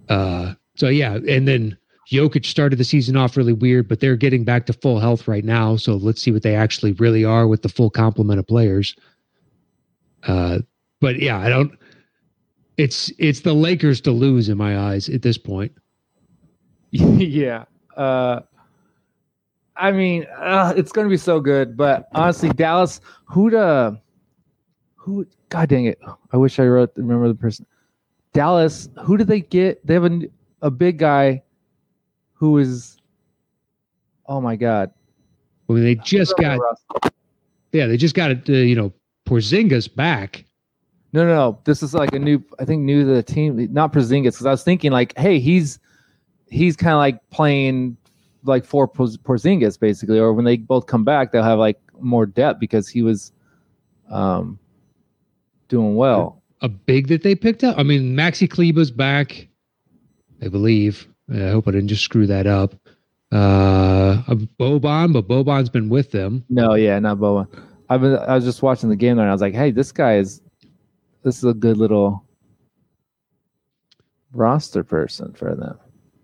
Uh, 0.08 0.54
so 0.76 0.90
yeah, 0.90 1.18
and 1.28 1.48
then 1.48 1.76
Jokic 2.12 2.46
started 2.46 2.76
the 2.76 2.84
season 2.84 3.18
off 3.18 3.36
really 3.36 3.54
weird, 3.54 3.88
but 3.88 4.00
they're 4.00 4.16
getting 4.16 4.44
back 4.44 4.68
to 4.68 4.74
full 4.74 5.00
health 5.00 5.28
right 5.28 5.44
now. 5.44 5.76
So 5.76 5.96
let's 5.96 6.22
see 6.22 6.32
what 6.32 6.44
they 6.44 6.56
actually 6.56 6.92
really 6.94 7.26
are 7.26 7.48
with 7.48 7.64
the 7.64 7.70
full 7.70 7.90
complement 7.90 8.40
of 8.40 8.46
players. 8.46 8.96
Uh, 10.28 10.60
but 11.02 11.20
yeah, 11.20 11.40
I 11.40 11.50
don't. 11.50 11.72
It's 12.78 13.12
it's 13.18 13.42
the 13.42 13.54
Lakers 13.54 14.02
to 14.02 14.12
lose 14.12 14.50
in 14.50 14.58
my 14.58 14.78
eyes 14.78 15.08
at 15.10 15.22
this 15.22 15.38
point. 15.38 15.72
yeah. 16.92 17.66
Uh, 17.96 18.42
I 19.78 19.92
mean, 19.92 20.26
uh, 20.38 20.74
it's 20.76 20.92
going 20.92 21.06
to 21.06 21.10
be 21.10 21.18
so 21.18 21.40
good. 21.40 21.76
But 21.76 22.08
honestly, 22.14 22.50
Dallas, 22.50 23.02
who 23.26 23.50
to 23.50 24.00
who? 24.96 25.26
God 25.50 25.70
dang 25.70 25.86
it! 25.86 26.00
I 26.32 26.38
wish 26.38 26.60
I 26.60 26.66
wrote 26.66 26.92
remember 26.96 27.28
the 27.28 27.36
person. 27.36 27.66
Dallas, 28.34 28.90
who 29.04 29.18
did 29.18 29.28
they 29.28 29.42
get? 29.42 29.86
They 29.86 29.94
have 29.94 30.06
a 30.06 30.22
a 30.62 30.72
big 30.72 30.98
guy 30.98 31.44
who 32.34 32.58
is. 32.58 32.98
Oh 34.28 34.42
my 34.42 34.56
God! 34.56 34.92
Mean, 35.68 35.84
they 35.84 35.96
just 35.96 36.36
got. 36.38 36.60
Yeah, 37.72 37.88
they 37.88 37.98
just 37.98 38.16
got 38.16 38.32
it. 38.32 38.50
Uh, 38.50 38.54
you 38.54 38.76
know, 38.76 38.94
Porzingis 39.26 39.94
back. 39.94 40.45
No, 41.16 41.26
no, 41.26 41.34
no. 41.34 41.60
This 41.64 41.82
is 41.82 41.94
like 41.94 42.14
a 42.14 42.20
new. 42.20 42.44
I 42.60 42.66
think 42.66 42.84
new 42.84 43.06
to 43.06 43.14
the 43.14 43.24
team. 43.24 43.72
Not 43.72 43.94
Porzingis, 43.94 44.24
because 44.24 44.46
I 44.46 44.52
was 44.52 44.64
thinking 44.64 44.92
like, 44.92 45.18
hey, 45.18 45.40
he's 45.40 45.80
he's 46.50 46.76
kind 46.76 46.92
of 46.92 46.98
like 46.98 47.30
playing 47.30 47.96
like 48.44 48.66
for 48.66 48.86
Porzingis 48.86 49.80
basically, 49.80 50.20
or 50.20 50.34
when 50.34 50.44
they 50.44 50.58
both 50.58 50.88
come 50.88 51.06
back, 51.06 51.32
they'll 51.32 51.42
have 51.42 51.58
like 51.58 51.80
more 52.02 52.26
depth 52.26 52.60
because 52.60 52.90
he 52.90 53.02
was 53.02 53.32
um 54.12 54.60
doing 55.70 55.96
well. 55.96 56.42
A 56.62 56.68
big 56.68 57.08
that 57.08 57.24
they 57.24 57.34
picked 57.34 57.64
up. 57.64 57.78
I 57.78 57.84
mean, 57.84 58.14
Maxi 58.14 58.50
Kleber's 58.50 58.92
back, 58.92 59.48
I 60.42 60.50
believe. 60.50 61.08
I 61.34 61.50
hope 61.50 61.68
I 61.68 61.72
didn't 61.72 61.88
just 61.88 62.04
screw 62.04 62.28
that 62.28 62.46
up. 62.46 62.76
Uh, 63.32 64.22
Boban, 64.60 65.14
but 65.14 65.30
Boban's 65.30 65.70
been 65.70 65.88
with 65.88 66.12
them. 66.12 66.44
No, 66.50 66.74
yeah, 66.76 67.00
not 67.00 67.20
Boban. 67.20 67.48
I've 67.90 68.02
been. 68.02 68.18
I 68.18 68.36
was 68.36 68.44
just 68.44 68.62
watching 68.62 68.90
the 68.90 68.96
game 68.98 69.16
there, 69.16 69.24
and 69.26 69.32
I 69.32 69.34
was 69.34 69.42
like, 69.42 69.54
"Hey, 69.54 69.72
this 69.72 69.94
guy 69.94 70.18
is. 70.18 70.42
This 71.26 71.40
is 71.40 71.44
a 71.44 71.54
good 71.54 71.76
little 71.76 72.24
roster 74.32 74.84
person 74.84 75.34
for 75.34 75.56
them." 75.56 75.78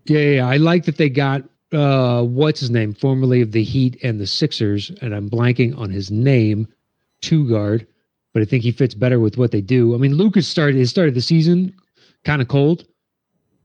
Yeah, 0.06 0.20
yeah, 0.20 0.48
I 0.48 0.56
like 0.56 0.86
that 0.86 0.96
they 0.96 1.10
got 1.10 1.42
uh, 1.72 2.22
what's 2.22 2.60
his 2.60 2.70
name, 2.70 2.94
formerly 2.94 3.40
of 3.40 3.52
the 3.52 3.62
Heat 3.62 3.98
and 4.02 4.20
the 4.20 4.26
Sixers, 4.26 4.90
and 5.00 5.14
I'm 5.14 5.28
blanking 5.28 5.76
on 5.76 5.90
his 5.90 6.10
name, 6.10 6.68
two 7.20 7.48
guard, 7.48 7.86
but 8.32 8.42
I 8.42 8.44
think 8.44 8.62
he 8.62 8.72
fits 8.72 8.94
better 8.94 9.20
with 9.20 9.38
what 9.38 9.50
they 9.50 9.60
do. 9.60 9.94
I 9.94 9.98
mean, 9.98 10.14
Lucas 10.14 10.46
started 10.46 10.76
his 10.76 10.90
started 10.90 11.14
the 11.14 11.20
season 11.20 11.74
kind 12.24 12.42
of 12.42 12.48
cold, 12.48 12.84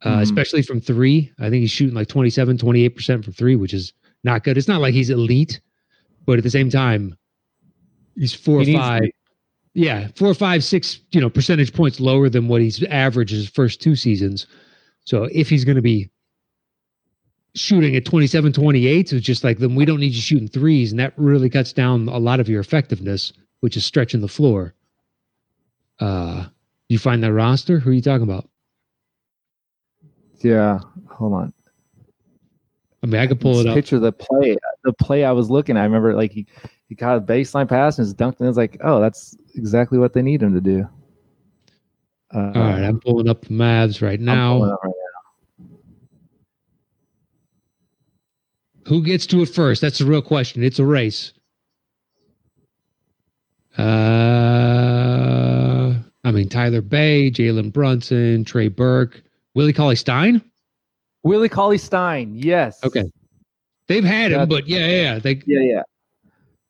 uh, 0.01 0.09
mm-hmm. 0.09 0.21
especially 0.21 0.61
from 0.61 0.81
three. 0.81 1.31
I 1.39 1.49
think 1.49 1.61
he's 1.61 1.71
shooting 1.71 1.95
like 1.95 2.07
27, 2.07 2.57
28% 2.57 3.23
from 3.23 3.33
three, 3.33 3.55
which 3.55 3.73
is 3.73 3.93
not 4.23 4.43
good. 4.43 4.57
It's 4.57 4.67
not 4.67 4.81
like 4.81 4.93
he's 4.93 5.09
elite, 5.09 5.59
but 6.25 6.37
at 6.37 6.43
the 6.43 6.49
same 6.49 6.69
time, 6.69 7.15
he's 8.15 8.33
four 8.33 8.61
he 8.61 8.75
or 8.75 8.79
five. 8.79 9.03
Yeah, 9.77 10.07
four, 10.15 10.33
five, 10.33 10.63
six, 10.63 10.99
you 11.11 11.21
know, 11.21 11.29
percentage 11.29 11.71
points 11.71 11.99
lower 11.99 12.29
than 12.29 12.47
what 12.47 12.61
he's 12.61 12.83
averaged 12.85 13.31
his 13.31 13.47
first 13.47 13.79
two 13.79 13.95
seasons. 13.95 14.47
So 15.05 15.25
if 15.31 15.49
he's 15.49 15.63
going 15.63 15.75
to 15.75 15.83
be 15.83 16.09
shooting 17.53 17.95
at 17.95 18.05
27 18.05 18.53
28 18.53 19.09
so 19.09 19.15
it's 19.15 19.25
just 19.25 19.43
like 19.43 19.57
then 19.57 19.73
we 19.73 19.83
don't 19.83 19.99
need 19.99 20.13
you 20.13 20.21
shooting 20.21 20.47
threes 20.47 20.91
and 20.91 20.99
that 20.99 21.11
really 21.17 21.49
cuts 21.49 21.73
down 21.73 22.07
a 22.07 22.17
lot 22.19 22.39
of 22.39 22.47
your 22.47 22.59
effectiveness 22.59 23.33
which 23.61 23.75
is 23.75 23.83
stretching 23.83 24.21
the 24.21 24.27
floor 24.27 24.75
uh 25.99 26.45
you 26.87 26.99
find 26.99 27.23
that 27.23 27.33
roster 27.33 27.79
who 27.79 27.89
are 27.89 27.93
you 27.93 28.01
talking 28.01 28.21
about 28.21 28.47
yeah 30.41 30.77
hold 31.09 31.33
on 31.33 31.53
i 33.01 33.07
mean 33.07 33.19
i 33.19 33.25
could 33.25 33.41
pull 33.41 33.57
it 33.59 33.65
up 33.65 33.73
picture 33.73 33.97
the 33.97 34.11
play 34.11 34.55
the 34.87 34.93
play 34.93 35.23
I 35.23 35.31
was 35.31 35.49
looking. 35.49 35.77
at. 35.77 35.81
I 35.81 35.83
remember 35.83 36.13
like 36.13 36.31
he 36.31 36.47
he 36.87 36.95
caught 36.95 37.17
a 37.17 37.21
baseline 37.21 37.67
pass 37.67 37.97
and 37.97 38.07
just 38.07 38.17
dunked, 38.17 38.39
and 38.39 38.45
it 38.45 38.49
was 38.49 38.57
like, 38.57 38.77
oh, 38.83 39.01
that's 39.01 39.35
exactly 39.55 39.97
what 39.97 40.13
they 40.13 40.21
need 40.21 40.41
him 40.41 40.53
to 40.53 40.61
do. 40.61 40.87
Uh, 42.33 42.51
All 42.55 42.61
right, 42.61 42.83
I'm 42.83 42.99
pulling 42.99 43.29
up 43.29 43.41
the 43.41 43.49
Mavs 43.49 44.01
right 44.01 44.19
now. 44.19 44.61
Right 44.61 44.77
now. 44.83 44.93
Who 48.85 49.03
gets 49.03 49.25
to 49.27 49.41
it 49.41 49.49
first? 49.49 49.81
That's 49.81 49.99
the 49.99 50.05
real 50.05 50.21
question. 50.21 50.63
It's 50.63 50.79
a 50.79 50.85
race. 50.85 51.33
Uh, 53.77 53.83
I 56.23 56.31
mean, 56.31 56.47
Tyler 56.49 56.81
Bey, 56.81 57.29
Jalen 57.29 57.71
Brunson, 57.71 58.43
Trey 58.45 58.69
Burke, 58.69 59.21
Willie 59.53 59.73
Cauley 59.73 59.97
Stein. 59.97 60.41
Willie 61.23 61.49
Cauley 61.49 61.77
Stein, 61.77 62.33
yes. 62.33 62.83
Okay, 62.83 63.03
they've 63.87 64.03
had 64.05 64.31
him, 64.31 64.47
but 64.47 64.67
yeah, 64.67 64.87
yeah, 64.87 65.19
they, 65.19 65.41
yeah, 65.45 65.59
yeah. 65.59 65.83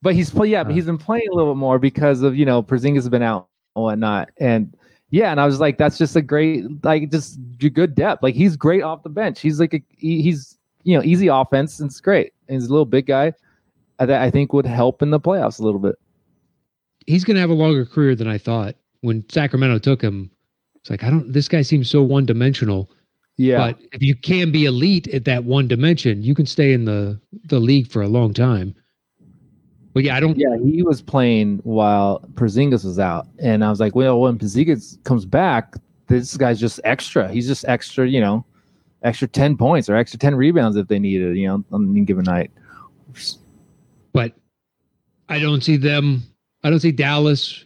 But 0.08 0.16
he's 0.16 0.30
play, 0.30 0.48
yeah, 0.48 0.64
but 0.64 0.74
he's 0.74 0.86
been 0.86 0.98
playing 0.98 1.28
a 1.30 1.36
little 1.36 1.54
bit 1.54 1.60
more 1.60 1.80
because 1.80 2.22
of 2.22 2.34
you 2.34 2.46
know 2.46 2.64
Porzingis 2.64 2.96
has 2.96 3.10
been 3.10 3.22
out 3.22 3.50
and 3.76 3.84
whatnot, 3.84 4.30
and 4.38 4.74
yeah, 5.10 5.32
and 5.32 5.42
I 5.42 5.46
was 5.46 5.60
like, 5.60 5.78
that's 5.78 5.98
just 5.98 6.16
a 6.16 6.22
great, 6.22 6.64
like, 6.86 7.12
just 7.12 7.38
good 7.60 7.94
depth. 7.94 8.24
Like 8.24 8.34
he's 8.34 8.56
great 8.56 8.84
off 8.84 9.04
the 9.04 9.10
bench. 9.10 9.42
He's 9.42 9.60
like 9.60 9.74
a, 9.74 9.84
he's 9.98 10.58
you 10.84 10.96
know 10.96 11.04
easy 11.04 11.28
offense. 11.28 11.82
And 11.82 11.90
it's 11.90 12.00
great. 12.00 12.32
And 12.48 12.56
he's 12.56 12.70
a 12.70 12.72
little 12.72 12.86
big 12.86 13.06
guy 13.06 13.34
that 14.00 14.10
I 14.10 14.32
think 14.32 14.54
would 14.54 14.66
help 14.66 15.02
in 15.02 15.10
the 15.10 15.20
playoffs 15.20 15.60
a 15.60 15.64
little 15.64 15.82
bit. 15.82 15.96
He's 17.06 17.26
going 17.26 17.36
to 17.36 17.42
have 17.42 17.50
a 17.50 17.54
longer 17.54 17.86
career 17.86 18.16
than 18.16 18.30
I 18.30 18.38
thought. 18.38 18.76
When 19.02 19.28
Sacramento 19.28 19.80
took 19.80 20.02
him, 20.02 20.32
it's 20.76 20.90
like 20.90 21.04
I 21.04 21.10
don't. 21.10 21.34
This 21.34 21.50
guy 21.50 21.64
seems 21.64 21.90
so 21.90 22.02
one 22.02 22.26
dimensional. 22.26 22.90
Yeah. 23.36 23.58
But 23.58 23.80
if 23.92 24.02
you 24.02 24.16
can 24.16 24.54
be 24.54 24.64
elite 24.64 25.10
at 25.10 25.26
that 25.26 25.44
one 25.44 25.68
dimension, 25.68 26.24
you 26.24 26.34
can 26.34 26.46
stay 26.46 26.72
in 26.72 26.86
the 26.86 27.20
the 27.44 27.60
league 27.60 27.92
for 27.92 28.02
a 28.02 28.08
long 28.08 28.34
time. 28.34 28.74
But 29.98 30.04
yeah, 30.04 30.16
I 30.16 30.20
don't. 30.20 30.38
Yeah, 30.38 30.56
he 30.64 30.84
was 30.84 31.02
playing 31.02 31.58
while 31.64 32.24
Porzingis 32.36 32.86
was 32.86 33.00
out, 33.00 33.26
and 33.40 33.66
I 33.66 33.72
was 33.72 33.80
like, 33.80 33.96
well, 33.96 34.20
when 34.20 34.38
Porzingis 34.38 35.04
comes 35.06 35.26
back, 35.26 35.74
this 36.06 36.38
guy's 36.38 36.60
just 36.60 36.80
extra. 36.84 37.28
He's 37.32 37.48
just 37.48 37.66
extra, 37.68 38.08
you 38.08 38.22
know, 38.22 38.46
extra 39.02 39.28
ten 39.28 39.58
points 39.58 39.90
or 39.90 39.96
extra 39.96 40.20
ten 40.20 40.36
rebounds 40.36 40.78
if 40.78 40.88
they 40.88 41.00
need 41.00 41.24
it, 41.24 41.36
you 41.36 41.48
know, 41.48 41.64
on 41.72 41.90
any 41.90 42.02
given 42.02 42.26
night. 42.26 42.52
But 44.14 44.34
I 45.30 45.40
don't 45.40 45.64
see 45.64 45.78
them. 45.78 46.22
I 46.64 46.70
don't 46.70 46.80
see 46.80 46.92
Dallas 46.92 47.66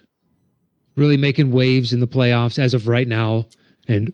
really 0.95 1.17
making 1.17 1.51
waves 1.51 1.91
in 1.91 1.99
the 1.99 2.07
playoffs 2.07 2.57
as 2.57 2.73
of 2.73 2.87
right 2.87 3.09
now, 3.09 3.45
and 3.89 4.13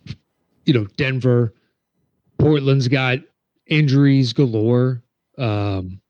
you 0.65 0.73
know, 0.73 0.87
Denver, 0.97 1.53
Portland's 2.39 2.87
got 2.87 3.19
injuries 3.67 4.33
galore. 4.33 5.03
Um, 5.37 6.01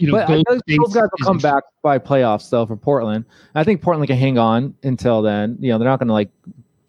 you 0.00 0.10
know, 0.10 0.24
but 0.26 0.42
those 0.46 0.94
guys 0.94 1.08
will 1.18 1.26
come 1.26 1.38
back 1.38 1.62
by 1.82 1.98
playoffs 1.98 2.48
though 2.48 2.64
for 2.64 2.76
Portland. 2.76 3.26
I 3.54 3.64
think 3.64 3.82
Portland 3.82 4.08
can 4.08 4.16
hang 4.16 4.38
on 4.38 4.74
until 4.82 5.20
then. 5.20 5.58
You 5.60 5.70
know, 5.70 5.78
they're 5.78 5.88
not 5.88 5.98
going 5.98 6.08
to 6.08 6.14
like 6.14 6.30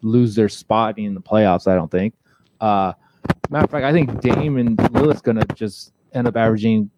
lose 0.00 0.34
their 0.34 0.48
spot 0.48 0.98
in 0.98 1.14
the 1.14 1.20
playoffs. 1.20 1.66
I 1.66 1.74
don't 1.74 1.90
think. 1.90 2.14
Uh, 2.60 2.94
matter 3.50 3.64
of 3.64 3.70
fact, 3.70 3.84
I 3.84 3.92
think 3.92 4.20
Damian 4.20 4.76
Lillard 4.76 5.22
going 5.22 5.38
to 5.38 5.46
just 5.54 5.92
end 6.14 6.26
up 6.26 6.36
averaging 6.36 6.90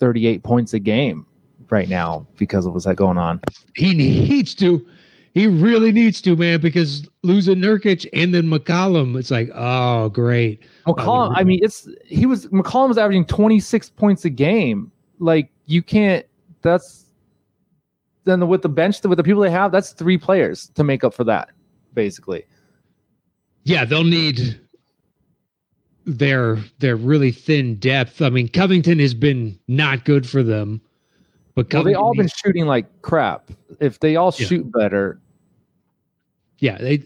38 0.00 0.42
points 0.42 0.74
a 0.74 0.80
game 0.80 1.26
right 1.70 1.88
now 1.88 2.26
because 2.36 2.66
of 2.66 2.72
what's 2.72 2.86
that 2.86 2.96
going 2.96 3.18
on. 3.18 3.40
He 3.76 3.94
needs 3.94 4.54
to. 4.56 4.84
He 5.32 5.46
really 5.46 5.92
needs 5.92 6.20
to, 6.22 6.34
man, 6.34 6.60
because 6.60 7.08
losing 7.22 7.58
Nurkic 7.58 8.04
and 8.12 8.34
then 8.34 8.46
McCollum, 8.46 9.16
it's 9.16 9.30
like, 9.30 9.48
oh, 9.54 10.08
great. 10.08 10.64
McCollum, 10.88 11.34
I 11.36 11.44
mean, 11.44 11.60
it's 11.62 11.88
he 12.04 12.26
was 12.26 12.48
McCollum 12.48 12.88
was 12.88 12.98
averaging 12.98 13.26
26 13.26 13.90
points 13.90 14.24
a 14.24 14.30
game 14.30 14.90
like 15.20 15.50
you 15.66 15.82
can't. 15.82 16.26
That's 16.62 17.06
then 18.24 18.46
with 18.48 18.62
the 18.62 18.68
bench 18.68 19.02
with 19.04 19.16
the 19.16 19.24
people 19.24 19.42
they 19.42 19.50
have, 19.50 19.72
that's 19.72 19.92
three 19.92 20.18
players 20.18 20.68
to 20.74 20.84
make 20.84 21.04
up 21.04 21.14
for 21.14 21.24
that, 21.24 21.50
basically. 21.94 22.44
Yeah, 23.64 23.84
they'll 23.84 24.04
need 24.04 24.60
their 26.06 26.56
their 26.78 26.96
really 26.96 27.30
thin 27.30 27.76
depth. 27.76 28.20
I 28.20 28.30
mean, 28.30 28.48
Covington 28.48 28.98
has 28.98 29.14
been 29.14 29.58
not 29.68 30.04
good 30.04 30.28
for 30.28 30.42
them, 30.42 30.80
but 31.54 31.72
well, 31.72 31.84
they 31.84 31.94
all 31.94 32.14
been 32.14 32.28
shooting 32.28 32.66
like 32.66 33.02
crap. 33.02 33.50
If 33.80 34.00
they 34.00 34.16
all 34.16 34.34
yeah. 34.38 34.46
shoot 34.46 34.72
better, 34.72 35.20
yeah, 36.58 36.78
they 36.78 37.04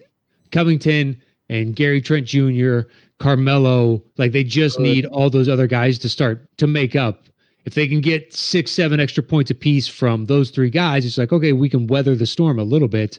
Covington 0.53 1.20
and 1.48 1.77
Gary 1.77 2.00
Trent 2.00 2.27
Jr., 2.27 2.81
Carmelo, 3.18 4.03
like 4.16 4.33
they 4.33 4.44
just 4.44 4.81
need 4.81 5.07
all 5.07 5.31
those 5.31 5.48
other 5.48 5.66
guys 5.66 5.98
to 5.98 6.09
start 6.09 6.48
to 6.59 6.66
make 6.66 6.96
up 6.96 7.29
if 7.64 7.74
they 7.74 7.88
can 7.88 8.00
get 8.00 8.35
six, 8.35 8.70
seven 8.70 9.00
extra 9.00 9.22
points 9.22 9.50
apiece 9.50 9.88
from 9.88 10.27
those 10.27 10.50
three 10.50 10.70
guys, 10.70 11.07
it's 11.07 11.16
like, 11.16 11.33
okay, 11.33 11.53
we 11.53 11.68
can 11.68 11.87
weather 11.87 12.14
the 12.14 12.27
storm 12.27 12.59
a 12.59 12.64
little 12.64 12.88
bit. 12.88 13.18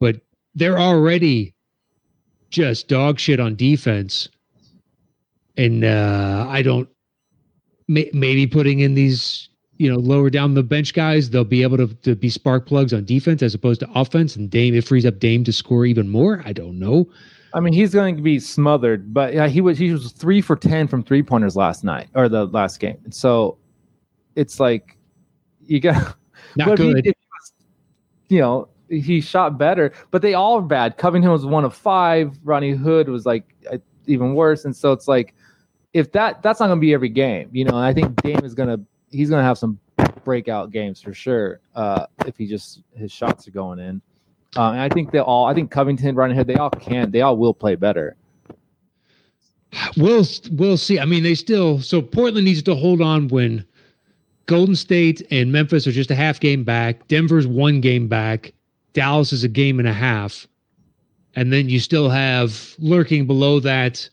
But 0.00 0.20
they're 0.54 0.78
already 0.78 1.54
just 2.50 2.88
dog 2.88 3.18
shit 3.18 3.40
on 3.40 3.54
defense. 3.56 4.28
And 5.56 5.84
uh, 5.84 6.46
I 6.48 6.62
don't, 6.62 6.88
may, 7.88 8.10
maybe 8.14 8.46
putting 8.46 8.80
in 8.80 8.94
these, 8.94 9.50
you 9.76 9.90
know, 9.90 9.98
lower 9.98 10.30
down 10.30 10.54
the 10.54 10.62
bench 10.62 10.94
guys, 10.94 11.28
they'll 11.28 11.44
be 11.44 11.62
able 11.62 11.76
to, 11.76 11.88
to 11.88 12.14
be 12.14 12.30
spark 12.30 12.66
plugs 12.66 12.94
on 12.94 13.04
defense 13.04 13.42
as 13.42 13.54
opposed 13.54 13.80
to 13.80 13.90
offense. 13.94 14.34
And 14.34 14.48
Dame, 14.48 14.74
it 14.74 14.86
frees 14.86 15.04
up 15.04 15.18
Dame 15.18 15.44
to 15.44 15.52
score 15.52 15.84
even 15.84 16.08
more. 16.08 16.42
I 16.46 16.54
don't 16.54 16.78
know. 16.78 17.10
I 17.54 17.60
mean, 17.60 17.72
he's 17.72 17.92
going 17.92 18.16
to 18.16 18.22
be 18.22 18.40
smothered, 18.40 19.12
but 19.12 19.34
yeah, 19.34 19.46
he 19.48 19.60
was 19.60 19.78
he 19.78 19.92
was 19.92 20.12
three 20.12 20.40
for 20.40 20.56
ten 20.56 20.88
from 20.88 21.02
three 21.02 21.22
pointers 21.22 21.56
last 21.56 21.84
night 21.84 22.08
or 22.14 22.28
the 22.28 22.46
last 22.46 22.80
game. 22.80 22.98
So 23.10 23.58
it's 24.36 24.58
like 24.58 24.96
you 25.66 25.80
got 25.80 26.16
not 26.56 26.76
good. 26.76 27.04
He, 27.04 27.12
you 28.28 28.40
know, 28.40 28.68
he 28.88 29.20
shot 29.20 29.58
better, 29.58 29.92
but 30.10 30.22
they 30.22 30.34
all 30.34 30.58
are 30.58 30.62
bad. 30.62 30.96
Covington 30.96 31.30
was 31.30 31.46
one 31.46 31.64
of 31.64 31.74
five. 31.74 32.38
Rodney 32.44 32.72
Hood 32.72 33.08
was 33.08 33.26
like 33.26 33.44
uh, 33.70 33.78
even 34.06 34.34
worse, 34.34 34.64
and 34.64 34.74
so 34.74 34.92
it's 34.92 35.08
like 35.08 35.34
if 35.92 36.12
that 36.12 36.42
that's 36.42 36.60
not 36.60 36.66
going 36.66 36.78
to 36.78 36.80
be 36.80 36.94
every 36.94 37.08
game, 37.08 37.48
you 37.52 37.64
know. 37.64 37.76
And 37.76 37.84
I 37.84 37.92
think 37.92 38.20
Dame 38.22 38.44
is 38.44 38.54
going 38.54 38.68
to 38.68 38.80
he's 39.10 39.28
going 39.28 39.40
to 39.40 39.44
have 39.44 39.58
some 39.58 39.78
breakout 40.24 40.70
games 40.70 41.00
for 41.00 41.12
sure 41.12 41.60
uh, 41.74 42.06
if 42.26 42.36
he 42.36 42.46
just 42.46 42.82
his 42.94 43.12
shots 43.12 43.46
are 43.46 43.52
going 43.52 43.78
in. 43.78 44.00
Uh, 44.56 44.72
and 44.72 44.80
I 44.80 44.88
think 44.88 45.12
they 45.12 45.18
all, 45.18 45.46
I 45.46 45.54
think 45.54 45.70
Covington, 45.70 46.14
running 46.14 46.36
ahead, 46.36 46.46
they 46.46 46.56
all 46.56 46.70
can, 46.70 47.10
they 47.10 47.22
all 47.22 47.36
will 47.36 47.54
play 47.54 47.74
better. 47.74 48.16
We'll 49.96 50.26
we'll 50.50 50.76
see. 50.76 50.98
I 50.98 51.06
mean, 51.06 51.22
they 51.22 51.34
still 51.34 51.80
so 51.80 52.02
Portland 52.02 52.44
needs 52.44 52.62
to 52.64 52.74
hold 52.74 53.00
on 53.00 53.28
when 53.28 53.64
Golden 54.46 54.76
State 54.76 55.26
and 55.30 55.50
Memphis 55.50 55.86
are 55.86 55.92
just 55.92 56.10
a 56.10 56.14
half 56.14 56.40
game 56.40 56.62
back. 56.64 57.08
Denver's 57.08 57.46
one 57.46 57.80
game 57.80 58.06
back. 58.06 58.52
Dallas 58.92 59.32
is 59.32 59.44
a 59.44 59.48
game 59.48 59.78
and 59.78 59.88
a 59.88 59.92
half. 59.92 60.46
And 61.34 61.50
then 61.50 61.70
you 61.70 61.80
still 61.80 62.10
have 62.10 62.74
lurking 62.78 63.26
below 63.26 63.60
that 63.60 64.08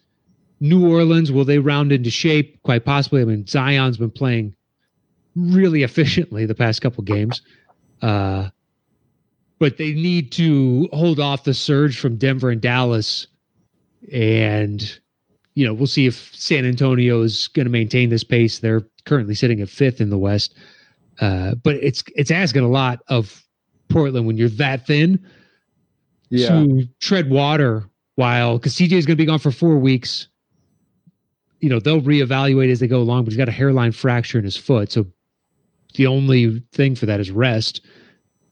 New 0.62 0.90
Orleans. 0.90 1.32
Will 1.32 1.44
they 1.44 1.60
round 1.60 1.92
into 1.92 2.10
shape? 2.10 2.62
Quite 2.64 2.86
possibly. 2.86 3.22
I 3.22 3.26
mean, 3.26 3.46
Zion's 3.46 3.98
been 3.98 4.12
playing 4.12 4.56
really 5.36 5.84
efficiently 5.84 6.46
the 6.46 6.56
past 6.56 6.82
couple 6.82 7.04
games. 7.04 7.42
Uh, 8.02 8.50
but 9.60 9.78
they 9.78 9.94
need 9.94 10.32
to 10.34 10.88
hold 10.94 11.20
off 11.20 11.44
the 11.44 11.54
surge 11.54 12.00
from 12.00 12.16
Denver 12.16 12.50
and 12.50 12.62
Dallas. 12.62 13.28
And, 14.12 15.00
you 15.54 15.66
know, 15.66 15.74
we'll 15.74 15.88
see 15.88 16.06
if 16.06 16.34
San 16.34 16.66
Antonio 16.66 17.22
is 17.22 17.50
going 17.50 17.66
to 17.66 17.72
maintain 17.72 18.10
this 18.10 18.24
pace. 18.24 18.60
They're 18.60 18.88
currently 19.06 19.36
sitting 19.36 19.62
at 19.62 19.70
fifth 19.70 20.00
in 20.00 20.10
the 20.10 20.18
West. 20.18 20.56
Uh, 21.20 21.56
but 21.56 21.76
it's 21.76 22.02
it's 22.16 22.32
asking 22.32 22.64
a 22.64 22.70
lot 22.70 23.02
of 23.10 23.46
Portland 23.90 24.26
when 24.26 24.38
you're 24.38 24.48
that 24.48 24.88
thin 24.88 25.20
yeah. 26.30 26.48
to 26.48 26.88
tread 27.02 27.30
water 27.30 27.84
while 28.16 28.58
because 28.58 28.74
CJ 28.76 28.94
is 28.94 29.06
going 29.06 29.18
to 29.18 29.22
be 29.22 29.26
gone 29.26 29.40
for 29.40 29.52
four 29.52 29.78
weeks. 29.78 30.30
You 31.60 31.68
know, 31.68 31.80
they'll 31.80 32.02
reevaluate 32.02 32.72
as 32.72 32.80
they 32.80 32.88
go 32.88 33.02
along, 33.02 33.26
but 33.26 33.34
he's 33.34 33.38
got 33.38 33.50
a 33.50 33.54
hairline 33.54 33.92
fracture 33.92 34.38
in 34.38 34.46
his 34.46 34.56
foot. 34.56 34.94
So 34.94 35.08
the 35.96 36.08
only 36.08 36.64
thing 36.72 36.96
for 36.96 37.06
that 37.06 37.20
is 37.20 37.32
rest. 37.32 37.82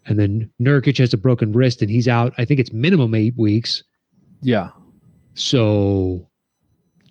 And 0.07 0.17
then 0.17 0.49
Nurkic 0.61 0.97
has 0.99 1.13
a 1.13 1.17
broken 1.17 1.51
wrist 1.51 1.81
and 1.81 1.91
he's 1.91 2.07
out. 2.07 2.33
I 2.37 2.45
think 2.45 2.59
it's 2.59 2.71
minimum 2.71 3.13
eight 3.13 3.35
weeks. 3.37 3.83
Yeah. 4.41 4.69
So 5.35 6.27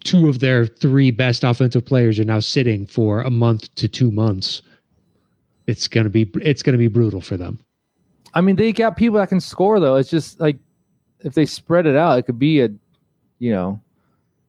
two 0.03 0.29
of 0.29 0.41
their 0.41 0.67
three 0.67 1.11
best 1.11 1.45
offensive 1.45 1.85
players 1.85 2.19
are 2.19 2.25
now 2.25 2.41
sitting 2.41 2.87
for 2.87 3.21
a 3.21 3.31
month 3.31 3.75
to 3.75 3.89
two 3.89 4.11
months. 4.11 4.63
It's 5.67 5.89
gonna 5.89 6.09
be 6.09 6.31
it's 6.41 6.63
gonna 6.63 6.79
be 6.79 6.89
brutal 6.89 7.21
for 7.21 7.37
them. 7.37 7.59
I 8.35 8.41
mean, 8.41 8.57
they 8.57 8.73
got 8.73 8.97
people 8.97 9.19
that 9.19 9.29
can 9.29 9.41
score 9.41 9.81
though. 9.81 9.97
It's 9.97 10.11
just 10.11 10.41
like 10.41 10.59
if 11.21 11.35
they 11.35 11.47
spread 11.47 11.87
it 11.87 11.97
out, 11.97 12.19
it 12.19 12.23
could 12.23 12.39
be 12.39 12.61
a, 12.61 12.69
you 13.39 13.51
know, 13.51 13.81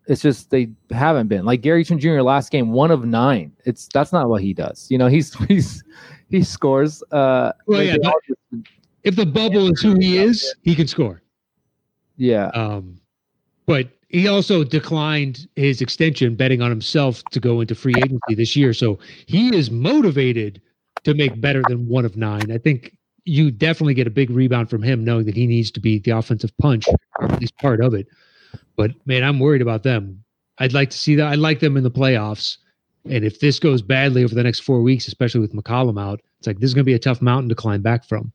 it's 0.08 0.22
just 0.22 0.50
they 0.50 0.70
haven't 0.92 1.28
been 1.28 1.46
like 1.46 1.62
Gary 1.62 1.84
Trent 1.84 2.02
Jr. 2.02 2.22
last 2.22 2.52
game, 2.52 2.72
one 2.72 2.92
of 2.92 3.06
nine. 3.06 3.52
It's 3.66 3.88
that's 3.94 4.14
not 4.14 4.30
what 4.30 4.42
he 4.42 4.54
does. 4.54 4.88
You 4.90 4.98
know, 4.98 5.08
he's 5.08 5.34
he's 5.48 5.84
he 6.30 6.44
scores. 6.44 7.04
Uh, 7.12 7.52
well, 7.66 7.84
yeah. 7.84 7.98
if 9.04 9.16
the 9.16 9.26
bubble 9.26 9.72
is 9.72 9.82
who 9.82 9.96
he 10.00 10.18
is, 10.18 10.56
he 10.62 10.76
can 10.76 10.88
score. 10.88 11.22
Yeah. 12.18 12.48
Um, 12.48 13.00
but 13.66 13.90
he 14.10 14.28
also 14.28 14.64
declined 14.64 15.48
his 15.56 15.82
extension, 15.82 16.36
betting 16.36 16.62
on 16.62 16.70
himself 16.70 17.24
to 17.32 17.40
go 17.40 17.62
into 17.62 17.76
free 17.76 17.94
agency 17.98 18.36
this 18.36 18.56
year. 18.56 18.74
So 18.74 19.00
he 19.26 19.56
is 19.56 19.70
motivated 19.70 20.62
to 21.04 21.14
make 21.14 21.40
better 21.40 21.62
than 21.68 21.88
one 21.88 22.06
of 22.06 22.16
nine. 22.16 22.52
I 22.52 22.58
think 22.58 22.98
you 23.26 23.52
definitely 23.52 23.94
get 23.94 24.08
a 24.08 24.12
big 24.12 24.30
rebound 24.30 24.70
from 24.70 24.82
him, 24.82 25.04
knowing 25.04 25.26
that 25.26 25.36
he 25.36 25.46
needs 25.46 25.70
to 25.72 25.82
be 25.82 26.00
the 26.00 26.12
offensive 26.12 26.58
punch, 26.60 26.88
or 27.20 27.26
at 27.26 27.42
least 27.42 27.58
part 27.58 27.82
of 27.82 27.94
it. 27.94 28.08
But 28.76 28.92
man, 29.06 29.24
I'm 29.24 29.40
worried 29.40 29.62
about 29.62 29.84
them. 29.84 30.24
I'd 30.60 30.74
like 30.74 30.90
to 30.90 30.98
see 30.98 31.16
that. 31.16 31.28
I 31.28 31.36
like 31.36 31.60
them 31.60 31.78
in 31.78 31.84
the 31.84 31.92
playoffs. 31.92 32.58
And 33.06 33.24
if 33.24 33.40
this 33.40 33.60
goes 33.60 33.82
badly 33.82 34.24
over 34.24 34.36
the 34.36 34.44
next 34.44 34.62
four 34.62 34.82
weeks, 34.82 35.08
especially 35.08 35.40
with 35.40 35.54
McCollum 35.54 36.02
out, 36.02 36.22
it's 36.40 36.48
like 36.48 36.60
this 36.60 36.70
is 36.70 36.74
going 36.74 36.84
to 36.84 36.90
be 36.90 36.94
a 36.94 37.00
tough 37.00 37.22
mountain 37.22 37.50
to 37.50 37.56
climb 37.56 37.82
back 37.82 38.06
from. 38.06 38.32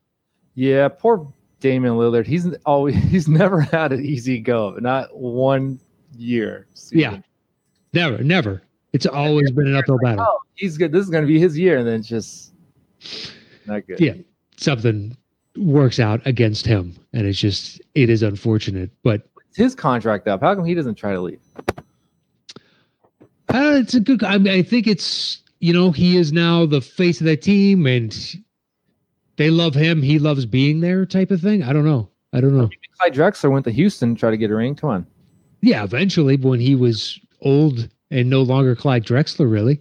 Yeah, 0.54 0.88
poor 0.88 1.32
Damian 1.60 1.94
Lillard. 1.94 2.26
He's 2.26 2.46
always 2.66 2.94
he's 3.10 3.28
never 3.28 3.60
had 3.60 3.92
an 3.92 4.04
easy 4.04 4.38
go. 4.38 4.76
Not 4.80 5.16
one 5.16 5.80
year. 6.16 6.66
Season. 6.74 6.98
Yeah, 6.98 7.18
never, 7.92 8.22
never. 8.22 8.62
It's 8.92 9.06
always 9.06 9.50
been 9.50 9.68
an 9.68 9.76
uphill 9.76 9.98
battle. 10.02 10.26
Oh, 10.28 10.38
he's 10.54 10.76
good. 10.76 10.92
This 10.92 11.04
is 11.04 11.10
going 11.10 11.22
to 11.22 11.28
be 11.28 11.38
his 11.38 11.58
year, 11.58 11.78
and 11.78 11.88
then 11.88 12.02
just 12.02 12.52
not 13.66 13.86
good. 13.86 14.00
Yeah, 14.00 14.14
something 14.56 15.16
works 15.56 15.98
out 15.98 16.20
against 16.26 16.66
him, 16.66 16.94
and 17.12 17.26
it's 17.26 17.38
just 17.38 17.80
it 17.94 18.10
is 18.10 18.22
unfortunate. 18.22 18.90
But 19.02 19.28
his 19.56 19.74
contract 19.74 20.28
up. 20.28 20.40
How 20.40 20.54
come 20.54 20.64
he 20.64 20.74
doesn't 20.74 20.94
try 20.94 21.12
to 21.12 21.20
leave? 21.20 21.40
Uh, 23.48 23.76
it's 23.80 23.94
a 23.94 24.00
good. 24.00 24.22
I, 24.24 24.38
mean, 24.38 24.52
I 24.52 24.62
think 24.62 24.86
it's 24.86 25.42
you 25.60 25.72
know 25.72 25.90
he 25.90 26.16
is 26.16 26.32
now 26.32 26.66
the 26.66 26.80
face 26.80 27.20
of 27.20 27.26
that 27.26 27.42
team, 27.42 27.86
and 27.86 28.16
they 29.36 29.50
love 29.50 29.74
him. 29.74 30.02
He 30.02 30.18
loves 30.18 30.46
being 30.46 30.80
there, 30.80 31.04
type 31.04 31.30
of 31.30 31.40
thing. 31.40 31.62
I 31.62 31.72
don't 31.72 31.84
know. 31.84 32.08
I 32.32 32.40
don't 32.40 32.56
know. 32.56 32.70
Clyde 32.98 33.14
Drexler 33.14 33.50
went 33.50 33.64
to 33.66 33.70
Houston 33.70 34.14
to 34.14 34.20
try 34.20 34.30
to 34.30 34.36
get 34.36 34.50
a 34.50 34.54
ring. 34.54 34.74
Come 34.74 34.90
on. 34.90 35.06
Yeah, 35.60 35.84
eventually, 35.84 36.36
when 36.36 36.60
he 36.60 36.74
was 36.74 37.20
old 37.40 37.88
and 38.10 38.30
no 38.30 38.42
longer 38.42 38.74
Clyde 38.74 39.04
Drexler, 39.04 39.50
really. 39.50 39.80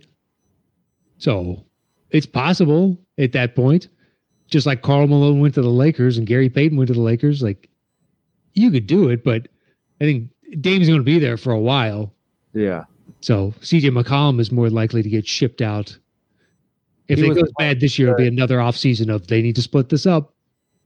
So 1.18 1.64
it's 2.10 2.26
possible 2.26 2.98
at 3.18 3.32
that 3.34 3.56
point. 3.56 3.88
Just 4.48 4.66
like 4.66 4.82
Karl 4.82 5.08
Malone 5.08 5.40
went 5.40 5.54
to 5.56 5.62
the 5.62 5.70
Lakers 5.70 6.18
and 6.18 6.28
Gary 6.28 6.50
Payton 6.50 6.78
went 6.78 6.90
to 6.90 6.94
the 6.94 7.00
Lakers, 7.00 7.42
like 7.42 7.70
you 8.54 8.70
could 8.70 8.86
do 8.86 9.08
it, 9.08 9.24
but 9.24 9.48
I 10.02 10.04
think 10.04 10.30
Dame's 10.60 10.88
going 10.88 11.00
to 11.00 11.06
be 11.06 11.20
there 11.20 11.38
for 11.38 11.54
a 11.54 11.60
while. 11.60 12.12
Yeah. 12.54 12.86
So 13.22 13.54
CJ 13.62 13.92
McCollum 13.92 14.40
is 14.40 14.52
more 14.52 14.70
likely 14.70 15.04
to 15.04 15.10
get 15.10 15.28
shipped 15.28 15.62
out. 15.62 15.96
If 17.08 17.20
he 17.20 17.28
it 17.28 17.36
goes 17.36 17.52
bad 17.58 17.80
this 17.80 18.00
year, 18.00 18.10
it'll 18.10 18.18
be 18.18 18.28
another 18.28 18.58
offseason 18.58 19.14
of 19.14 19.28
they 19.28 19.42
need 19.42 19.56
to 19.58 19.62
split 19.62 19.90
this 19.90 20.06
up. 20.06 20.34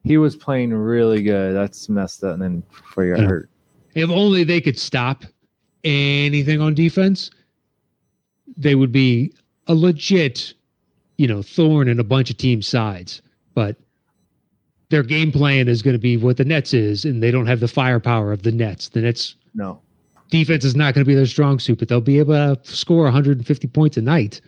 He 0.03 0.17
was 0.17 0.35
playing 0.35 0.73
really 0.73 1.23
good. 1.23 1.55
That's 1.55 1.87
messed 1.87 2.23
up. 2.23 2.33
And 2.33 2.41
then 2.41 2.63
before 2.69 3.05
you 3.05 3.15
got 3.15 3.23
hurt. 3.23 3.49
If 3.95 4.09
only 4.09 4.43
they 4.43 4.59
could 4.59 4.77
stop 4.77 5.23
anything 5.85 6.59
on 6.59 6.73
defense, 6.73 7.31
they 8.57 8.75
would 8.75 8.91
be 8.91 9.33
a 9.67 9.73
legit, 9.73 10.53
you 11.17 11.27
know, 11.27 11.41
thorn 11.41 11.87
in 11.87 11.99
a 11.99 12.03
bunch 12.03 12.29
of 12.29 12.37
team 12.37 12.61
sides. 12.61 13.21
But 13.53 13.77
their 14.89 15.03
game 15.03 15.31
plan 15.31 15.67
is 15.67 15.81
going 15.81 15.95
to 15.95 15.99
be 15.99 16.17
what 16.17 16.37
the 16.37 16.45
Nets 16.45 16.73
is, 16.73 17.05
and 17.05 17.21
they 17.21 17.31
don't 17.31 17.47
have 17.47 17.59
the 17.59 17.67
firepower 17.67 18.31
of 18.31 18.43
the 18.43 18.51
Nets. 18.51 18.89
The 18.89 19.01
Nets 19.01 19.35
no 19.53 19.81
defense 20.29 20.65
is 20.65 20.75
not 20.75 20.93
going 20.93 21.03
to 21.03 21.07
be 21.07 21.15
their 21.15 21.25
strong 21.25 21.59
suit, 21.59 21.79
but 21.79 21.87
they'll 21.87 22.01
be 22.01 22.19
able 22.19 22.55
to 22.55 22.75
score 22.75 23.03
150 23.03 23.67
points 23.67 23.97
a 23.97 24.01
night, 24.01 24.41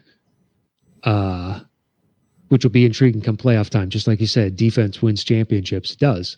uh, 1.04 1.60
which 2.50 2.64
will 2.64 2.72
be 2.72 2.86
intriguing 2.86 3.22
come 3.22 3.38
playoff 3.38 3.70
time. 3.70 3.90
Just 3.90 4.08
like 4.08 4.20
you 4.20 4.28
said, 4.28 4.56
defense 4.56 5.02
wins 5.02 5.24
championships. 5.24 5.92
It 5.94 6.00
does. 6.00 6.38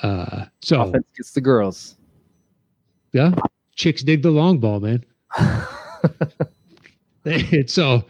Uh, 0.00 0.46
so 0.62 0.82
offense 0.82 1.06
gets 1.16 1.32
the 1.32 1.40
girls. 1.40 1.96
Yeah, 3.12 3.32
chicks 3.74 4.02
dig 4.02 4.22
the 4.22 4.30
long 4.30 4.58
ball, 4.58 4.80
man. 4.80 5.04
It's 7.24 7.72
so 7.74 8.04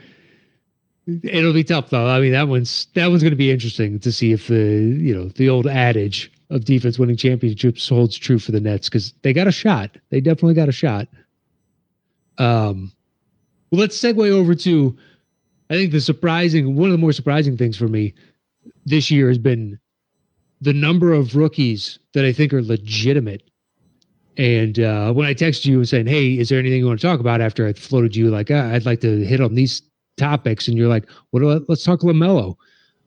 it'll 1.06 1.52
be 1.52 1.64
tough 1.64 1.90
though. 1.90 2.06
I 2.08 2.20
mean, 2.20 2.32
that 2.32 2.48
one's 2.48 2.86
that 2.94 3.08
one's 3.08 3.22
going 3.22 3.32
to 3.32 3.36
be 3.36 3.50
interesting 3.50 3.98
to 4.00 4.12
see 4.12 4.32
if 4.32 4.48
the 4.48 4.54
you 4.54 5.14
know 5.14 5.28
the 5.28 5.48
old 5.48 5.66
adage 5.66 6.32
of 6.50 6.64
defense 6.64 6.98
winning 6.98 7.16
championships 7.16 7.88
holds 7.88 8.16
true 8.16 8.38
for 8.38 8.52
the 8.52 8.60
Nets 8.60 8.88
because 8.88 9.12
they 9.22 9.32
got 9.32 9.46
a 9.46 9.52
shot. 9.52 9.96
They 10.10 10.20
definitely 10.20 10.54
got 10.54 10.68
a 10.68 10.72
shot. 10.72 11.08
Um, 12.38 12.92
well, 13.70 13.80
let's 13.80 13.98
segue 13.98 14.30
over 14.30 14.54
to 14.54 14.96
I 15.70 15.74
think 15.74 15.92
the 15.92 16.00
surprising 16.00 16.76
one 16.76 16.88
of 16.88 16.92
the 16.92 16.98
more 16.98 17.12
surprising 17.12 17.56
things 17.56 17.76
for 17.76 17.88
me 17.88 18.14
this 18.84 19.10
year 19.10 19.28
has 19.28 19.38
been 19.38 19.78
the 20.60 20.72
number 20.72 21.12
of 21.12 21.36
rookies 21.36 21.98
that 22.14 22.24
I 22.24 22.32
think 22.32 22.52
are 22.52 22.62
legitimate. 22.62 23.42
And 24.38 24.78
uh, 24.78 25.12
when 25.12 25.26
I 25.26 25.34
texted 25.34 25.66
you 25.66 25.78
and 25.78 25.88
saying, 25.88 26.06
"Hey, 26.06 26.38
is 26.38 26.48
there 26.48 26.58
anything 26.58 26.80
you 26.80 26.86
want 26.86 27.00
to 27.00 27.06
talk 27.06 27.20
about?" 27.20 27.40
After 27.40 27.66
I 27.66 27.72
floated 27.72 28.14
you 28.14 28.30
like, 28.30 28.50
ah, 28.50 28.70
"I'd 28.70 28.84
like 28.84 29.00
to 29.00 29.24
hit 29.24 29.40
on 29.40 29.54
these 29.54 29.82
topics," 30.16 30.68
and 30.68 30.76
you're 30.76 30.88
like, 30.88 31.08
"What? 31.30 31.40
Do 31.40 31.52
I, 31.52 31.58
let's 31.68 31.84
talk 31.84 32.00
Lamelo." 32.00 32.56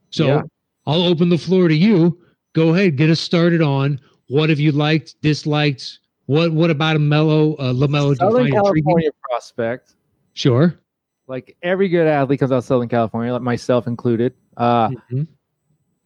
So 0.09 0.25
yeah. 0.25 0.41
I'll 0.85 1.03
open 1.03 1.29
the 1.29 1.37
floor 1.37 1.67
to 1.67 1.75
you 1.75 2.19
go 2.53 2.73
ahead, 2.73 2.97
get 2.97 3.09
us 3.09 3.19
started 3.19 3.61
on 3.61 3.99
what 4.27 4.49
have 4.49 4.59
you 4.59 4.71
liked, 4.71 5.15
disliked. 5.21 5.99
What 6.25 6.51
what 6.53 6.69
about 6.69 6.95
a 6.95 6.99
mellow 6.99 7.55
uh, 7.55 7.73
Lamelo? 7.73 8.15
Southern 8.15 8.51
California 8.51 9.07
intriguing? 9.07 9.11
prospect. 9.29 9.95
Sure. 10.33 10.79
Like 11.27 11.57
every 11.63 11.89
good 11.89 12.07
athlete 12.07 12.39
comes 12.39 12.51
out 12.51 12.59
of 12.59 12.63
Southern 12.63 12.89
California, 12.89 13.33
like 13.33 13.41
myself 13.41 13.87
included. 13.87 14.33
Uh, 14.57 14.89
mm-hmm. 14.89 15.23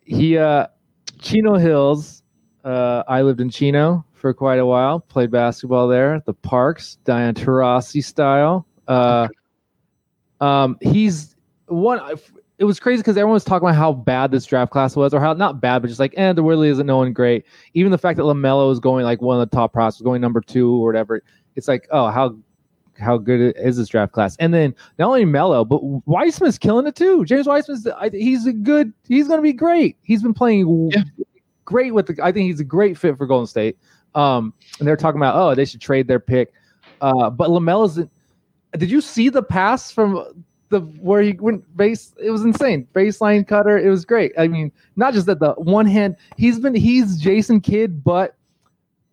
He 0.04 0.38
uh, 0.38 0.68
Chino 1.20 1.56
Hills. 1.56 2.24
Uh, 2.64 3.04
I 3.08 3.22
lived 3.22 3.42
in 3.42 3.50
Chino 3.50 4.06
for 4.14 4.34
quite 4.34 4.60
a 4.60 4.66
while. 4.66 5.00
Played 5.02 5.32
basketball 5.32 5.90
there. 5.90 6.22
The 6.26 6.34
Parks, 6.34 6.98
Diana 7.04 7.34
Taurasi 7.34 8.04
style. 8.04 8.66
Uh, 8.88 9.28
um, 10.44 10.78
he's 10.82 11.36
one 11.68 12.00
it 12.60 12.66
was 12.66 12.80
crazy 12.80 13.02
because 13.02 13.18
everyone 13.18 13.34
was 13.34 13.44
talking 13.44 13.68
about 13.68 13.78
how 13.78 13.92
bad 13.92 14.32
this 14.32 14.46
draft 14.46 14.72
class 14.72 14.96
was, 14.96 15.14
or 15.14 15.20
how 15.20 15.34
not 15.34 15.60
bad, 15.60 15.82
but 15.82 15.88
just 15.88 16.00
like, 16.00 16.14
eh, 16.18 16.34
there 16.34 16.44
really 16.44 16.70
isn't 16.70 16.86
no 16.86 16.98
one 16.98 17.12
great. 17.12 17.46
Even 17.74 17.92
the 17.92 17.98
fact 17.98 18.18
that 18.18 18.24
Lamelo 18.24 18.72
is 18.72 18.80
going 18.80 19.06
like 19.06 19.22
one 19.22 19.40
of 19.40 19.50
the 19.50 19.56
top 19.56 19.74
prospects, 19.74 20.04
going 20.04 20.22
number 20.22 20.40
two 20.40 20.76
or 20.76 20.86
whatever, 20.86 21.24
it's 21.56 21.68
like, 21.68 21.88
oh, 21.92 22.10
how 22.10 22.36
how 23.00 23.18
good 23.18 23.56
is 23.58 23.78
this 23.78 23.88
draft 23.88 24.14
class? 24.14 24.38
And 24.38 24.54
then 24.54 24.76
not 25.00 25.08
only 25.08 25.26
Melo, 25.26 25.66
but 25.66 25.80
Wiseman's 26.06 26.60
killing 26.60 26.86
it 26.86 26.96
too. 26.96 27.26
James 27.26 27.48
Wiseman's 27.48 27.88
he's 28.12 28.46
a 28.46 28.54
good, 28.54 28.94
he's 29.08 29.28
going 29.28 29.40
to 29.40 29.44
be 29.44 29.54
great. 29.54 29.98
He's 30.04 30.22
been 30.22 30.34
playing 30.34 30.92
yeah. 30.92 31.04
great 31.66 31.94
with 31.94 32.08
the. 32.08 32.24
I 32.24 32.32
think 32.32 32.48
he's 32.48 32.60
a 32.60 32.66
great 32.66 32.98
fit 32.98 33.18
for 33.18 33.26
Golden 33.26 33.48
State. 33.48 33.78
Um, 34.14 34.54
and 34.78 34.88
they're 34.88 34.96
talking 34.96 35.20
about, 35.20 35.36
oh, 35.36 35.56
they 35.56 35.66
should 35.66 35.82
trade 35.82 36.08
their 36.08 36.20
pick. 36.20 36.54
Uh, 37.02 37.30
but 37.30 37.50
Lamelo's. 37.50 38.00
Did 38.78 38.90
you 38.90 39.02
see 39.02 39.30
the 39.30 39.44
pass 39.44 39.92
from 39.92 40.46
the 40.74 40.82
where 41.00 41.22
he 41.22 41.34
went 41.34 41.78
base. 41.78 42.14
It 42.22 42.32
was 42.32 42.44
insane. 42.44 42.88
Baseline 42.94 43.48
cutter. 43.48 43.78
It 43.78 43.90
was 43.90 44.04
great. 44.04 44.34
I 44.38 44.48
mean, 44.48 44.72
not 44.98 45.14
just 45.14 45.28
that 45.28 45.40
the 45.40 45.54
one 45.54 45.86
hand. 45.86 46.18
He's 46.36 46.60
been 46.60 46.76
he's 46.76 47.18
Jason 47.18 47.62
Kidd, 47.62 48.04
but 48.04 48.36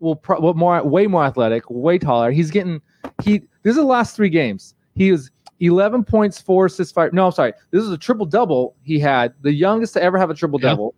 well, 0.01 0.17
pro, 0.17 0.41
more 0.55 0.83
way 0.83 1.07
more 1.07 1.25
athletic, 1.25 1.69
way 1.71 1.99
taller. 1.99 2.33
He's 2.33 2.51
getting 2.51 2.81
he. 3.23 3.43
This 3.63 3.73
is 3.73 3.77
the 3.77 3.85
last 3.85 4.17
three 4.17 4.31
games. 4.31 4.75
He 4.97 5.13
was 5.13 5.31
11 5.61 6.05
points, 6.05 6.41
four 6.41 6.67
assists, 6.67 6.93
five. 6.93 7.13
No, 7.13 7.27
I'm 7.27 7.33
sorry. 7.33 7.53
This 7.71 7.85
is 7.85 7.91
a 7.91 7.99
triple 7.99 8.27
double 8.27 8.75
he 8.83 8.99
had, 8.99 9.35
the 9.43 9.53
youngest 9.53 9.93
to 9.95 10.03
ever 10.03 10.19
have 10.19 10.31
a 10.31 10.35
triple 10.35 10.59
double. 10.59 10.95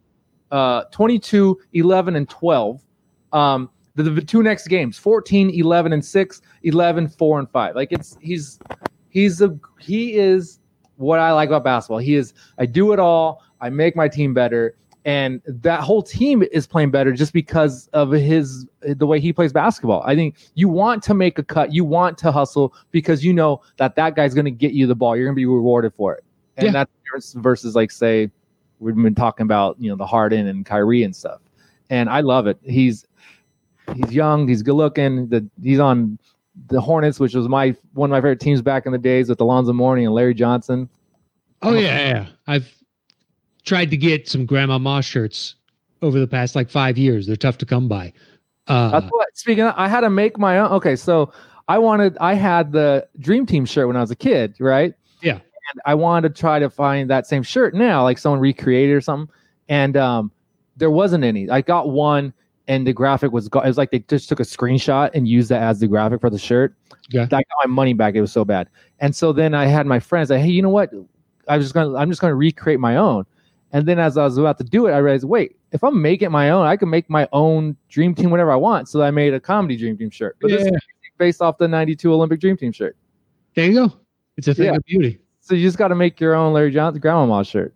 Yeah. 0.51 0.59
Uh, 0.59 0.85
22, 0.93 1.59
11, 1.73 2.15
and 2.15 2.29
12. 2.29 2.81
Um, 3.33 3.71
the, 3.95 4.05
the 4.05 4.23
two 4.23 4.43
next 4.43 4.69
games 4.69 4.99
14, 4.99 5.51
11, 5.51 5.93
and 5.93 6.05
6, 6.05 6.43
11, 6.63 7.09
4, 7.09 7.39
and 7.39 7.51
5. 7.51 7.75
Like 7.75 7.93
it's 7.93 8.17
he's 8.21 8.59
he's 9.11 9.41
a 9.41 9.59
he 9.79 10.15
is 10.15 10.59
what 10.97 11.19
I 11.19 11.33
like 11.33 11.49
about 11.49 11.65
basketball. 11.65 11.99
He 11.99 12.15
is 12.15 12.35
I 12.59 12.67
do 12.67 12.93
it 12.93 12.99
all. 12.99 13.43
I 13.61 13.71
make 13.71 13.95
my 13.95 14.09
team 14.09 14.35
better, 14.35 14.77
and 15.05 15.41
that 15.47 15.81
whole 15.81 16.03
team 16.03 16.43
is 16.53 16.67
playing 16.67 16.91
better 16.91 17.13
just 17.13 17.33
because 17.33 17.89
of 17.89 18.11
his 18.11 18.67
the 18.81 19.07
way 19.07 19.21
he 19.21 19.33
plays 19.33 19.53
basketball. 19.53 20.03
I 20.05 20.15
think 20.15 20.37
you 20.55 20.69
want 20.69 21.03
to 21.05 21.15
make 21.15 21.39
a 21.39 21.43
cut, 21.43 21.73
you 21.73 21.85
want 21.85 22.19
to 22.19 22.33
hustle 22.33 22.75
because 22.91 23.25
you 23.25 23.33
know 23.33 23.61
that 23.77 23.95
that 23.97 24.17
guy's 24.17 24.35
going 24.35 24.47
to 24.47 24.51
get 24.51 24.73
you 24.73 24.87
the 24.87 24.95
ball. 24.95 25.17
You're 25.17 25.27
going 25.27 25.37
to 25.37 25.41
be 25.41 25.47
rewarded 25.47 25.95
for 25.95 26.15
it, 26.15 26.25
and 26.57 26.67
yeah. 26.67 26.85
that's 27.13 27.35
versus 27.35 27.75
like 27.75 27.91
say 27.91 28.31
we've 28.81 28.97
been 28.97 29.15
talking 29.15 29.45
about 29.45 29.77
you 29.79 29.91
know 29.91 29.97
the 29.97 30.07
Harden 30.07 30.47
and 30.47 30.65
Kyrie 30.65 31.03
and 31.03 31.15
stuff, 31.15 31.41
and 31.91 32.09
I 32.09 32.21
love 32.21 32.47
it. 32.47 32.59
He's 32.63 33.07
he's 33.95 34.13
young, 34.13 34.49
he's 34.49 34.63
good 34.63 34.75
looking. 34.75 35.29
The 35.29 35.49
he's 35.63 35.81
on 35.81 36.19
the 36.69 36.81
Hornets, 36.81 37.19
which 37.19 37.35
was 37.35 37.49
my 37.49 37.75
one 37.95 38.11
of 38.11 38.13
my 38.13 38.19
favorite 38.19 38.41
teams 38.41 38.63
back 38.63 38.87
in 38.87 38.93
the 38.93 38.99
days 38.99 39.29
with 39.29 39.41
Alonzo 39.41 39.73
Mourning 39.73 40.07
and 40.07 40.15
Larry 40.15 40.35
Johnson. 40.35 40.89
Oh 41.63 41.75
yeah, 41.75 42.09
yeah. 42.09 42.27
I've 42.47 42.73
tried 43.65 43.91
to 43.91 43.97
get 43.97 44.29
some 44.29 44.47
Grandma 44.47 44.79
Moss 44.79 45.05
shirts 45.05 45.55
over 46.03 46.19
the 46.19 46.27
past 46.27 46.55
like 46.55 46.69
five 46.69 46.99
years. 46.99 47.27
They're 47.27 47.37
tough 47.37 47.59
to 47.59 47.67
come 47.67 47.89
by. 47.89 48.13
Uh, 48.67 48.91
That's 48.91 49.07
what. 49.11 49.29
Speaking, 49.35 49.65
of, 49.65 49.75
I 49.77 49.89
had 49.89 50.01
to 50.01 50.11
make 50.11 50.39
my 50.39 50.59
own. 50.59 50.71
Okay, 50.73 50.97
so 50.97 51.33
I 51.69 51.79
wanted. 51.79 52.17
I 52.21 52.35
had 52.35 52.73
the 52.73 53.07
Dream 53.19 53.47
Team 53.47 53.65
shirt 53.65 53.87
when 53.87 53.97
I 53.97 54.01
was 54.01 54.11
a 54.11 54.17
kid, 54.17 54.55
right? 54.61 54.95
Yeah. 55.21 55.35
And 55.35 55.81
I 55.87 55.95
wanted 55.95 56.35
to 56.35 56.41
try 56.41 56.59
to 56.59 56.69
find 56.69 57.09
that 57.11 57.27
same 57.27 57.43
shirt 57.43 57.75
now, 57.75 58.03
like 58.03 58.19
someone 58.19 58.41
recreated 58.41 58.95
or 58.95 59.01
something. 59.01 59.33
And 59.69 59.97
um, 59.97 60.33
there 60.77 60.91
wasn't 60.91 61.25
any. 61.25 61.49
I 61.49 61.61
got 61.61 61.91
one 61.91 62.35
and 62.69 62.87
the 62.87 62.93
graphic 62.93 63.33
was 63.33 63.49
go- 63.49 63.61
it 63.61 63.67
was 63.69 63.79
like 63.79 63.91
they 63.91 63.99
just 64.01 64.29
took 64.29 64.41
a 64.41 64.45
screenshot 64.45 65.11
and 65.15 65.27
used 65.27 65.49
that 65.51 65.63
as 65.63 65.81
the 65.81 65.89
graphic 65.89 66.21
for 66.21 66.31
the 66.31 66.39
shirt. 66.39 66.75
Yeah. 67.11 67.23
I 67.25 67.27
got 67.27 67.45
my 67.65 67.69
money 67.69 67.93
back. 67.93 68.15
It 68.15 68.21
was 68.21 68.33
so 68.33 68.45
bad. 68.45 68.69
And 69.01 69.15
so 69.15 69.33
then 69.33 69.55
I 69.55 69.67
had 69.67 69.87
my 69.87 69.99
friends 70.01 70.31
like, 70.31 70.41
hey, 70.41 70.51
you 70.51 70.63
know 70.63 70.69
what? 70.71 70.91
I 71.49 71.57
was 71.57 71.65
just 71.67 71.75
gonna 71.75 71.95
I'm 71.97 72.09
just 72.11 72.21
gonna 72.21 72.35
recreate 72.35 72.79
my 72.81 72.97
own. 72.97 73.25
And 73.73 73.87
then 73.87 73.99
as 73.99 74.17
I 74.19 74.25
was 74.25 74.37
about 74.39 74.59
to 74.59 74.65
do 74.65 74.87
it, 74.87 74.93
I 74.93 74.99
realized, 74.99 75.25
wait, 75.25 75.57
if 75.73 75.83
I'm 75.83 76.01
making 76.01 76.31
my 76.31 76.51
own, 76.51 76.67
I 76.67 76.77
can 76.77 76.91
make 76.91 77.09
my 77.09 77.27
own 77.33 77.75
dream 77.89 78.15
team 78.15 78.31
whatever 78.31 78.53
I 78.53 78.57
want. 78.57 78.89
So 78.89 79.03
I 79.03 79.11
made 79.11 79.33
a 79.35 79.41
comedy 79.41 79.77
dream 79.77 79.97
team 79.97 80.11
shirt. 80.11 80.37
But 80.41 80.51
this 80.51 80.63
Yeah. 80.63 80.69
is 80.77 80.81
based 81.19 81.41
off 81.41 81.57
the 81.59 81.67
92 81.67 82.13
Olympic 82.13 82.39
dream 82.41 82.57
team 82.57 82.71
shirt. 82.71 82.97
There 83.55 83.65
you 83.67 83.75
go. 83.75 83.93
It's 84.37 84.47
a 84.47 84.55
thing 84.55 84.67
Yeah. 84.67 84.77
of 84.77 84.85
beauty. 84.85 85.19
So 85.41 85.55
you 85.55 85.67
just 85.67 85.79
got 85.79 85.89
to 85.89 85.95
make 85.95 86.21
your 86.21 86.35
own 86.35 86.53
Larry 86.53 86.71
Johnson 86.71 87.01
grandma 87.01 87.43
shirt. 87.43 87.75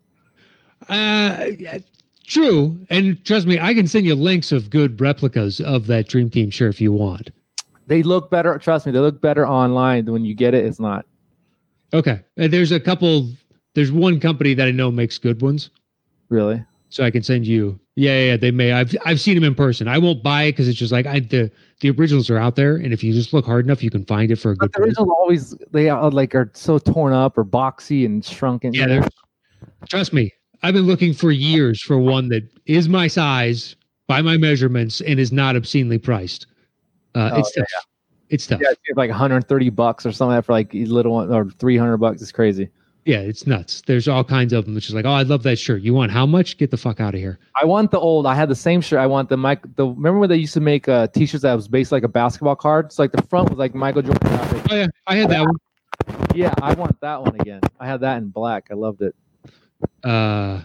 Uh, 0.89 1.47
yeah, 1.59 1.78
true. 2.27 2.79
And 2.91 3.22
trust 3.24 3.47
me, 3.47 3.59
I 3.59 3.74
can 3.74 3.87
send 3.87 4.07
you 4.07 4.14
links 4.14 4.53
of 4.53 4.70
good 4.70 5.01
replicas 5.01 5.61
of 5.61 5.87
that 5.87 6.09
Dream 6.09 6.31
Team 6.31 6.51
shirt 6.51 6.74
if 6.74 6.81
you 6.81 6.93
want. 6.93 7.31
They 7.87 8.03
look 8.03 8.31
better. 8.31 8.59
Trust 8.59 8.87
me, 8.87 8.93
they 8.93 8.99
look 8.99 9.20
better 9.20 9.47
online 9.47 10.05
than 10.05 10.12
when 10.14 10.24
you 10.24 10.35
get 10.35 10.55
it. 10.55 10.64
It's 10.64 10.81
not. 10.81 11.07
Okay. 11.95 12.20
There's 12.37 12.72
a 12.72 12.81
couple. 12.81 13.29
There's 13.74 13.93
one 13.93 14.18
company 14.20 14.55
that 14.55 14.66
I 14.66 14.70
know 14.70 14.91
makes 14.91 15.18
good 15.18 15.41
ones, 15.43 15.70
Really? 16.31 16.64
so 16.89 17.05
I 17.05 17.11
can 17.11 17.22
send 17.22 17.47
you. 17.47 17.79
Yeah, 17.95 18.18
yeah, 18.20 18.37
they 18.37 18.51
may. 18.51 18.72
I've 18.72 18.95
I've 19.05 19.20
seen 19.20 19.35
them 19.37 19.45
in 19.45 19.55
person. 19.55 19.87
I 19.87 19.99
won't 19.99 20.22
buy 20.22 20.45
it 20.45 20.53
because 20.53 20.66
it's 20.68 20.79
just 20.79 20.93
like 20.93 21.07
I 21.07 21.20
the 21.20 21.51
the 21.81 21.91
originals 21.91 22.29
are 22.31 22.39
out 22.39 22.57
there, 22.57 22.77
and 22.77 22.93
if 22.93 23.05
you 23.05 23.12
just 23.12 23.33
look 23.33 23.45
hard 23.47 23.64
enough, 23.66 23.83
you 23.83 23.91
can 23.91 24.05
find 24.07 24.31
it 24.33 24.37
for 24.37 24.51
a 24.51 24.57
good 24.57 24.70
But 24.70 24.72
the 24.72 24.79
price. 24.79 24.87
originals 24.89 25.09
always 25.18 25.55
they 25.72 25.89
are 25.91 26.11
like 26.11 26.35
are 26.35 26.51
so 26.55 26.79
torn 26.79 27.12
up 27.12 27.39
or 27.39 27.45
boxy 27.45 28.05
and 28.05 28.24
shrunken. 28.24 28.72
Yeah, 28.74 28.87
they're- 28.89 29.09
trust 29.89 30.12
me. 30.12 30.33
I've 30.62 30.74
been 30.74 30.86
looking 30.86 31.12
for 31.12 31.30
years 31.30 31.80
for 31.82 31.98
one 31.98 32.28
that 32.30 32.42
is 32.66 32.88
my 32.88 33.07
size 33.09 33.76
by 34.07 34.22
my 34.22 34.36
measurements 34.36 35.00
and 35.02 35.18
is 35.20 35.32
not 35.32 35.57
obscenely 35.57 35.98
priced. 35.98 36.46
Uh, 37.14 37.30
Oh, 37.34 37.38
it's 37.40 37.52
yeah, 37.57 37.62
tough. 37.74 37.86
It's 38.28 38.46
tough. 38.46 38.61
yeah, 38.62 38.70
it's 38.70 38.96
like 38.96 39.11
130 39.11 39.70
bucks 39.70 40.04
or 40.04 40.12
something 40.12 40.34
like 40.34 40.38
that 40.38 40.46
for 40.46 40.52
like 40.52 40.72
little 40.74 41.12
one 41.12 41.32
or 41.32 41.48
300 41.50 41.96
bucks. 41.98 42.20
It's 42.22 42.32
crazy. 42.32 42.68
Yeah, 43.04 43.18
it's 43.18 43.46
nuts. 43.46 43.82
There's 43.86 44.09
all 44.09 44.24
kinds 44.24 44.52
of 44.52 44.64
them. 44.64 44.76
It's 44.76 44.86
just 44.86 44.96
like, 44.96 45.04
oh, 45.04 45.12
I 45.12 45.22
love 45.22 45.44
that 45.44 45.61
shirt. 45.61 45.82
You 45.82 45.94
want 45.94 46.11
how 46.11 46.26
much? 46.26 46.59
Get 46.59 46.72
the 46.72 46.76
fuck 46.76 46.98
out 47.00 47.14
of 47.14 47.20
here. 47.20 47.38
I 47.61 47.64
want 47.64 47.92
the 47.92 48.00
old. 48.00 48.26
I 48.26 48.34
had 48.34 48.48
the 48.48 48.57
same 48.57 48.80
shirt. 48.80 48.98
I 48.98 49.07
want 49.07 49.28
the 49.28 49.36
Mike. 49.36 49.61
The 49.76 49.86
remember 49.86 50.18
when 50.18 50.28
they 50.28 50.36
used 50.38 50.54
to 50.54 50.61
make 50.61 50.88
uh, 50.88 51.07
t-shirts 51.07 51.42
that 51.42 51.54
was 51.54 51.68
based 51.68 51.92
like 51.92 52.02
a 52.02 52.09
basketball 52.09 52.57
card. 52.57 52.92
So 52.92 53.04
like 53.04 53.12
the 53.12 53.22
front 53.22 53.48
was 53.48 53.61
like 53.61 53.76
Michael 53.76 54.02
Jordan. 54.02 54.28
graphic. 54.28 54.72
Oh 54.72 54.74
yeah, 54.74 54.86
I 55.07 55.14
had 55.16 55.30
that 55.30 55.42
one. 55.42 55.54
Yeah, 56.34 56.52
I 56.61 56.74
want 56.74 57.00
that 57.00 57.22
one 57.22 57.36
again. 57.40 57.61
I 57.78 57.86
had 57.86 58.00
that 58.00 58.16
in 58.18 58.28
black. 58.28 58.66
I 58.72 58.74
loved 58.74 59.02
it. 59.02 59.14
Uh, 60.05 60.62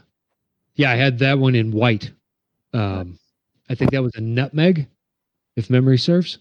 yeah, 0.76 0.92
I 0.92 0.96
had 0.96 1.20
that 1.20 1.38
one 1.40 1.56
in 1.56 1.72
white. 1.72 2.12
Um, 2.74 3.18
I 3.70 3.76
think 3.76 3.92
that 3.92 4.02
was 4.04 4.16
a 4.16 4.22
nutmeg, 4.22 4.88
if 5.56 5.70
memory 5.70 5.98
serves. 5.98 6.40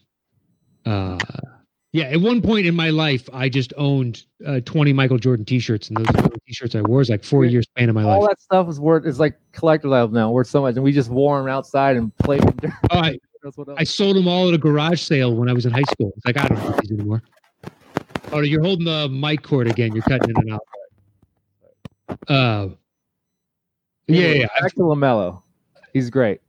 Uh, 0.86 1.18
yeah, 1.92 2.04
at 2.04 2.20
one 2.20 2.40
point 2.40 2.66
in 2.66 2.74
my 2.74 2.90
life, 2.90 3.28
I 3.32 3.48
just 3.48 3.72
owned 3.76 4.24
uh, 4.46 4.60
20 4.60 4.92
Michael 4.92 5.18
Jordan 5.18 5.44
t-shirts, 5.44 5.88
and 5.88 5.96
those 5.98 6.28
t-shirts 6.46 6.74
I 6.76 6.82
wore. 6.82 6.98
Was 6.98 7.10
like 7.10 7.24
four 7.24 7.44
years 7.44 7.64
span 7.66 7.88
of 7.88 7.96
my 7.96 8.02
All 8.02 8.08
life. 8.10 8.20
All 8.20 8.28
that 8.28 8.40
stuff 8.40 8.68
is 8.68 8.78
worth. 8.78 9.06
Is 9.06 9.18
like 9.18 9.36
collector's 9.52 9.92
item 9.92 10.12
now. 10.12 10.30
Worth 10.30 10.46
so 10.46 10.62
much, 10.62 10.76
and 10.76 10.84
we 10.84 10.92
just 10.92 11.10
wore 11.10 11.38
them 11.38 11.48
outside 11.48 11.96
and 11.96 12.16
played. 12.18 12.42
Them 12.42 12.56
during- 12.56 12.76
Oh, 12.92 12.98
I, 12.98 13.18
I 13.78 13.84
sold 13.84 14.16
them 14.16 14.28
all 14.28 14.48
at 14.48 14.54
a 14.54 14.58
garage 14.58 15.00
sale 15.00 15.34
when 15.34 15.48
I 15.48 15.52
was 15.52 15.66
in 15.66 15.72
high 15.72 15.82
school. 15.90 16.12
It's 16.16 16.26
like 16.26 16.36
I 16.38 16.46
don't 16.46 16.62
need 16.62 16.74
these 16.82 16.92
anymore. 16.92 17.22
Oh, 18.32 18.40
you're 18.40 18.62
holding 18.62 18.84
the 18.84 19.08
mic 19.08 19.42
cord 19.42 19.66
again. 19.66 19.92
You're 19.92 20.04
cutting 20.04 20.30
in 20.30 20.36
and 20.36 20.52
out. 20.52 20.60
Uh, 22.28 22.68
yeah, 24.06 24.28
yeah. 24.28 24.46
Back 24.60 24.72
to 24.74 24.80
Lamelo. 24.80 25.42
He's 25.92 26.10
great. 26.10 26.40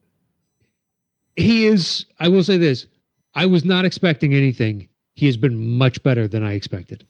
he 1.35 1.65
is. 1.65 2.05
I 2.19 2.27
will 2.27 2.43
say 2.43 2.57
this: 2.57 2.87
I 3.35 3.45
was 3.45 3.63
not 3.65 3.85
expecting 3.85 4.33
anything. 4.33 4.87
He 5.15 5.25
has 5.25 5.37
been 5.37 5.77
much 5.77 6.01
better 6.03 6.27
than 6.27 6.43
I 6.43 6.53
expected. 6.53 7.05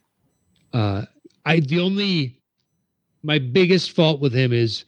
Uh, 0.74 1.04
I 1.46 1.60
the 1.60 1.80
only 1.80 2.40
my 3.24 3.40
biggest 3.40 3.92
fault 3.92 4.20
with 4.20 4.34
him 4.34 4.54
is 4.54 4.86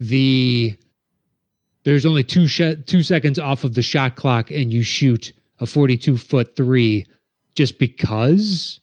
the 0.00 0.76
there's 1.84 2.06
only 2.06 2.24
two 2.24 2.46
sh- 2.46 2.76
two 2.86 3.02
seconds 3.02 3.38
off 3.38 3.64
of 3.64 3.74
the 3.74 3.82
shot 3.82 4.16
clock, 4.16 4.50
and 4.50 4.72
you 4.72 4.82
shoot 4.82 5.32
a 5.60 5.66
42 5.66 6.16
foot 6.16 6.56
three 6.56 7.06
just 7.54 7.78
because. 7.78 8.80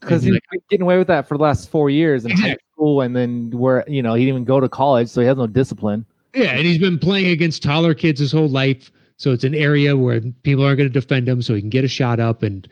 because 0.00 0.24
And, 0.24 0.34
he's 0.34 0.40
been 0.50 0.60
getting 0.70 0.82
away 0.82 0.98
with 0.98 1.06
that 1.06 1.26
for 1.26 1.36
the 1.36 1.42
last 1.42 1.70
four 1.70 1.88
years 1.88 2.24
high 2.24 2.30
Exactly. 2.30 2.65
School, 2.76 3.00
and 3.00 3.16
then 3.16 3.50
where 3.50 3.84
you 3.88 4.02
know 4.02 4.14
he 4.14 4.24
didn't 4.24 4.36
even 4.36 4.44
go 4.44 4.60
to 4.60 4.68
college, 4.68 5.08
so 5.08 5.20
he 5.20 5.26
has 5.26 5.36
no 5.36 5.46
discipline. 5.46 6.04
Yeah, 6.34 6.50
and 6.50 6.66
he's 6.66 6.78
been 6.78 6.98
playing 6.98 7.28
against 7.28 7.62
taller 7.62 7.94
kids 7.94 8.20
his 8.20 8.32
whole 8.32 8.48
life. 8.48 8.92
So 9.16 9.32
it's 9.32 9.44
an 9.44 9.54
area 9.54 9.96
where 9.96 10.20
people 10.42 10.64
aren't 10.64 10.76
going 10.76 10.92
to 10.92 11.00
defend 11.00 11.28
him, 11.28 11.40
so 11.40 11.54
he 11.54 11.60
can 11.60 11.70
get 11.70 11.84
a 11.84 11.88
shot 11.88 12.20
up. 12.20 12.42
And 12.42 12.68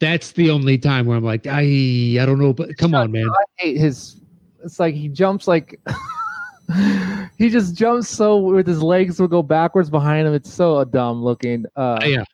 that's 0.00 0.32
the 0.32 0.50
only 0.50 0.78
time 0.78 1.06
where 1.06 1.16
I'm 1.16 1.24
like, 1.24 1.46
I 1.46 1.60
I 2.20 2.24
don't 2.24 2.38
know, 2.38 2.52
but 2.52 2.76
come 2.78 2.94
on, 2.94 3.12
man. 3.12 3.28
I 3.28 3.44
hate 3.62 3.76
his. 3.76 4.20
It's 4.64 4.80
like 4.80 4.94
he 4.94 5.08
jumps 5.08 5.46
like 5.46 5.78
he 7.38 7.48
just 7.48 7.74
jumps 7.74 8.08
so 8.08 8.38
with 8.38 8.66
his 8.66 8.82
legs 8.82 9.20
will 9.20 9.28
go 9.28 9.42
backwards 9.42 9.90
behind 9.90 10.26
him. 10.26 10.34
It's 10.34 10.52
so 10.52 10.82
dumb 10.84 11.22
looking. 11.22 11.66
Uh, 11.76 12.00
yeah. 12.02 12.24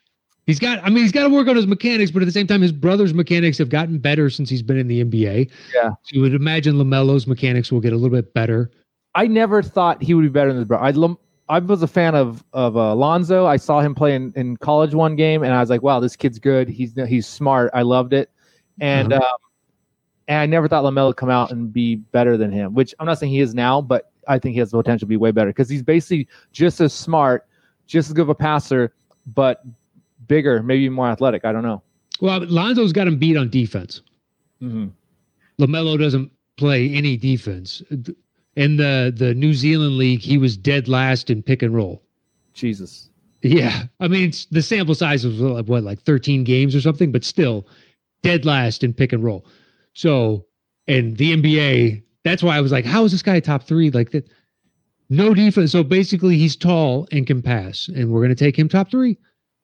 He's 0.46 0.58
got 0.58 0.78
I 0.84 0.88
mean, 0.88 0.98
he's 0.98 1.12
got 1.12 1.22
to 1.24 1.30
work 1.30 1.48
on 1.48 1.56
his 1.56 1.66
mechanics, 1.66 2.10
but 2.10 2.22
at 2.22 2.26
the 2.26 2.32
same 2.32 2.46
time, 2.46 2.60
his 2.60 2.72
brother's 2.72 3.14
mechanics 3.14 3.56
have 3.58 3.70
gotten 3.70 3.98
better 3.98 4.28
since 4.28 4.50
he's 4.50 4.62
been 4.62 4.76
in 4.76 4.88
the 4.88 5.02
NBA. 5.04 5.50
Yeah. 5.74 5.90
So 5.90 5.96
you 6.10 6.20
would 6.20 6.34
imagine 6.34 6.76
LaMelo's 6.76 7.26
mechanics 7.26 7.72
will 7.72 7.80
get 7.80 7.92
a 7.92 7.96
little 7.96 8.14
bit 8.16 8.34
better. 8.34 8.70
I 9.14 9.26
never 9.26 9.62
thought 9.62 10.02
he 10.02 10.12
would 10.12 10.22
be 10.22 10.28
better 10.28 10.50
than 10.50 10.58
his 10.58 10.66
brother. 10.66 10.84
I 10.84 11.56
I 11.56 11.58
was 11.60 11.82
a 11.82 11.86
fan 11.86 12.14
of 12.14 12.44
of 12.52 12.76
uh, 12.76 12.94
Lonzo. 12.94 13.46
I 13.46 13.56
saw 13.56 13.80
him 13.80 13.94
play 13.94 14.14
in, 14.14 14.32
in 14.36 14.56
college 14.58 14.94
one 14.94 15.16
game, 15.16 15.42
and 15.42 15.52
I 15.52 15.60
was 15.60 15.70
like, 15.70 15.82
"Wow, 15.82 16.00
this 16.00 16.16
kid's 16.16 16.38
good. 16.38 16.68
He's 16.68 16.94
he's 17.08 17.26
smart. 17.26 17.70
I 17.74 17.82
loved 17.82 18.12
it." 18.12 18.30
And 18.80 19.12
Uh-huh. 19.12 19.22
um, 19.22 19.38
and 20.26 20.38
I 20.38 20.46
never 20.46 20.68
thought 20.68 20.84
Lamelo 20.84 21.08
would 21.08 21.16
come 21.16 21.30
out 21.30 21.52
and 21.52 21.72
be 21.72 21.96
better 21.96 22.36
than 22.36 22.50
him. 22.50 22.74
Which 22.74 22.94
I'm 22.98 23.06
not 23.06 23.18
saying 23.18 23.32
he 23.32 23.40
is 23.40 23.54
now, 23.54 23.80
but 23.80 24.10
I 24.26 24.38
think 24.38 24.54
he 24.54 24.58
has 24.60 24.70
the 24.70 24.78
potential 24.78 25.00
to 25.00 25.06
be 25.06 25.16
way 25.18 25.30
better 25.32 25.50
because 25.50 25.68
he's 25.68 25.82
basically 25.82 26.28
just 26.52 26.80
as 26.80 26.92
smart, 26.94 27.46
just 27.86 28.08
as 28.08 28.14
good 28.14 28.22
of 28.22 28.30
a 28.30 28.34
passer, 28.34 28.94
but 29.26 29.62
bigger, 30.26 30.62
maybe 30.62 30.88
more 30.88 31.08
athletic. 31.08 31.44
I 31.44 31.52
don't 31.52 31.62
know. 31.62 31.82
Well, 32.20 32.40
Lonzo's 32.40 32.92
got 32.92 33.06
him 33.06 33.18
beat 33.18 33.36
on 33.36 33.50
defense. 33.50 34.02
Mm-hmm. 34.62 34.86
LaMelo 35.62 35.98
doesn't 35.98 36.30
play 36.56 36.92
any 36.94 37.16
defense. 37.16 37.82
In 38.56 38.76
the 38.76 39.12
the 39.14 39.34
New 39.34 39.54
Zealand 39.54 39.96
league, 39.96 40.20
he 40.20 40.38
was 40.38 40.56
dead 40.56 40.88
last 40.88 41.30
in 41.30 41.42
pick 41.42 41.62
and 41.62 41.74
roll. 41.74 42.02
Jesus. 42.52 43.10
Yeah, 43.42 43.84
I 44.00 44.08
mean 44.08 44.28
it's, 44.28 44.46
the 44.46 44.62
sample 44.62 44.94
size 44.94 45.26
was 45.26 45.40
like, 45.40 45.66
what 45.66 45.82
like 45.82 46.00
13 46.00 46.44
games 46.44 46.74
or 46.74 46.80
something, 46.80 47.12
but 47.12 47.24
still 47.24 47.66
dead 48.22 48.44
last 48.44 48.82
in 48.82 48.94
pick 48.94 49.12
and 49.12 49.22
roll. 49.22 49.44
So, 49.92 50.46
and 50.88 51.16
the 51.16 51.36
NBA, 51.36 52.02
that's 52.24 52.42
why 52.42 52.56
I 52.56 52.60
was 52.60 52.72
like, 52.72 52.84
how 52.84 53.04
is 53.04 53.12
this 53.12 53.22
guy 53.22 53.38
top 53.40 53.64
three? 53.64 53.90
Like 53.90 54.10
that, 54.12 54.28
no 55.10 55.34
defense. 55.34 55.72
So 55.72 55.82
basically, 55.82 56.38
he's 56.38 56.56
tall 56.56 57.06
and 57.12 57.26
can 57.26 57.42
pass, 57.42 57.88
and 57.88 58.10
we're 58.10 58.20
going 58.20 58.34
to 58.34 58.44
take 58.44 58.58
him 58.58 58.68
top 58.68 58.90
three. 58.90 59.18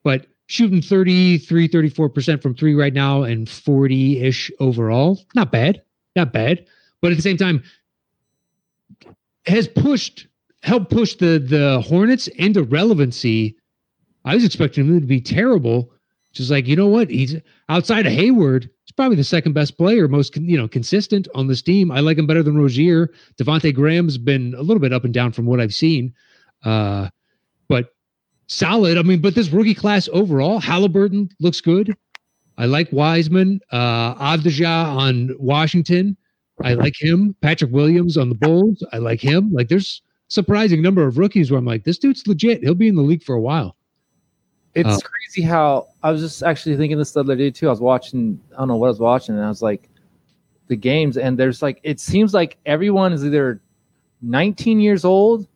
But 0.05 0.27
shooting 0.51 0.83
33, 0.83 1.69
34 1.69 2.09
percent 2.09 2.43
from 2.43 2.55
three 2.55 2.75
right 2.75 2.93
now, 2.93 3.23
and 3.23 3.49
40 3.49 4.21
ish 4.21 4.51
overall, 4.59 5.21
not 5.35 5.53
bad, 5.53 5.83
not 6.17 6.33
bad. 6.33 6.67
But 7.01 7.13
at 7.13 7.17
the 7.17 7.23
same 7.23 7.37
time, 7.37 7.63
has 9.47 9.69
pushed 9.69 10.27
helped 10.63 10.91
push 10.91 11.15
the 11.15 11.39
the 11.39 11.81
Hornets 11.81 12.27
into 12.29 12.65
relevancy. 12.65 13.57
I 14.25 14.35
was 14.35 14.45
expecting 14.45 14.87
him 14.87 15.01
to 15.01 15.07
be 15.07 15.21
terrible. 15.21 15.93
Just 16.33 16.51
like 16.51 16.67
you 16.67 16.77
know 16.77 16.89
what, 16.89 17.11
he's 17.11 17.37
outside 17.69 18.07
of 18.07 18.13
Hayward. 18.13 18.69
He's 18.85 18.93
probably 18.93 19.17
the 19.17 19.25
second 19.25 19.53
best 19.53 19.79
player, 19.79 20.09
most 20.09 20.37
you 20.37 20.59
know 20.59 20.69
consistent 20.69 21.29
on 21.35 21.47
this 21.47 21.63
team. 21.63 21.91
I 21.93 22.01
like 22.01 22.19
him 22.19 22.27
better 22.27 22.43
than 22.43 22.59
Rozier. 22.59 23.11
Devonte 23.37 23.75
Graham's 23.75 24.19
been 24.19 24.55
a 24.55 24.63
little 24.63 24.81
bit 24.81 24.93
up 24.93 25.05
and 25.05 25.15
down 25.15 25.33
from 25.33 25.47
what 25.47 25.61
I've 25.61 25.75
seen, 25.75 26.13
uh, 26.65 27.09
solid. 28.51 28.99
I 28.99 29.03
mean, 29.03 29.21
but 29.21 29.35
this 29.35 29.51
rookie 29.51 29.75
class 29.75 30.09
overall, 30.13 30.59
Halliburton 30.59 31.31
looks 31.41 31.61
good. 31.61 31.97
I 32.59 32.67
like 32.67 32.93
Wiseman, 32.93 33.61
uh, 33.71 34.15
Avdija 34.17 34.97
on 34.97 35.31
Washington. 35.39 36.17
I 36.63 36.75
like 36.75 36.95
him. 37.01 37.35
Patrick 37.41 37.71
Williams 37.71 38.19
on 38.19 38.29
the 38.29 38.35
Bulls. 38.35 38.85
I 38.93 38.99
like 38.99 39.21
him. 39.21 39.51
Like 39.53 39.69
there's 39.69 40.03
surprising 40.29 40.83
number 40.83 41.07
of 41.07 41.17
rookies 41.17 41.51
where 41.51 41.59
I'm 41.59 41.65
like, 41.65 41.85
this 41.85 41.97
dude's 41.97 42.27
legit. 42.27 42.63
He'll 42.63 42.75
be 42.75 42.89
in 42.89 42.97
the 42.97 43.03
league 43.03 43.23
for 43.23 43.35
a 43.35 43.41
while. 43.41 43.77
It's 44.75 44.89
Uh, 44.89 44.99
crazy 44.99 45.47
how 45.47 45.89
I 46.03 46.11
was 46.13 46.21
just 46.21 46.43
actually 46.43 46.77
thinking 46.77 46.99
this 46.99 47.13
the 47.13 47.21
other 47.21 47.35
day 47.35 47.51
too. 47.51 47.69
I 47.69 47.71
was 47.71 47.81
watching, 47.81 48.39
I 48.55 48.59
don't 48.59 48.69
know 48.69 48.77
what 48.77 48.89
I 48.89 48.91
was 48.91 49.01
watching, 49.01 49.37
and 49.37 49.45
I 49.45 49.49
was 49.49 49.63
like, 49.63 49.89
the 50.69 50.77
games, 50.77 51.17
and 51.17 51.37
there's 51.39 51.63
like, 51.63 51.81
it 51.83 51.99
seems 51.99 52.35
like 52.35 52.59
everyone 52.67 53.13
is 53.13 53.25
either 53.25 53.61
19 54.23 54.79
years 54.81 55.05
old 55.05 55.49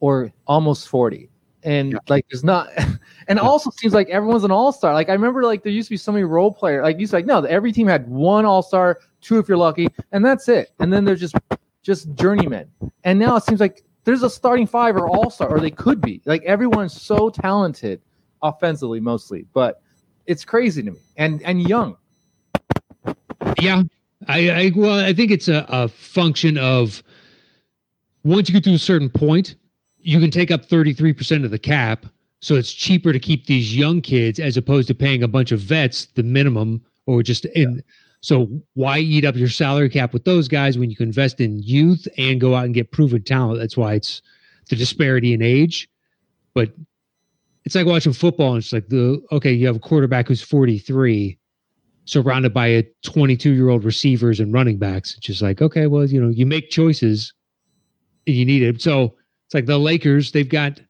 or 0.00 0.32
almost 0.46 0.88
40. 0.88 1.28
And 1.66 1.92
Yeah. 1.92 1.98
like, 2.08 2.24
there's 2.30 2.44
not, 2.44 2.68
and 3.28 3.36
Yeah. 3.38 3.42
also 3.42 3.70
seems 3.70 3.92
like 3.92 4.08
everyone's 4.08 4.44
an 4.44 4.50
all 4.50 4.72
star. 4.72 4.94
Like, 4.94 5.10
I 5.10 5.12
remember 5.12 5.42
like 5.42 5.62
there 5.62 5.72
used 5.72 5.88
to 5.88 5.92
be 5.92 5.96
so 5.98 6.12
many 6.12 6.24
role 6.24 6.52
player, 6.52 6.82
like, 6.82 6.98
used 6.98 7.10
to 7.10 7.16
like, 7.16 7.26
no, 7.26 7.42
every 7.42 7.72
team 7.72 7.88
had 7.88 8.08
one 8.08 8.44
all 8.46 8.62
star, 8.62 9.00
two 9.20 9.38
if 9.38 9.48
you're 9.48 9.58
lucky, 9.58 9.88
and 10.12 10.24
that's 10.24 10.48
it. 10.48 10.70
And 10.80 10.92
then 10.92 11.04
they're 11.04 11.16
just, 11.16 11.34
just 11.82 12.14
journeymen. 12.14 12.70
And 13.04 13.18
now 13.18 13.36
it 13.36 13.42
seems 13.42 13.60
like 13.60 13.84
there's 14.04 14.22
a 14.22 14.30
starting 14.30 14.66
five 14.66 14.94
or 14.96 15.08
all 15.08 15.28
star, 15.28 15.48
or 15.50 15.58
they 15.60 15.70
could 15.72 16.00
be. 16.00 16.22
Like 16.24 16.42
everyone's 16.44 16.98
so 17.00 17.28
talented 17.30 18.00
offensively, 18.42 19.00
mostly, 19.00 19.44
but 19.52 19.82
it's 20.26 20.44
crazy 20.44 20.82
to 20.84 20.92
me. 20.92 20.98
And 21.16 21.42
and 21.42 21.68
young. 21.68 21.96
Yeah, 23.60 23.82
I, 24.28 24.50
I 24.50 24.72
well, 24.76 25.04
I 25.04 25.12
think 25.12 25.30
it's 25.32 25.48
a, 25.48 25.66
a 25.68 25.88
function 25.88 26.58
of 26.58 27.02
once 28.24 28.48
you 28.48 28.52
get 28.52 28.64
to 28.64 28.74
a 28.74 28.78
certain 28.78 29.10
point, 29.10 29.56
you 30.06 30.20
can 30.20 30.30
take 30.30 30.52
up 30.52 30.64
33% 30.64 31.44
of 31.44 31.50
the 31.50 31.58
cap. 31.58 32.06
So 32.40 32.54
it's 32.54 32.72
cheaper 32.72 33.12
to 33.12 33.18
keep 33.18 33.46
these 33.46 33.76
young 33.76 34.00
kids 34.00 34.38
as 34.38 34.56
opposed 34.56 34.86
to 34.86 34.94
paying 34.94 35.24
a 35.24 35.28
bunch 35.28 35.50
of 35.50 35.58
vets 35.58 36.06
the 36.14 36.22
minimum 36.22 36.80
or 37.06 37.24
just 37.24 37.44
in. 37.46 37.74
Yeah. 37.74 37.80
So 38.20 38.48
why 38.74 38.98
eat 38.98 39.24
up 39.24 39.34
your 39.34 39.48
salary 39.48 39.88
cap 39.88 40.12
with 40.12 40.24
those 40.24 40.46
guys 40.46 40.78
when 40.78 40.90
you 40.90 40.96
can 40.96 41.08
invest 41.08 41.40
in 41.40 41.60
youth 41.60 42.06
and 42.18 42.40
go 42.40 42.54
out 42.54 42.64
and 42.64 42.74
get 42.74 42.92
proven 42.92 43.24
talent? 43.24 43.58
That's 43.58 43.76
why 43.76 43.94
it's 43.94 44.22
the 44.68 44.76
disparity 44.76 45.34
in 45.34 45.42
age. 45.42 45.88
But 46.54 46.72
it's 47.64 47.74
like 47.74 47.86
watching 47.86 48.12
football 48.12 48.50
and 48.50 48.58
it's 48.58 48.72
like 48.72 48.88
the 48.88 49.20
okay, 49.32 49.52
you 49.52 49.66
have 49.66 49.76
a 49.76 49.80
quarterback 49.80 50.28
who's 50.28 50.42
43 50.42 51.36
surrounded 52.04 52.54
by 52.54 52.68
a 52.68 52.84
22 53.02 53.52
year 53.52 53.70
old 53.70 53.84
receivers 53.84 54.38
and 54.38 54.52
running 54.52 54.78
backs. 54.78 55.16
It's 55.16 55.26
just 55.26 55.42
like, 55.42 55.60
okay, 55.60 55.88
well, 55.88 56.04
you 56.04 56.20
know, 56.20 56.28
you 56.28 56.46
make 56.46 56.70
choices 56.70 57.32
and 58.28 58.36
you 58.36 58.44
need 58.44 58.62
it. 58.62 58.80
So 58.80 59.16
it's 59.46 59.54
like 59.54 59.66
the 59.66 59.78
Lakers, 59.78 60.32
they've 60.32 60.48
got, 60.48 60.80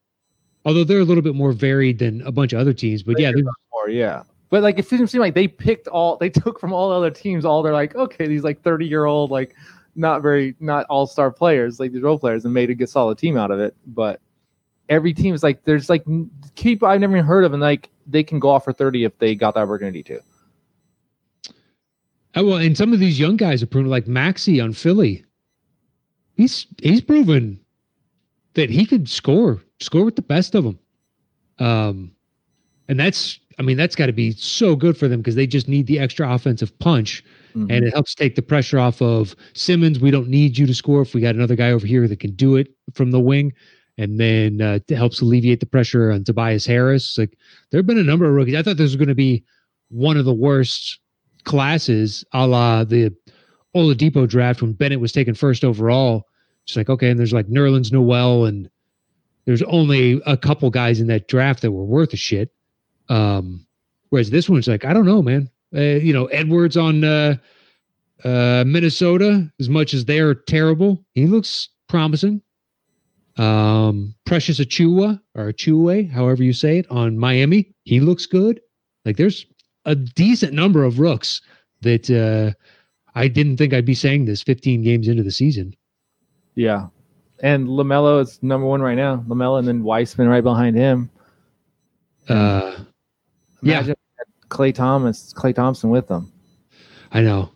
although 0.65 0.83
they're 0.83 0.99
a 0.99 1.05
little 1.05 1.21
bit 1.21 1.35
more 1.35 1.51
varied 1.51 1.99
than 1.99 2.21
a 2.23 2.31
bunch 2.31 2.53
of 2.53 2.59
other 2.59 2.73
teams, 2.73 3.03
but 3.03 3.19
yeah, 3.19 3.31
more, 3.71 3.89
yeah. 3.89 4.23
But 4.49 4.63
like 4.63 4.79
it 4.79 4.89
didn't 4.89 5.07
seem 5.07 5.21
like 5.21 5.35
they 5.35 5.47
picked 5.47 5.87
all, 5.87 6.17
they 6.17 6.29
took 6.31 6.59
from 6.59 6.73
all 6.73 6.91
other 6.91 7.11
teams, 7.11 7.45
all 7.45 7.61
they're 7.61 7.73
like, 7.73 7.95
okay, 7.95 8.27
these 8.27 8.43
like 8.43 8.61
30 8.63 8.87
year 8.87 9.05
old, 9.05 9.29
like 9.29 9.55
not 9.95 10.23
very, 10.23 10.55
not 10.59 10.85
all 10.89 11.05
star 11.05 11.31
players, 11.31 11.79
like 11.79 11.91
these 11.91 12.01
role 12.01 12.17
players, 12.17 12.45
and 12.45 12.53
made 12.53 12.69
a 12.69 12.75
good 12.75 12.89
solid 12.89 13.17
team 13.19 13.37
out 13.37 13.51
of 13.51 13.59
it. 13.59 13.75
But 13.85 14.19
every 14.89 15.13
team 15.13 15.35
is 15.35 15.43
like, 15.43 15.63
there's 15.63 15.89
like 15.89 16.03
people 16.55 16.87
I've 16.87 16.99
never 16.99 17.15
even 17.15 17.25
heard 17.25 17.43
of, 17.43 17.53
and 17.53 17.61
like 17.61 17.89
they 18.07 18.23
can 18.23 18.39
go 18.39 18.49
off 18.49 18.63
for 18.63 18.73
30 18.73 19.03
if 19.03 19.17
they 19.19 19.35
got 19.35 19.53
the 19.53 19.59
opportunity 19.59 20.01
to. 20.03 20.19
Oh, 22.35 22.45
well, 22.45 22.57
and 22.57 22.77
some 22.77 22.93
of 22.93 22.99
these 22.99 23.19
young 23.19 23.37
guys 23.37 23.61
are 23.61 23.67
proven 23.67 23.89
like 23.89 24.07
Maxey 24.07 24.59
on 24.59 24.73
Philly. 24.73 25.25
He's 26.35 26.67
he's 26.81 27.01
proven 27.01 27.59
that 28.57 28.69
he 28.69 28.85
could 28.85 29.07
score, 29.07 29.63
score 29.79 30.03
with 30.03 30.17
the 30.17 30.21
best 30.21 30.53
of 30.53 30.65
them. 30.65 30.79
Um, 31.59 32.11
and 32.89 32.99
that's 32.99 33.39
I 33.57 33.61
mean 33.63 33.77
that's 33.77 33.95
got 33.95 34.07
to 34.07 34.13
be 34.13 34.31
so 34.33 34.75
good 34.75 34.97
for 34.97 35.07
them 35.07 35.21
because 35.21 35.35
they 35.35 35.47
just 35.47 35.67
need 35.67 35.87
the 35.87 35.99
extra 35.99 36.31
offensive 36.31 36.77
punch, 36.79 37.23
mm-hmm. 37.55 37.71
and 37.71 37.85
it 37.85 37.93
helps 37.93 38.13
take 38.13 38.35
the 38.35 38.41
pressure 38.41 38.79
off 38.79 39.01
of 39.01 39.35
Simmons. 39.53 39.99
We 39.99 40.11
don't 40.11 40.27
need 40.27 40.57
you 40.57 40.67
to 40.67 40.73
score 40.73 41.01
if 41.01 41.13
we 41.13 41.21
got 41.21 41.35
another 41.35 41.55
guy 41.55 41.71
over 41.71 41.87
here 41.87 42.07
that 42.07 42.19
can 42.19 42.35
do 42.35 42.57
it 42.57 42.67
from 42.93 43.11
the 43.11 43.19
wing 43.19 43.53
and 43.97 44.19
then 44.19 44.61
uh, 44.61 44.79
it 44.87 44.95
helps 44.95 45.21
alleviate 45.21 45.59
the 45.59 45.65
pressure 45.65 46.11
on 46.11 46.23
Tobias 46.23 46.65
Harris. 46.65 47.17
Like 47.17 47.37
there 47.71 47.79
have 47.79 47.87
been 47.87 47.97
a 47.97 48.03
number 48.03 48.25
of 48.25 48.35
rookies. 48.35 48.55
I 48.55 48.61
thought 48.61 48.77
this 48.77 48.83
was 48.83 48.95
going 48.95 49.07
to 49.07 49.15
be 49.15 49.43
one 49.89 50.17
of 50.17 50.25
the 50.25 50.33
worst 50.33 50.99
classes, 51.45 52.23
a 52.33 52.45
la 52.45 52.83
the 52.83 53.15
Oladipo 53.75 54.27
draft 54.27 54.61
when 54.61 54.73
Bennett 54.73 54.99
was 54.99 55.11
taken 55.11 55.33
first 55.33 55.63
overall. 55.63 56.26
It's 56.67 56.75
like 56.75 56.89
okay, 56.89 57.09
and 57.09 57.19
there's 57.19 57.33
like 57.33 57.47
Nerlens 57.47 57.91
Noel, 57.91 58.45
and 58.45 58.69
there's 59.45 59.61
only 59.63 60.21
a 60.25 60.35
couple 60.35 60.69
guys 60.69 60.99
in 60.99 61.07
that 61.07 61.27
draft 61.29 61.61
that 61.61 61.71
were 61.71 61.85
worth 61.85 62.13
a 62.13 62.17
shit. 62.17 62.51
Um, 63.07 63.65
whereas 64.09 64.29
this 64.29 64.49
one's 64.49 64.67
like 64.67 64.83
I 64.83 64.93
don't 64.93 65.05
know, 65.05 65.21
man. 65.21 65.49
Uh, 65.73 65.79
you 65.79 66.11
know, 66.11 66.25
Edwards 66.25 66.75
on 66.75 67.03
uh, 67.03 67.35
uh, 68.23 68.63
Minnesota, 68.67 69.49
as 69.59 69.69
much 69.69 69.93
as 69.93 70.05
they're 70.05 70.35
terrible, 70.35 71.05
he 71.13 71.25
looks 71.25 71.69
promising. 71.87 72.41
Um, 73.37 74.15
Precious 74.25 74.59
Achiuwa 74.59 75.21
or 75.35 75.51
Achua, 75.51 76.09
however 76.11 76.43
you 76.43 76.53
say 76.53 76.79
it, 76.79 76.89
on 76.89 77.17
Miami, 77.17 77.73
he 77.83 77.99
looks 77.99 78.25
good. 78.25 78.59
Like 79.05 79.15
there's 79.15 79.45
a 79.85 79.95
decent 79.95 80.53
number 80.53 80.83
of 80.83 80.99
rooks 80.99 81.41
that 81.81 82.09
uh, 82.09 82.57
I 83.15 83.27
didn't 83.27 83.57
think 83.57 83.73
I'd 83.73 83.85
be 83.85 83.93
saying 83.93 84.25
this 84.25 84.43
15 84.43 84.81
games 84.81 85.07
into 85.07 85.23
the 85.23 85.31
season. 85.31 85.73
Yeah. 86.57 86.87
And 87.43 87.67
LaMelo 87.67 88.19
is 88.21 88.41
number 88.41 88.65
one 88.65 88.81
right 88.81 88.95
now. 88.95 89.23
LaMelo 89.27 89.59
and 89.59 89.67
then 89.67 89.83
Wiseman 89.83 90.27
right 90.27 90.43
behind 90.43 90.75
him. 90.75 91.09
Uh, 92.27 92.75
yeah. 93.61 93.93
Clay 94.49 94.71
Thomas, 94.71 95.33
Klay 95.33 95.53
Thompson 95.53 95.91
with 95.91 96.07
them. 96.07 96.31
I 97.11 97.21
know. 97.21 97.51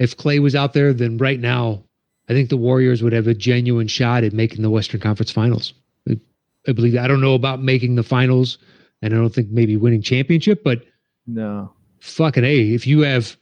If 0.00 0.16
Klay 0.16 0.40
was 0.40 0.56
out 0.56 0.72
there, 0.72 0.92
then 0.92 1.18
right 1.18 1.38
now, 1.38 1.84
I 2.28 2.32
think 2.32 2.48
the 2.48 2.56
Warriors 2.56 3.02
would 3.02 3.12
have 3.12 3.28
a 3.28 3.34
genuine 3.34 3.86
shot 3.86 4.24
at 4.24 4.32
making 4.32 4.62
the 4.62 4.70
Western 4.70 5.00
Conference 5.00 5.30
Finals. 5.30 5.72
I, 6.08 6.18
I 6.66 6.72
believe. 6.72 6.96
I 6.96 7.06
don't 7.06 7.20
know 7.20 7.34
about 7.34 7.62
making 7.62 7.94
the 7.94 8.02
finals, 8.02 8.58
and 9.02 9.14
I 9.14 9.16
don't 9.16 9.34
think 9.34 9.50
maybe 9.50 9.76
winning 9.76 10.02
championship, 10.02 10.64
but 10.64 10.82
no. 11.26 11.72
Fucking 12.00 12.44
A. 12.44 12.74
If 12.74 12.86
you 12.86 13.00
have 13.02 13.36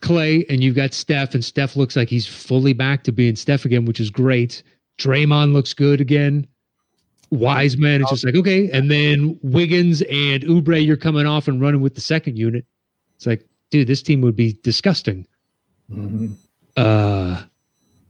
Klay 0.00 0.44
and 0.48 0.62
you've 0.62 0.76
got 0.76 0.94
Steph, 0.94 1.34
and 1.34 1.44
Steph 1.44 1.76
looks 1.76 1.96
like 1.96 2.08
he's 2.08 2.26
fully 2.26 2.72
back 2.72 3.04
to 3.04 3.12
being 3.12 3.36
Steph 3.36 3.64
again, 3.64 3.84
which 3.84 4.00
is 4.00 4.10
great. 4.10 4.62
Draymond 4.98 5.52
looks 5.52 5.74
good 5.74 6.00
again. 6.00 6.46
Wiseman, 7.30 8.02
it's 8.02 8.10
just 8.10 8.24
like, 8.24 8.34
okay. 8.36 8.70
And 8.70 8.90
then 8.90 9.38
Wiggins 9.42 10.02
and 10.02 10.42
Oubre, 10.44 10.84
you're 10.84 10.96
coming 10.96 11.26
off 11.26 11.46
and 11.46 11.60
running 11.60 11.80
with 11.80 11.94
the 11.94 12.00
second 12.00 12.38
unit. 12.38 12.64
It's 13.16 13.26
like, 13.26 13.46
dude, 13.70 13.86
this 13.86 14.02
team 14.02 14.22
would 14.22 14.36
be 14.36 14.58
disgusting. 14.62 15.26
Mm-hmm. 15.92 16.28
Uh, 16.76 17.42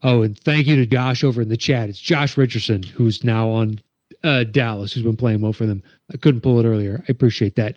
oh, 0.03 0.23
and 0.23 0.39
thank 0.39 0.67
you 0.67 0.77
to 0.77 0.87
Josh 0.87 1.25
over 1.25 1.43
in 1.43 1.49
the 1.49 1.57
chat. 1.57 1.89
It's 1.89 1.99
Josh 1.99 2.37
Richardson, 2.37 2.83
who's 2.83 3.25
now 3.25 3.49
on 3.49 3.81
uh, 4.23 4.45
Dallas, 4.45 4.93
who's 4.93 5.03
been 5.03 5.17
playing 5.17 5.41
well 5.41 5.53
for 5.53 5.67
them. 5.67 5.83
I 6.13 6.17
couldn't 6.17 6.43
pull 6.43 6.61
it 6.61 6.69
earlier. 6.69 7.03
I 7.09 7.11
appreciate 7.11 7.57
that. 7.57 7.77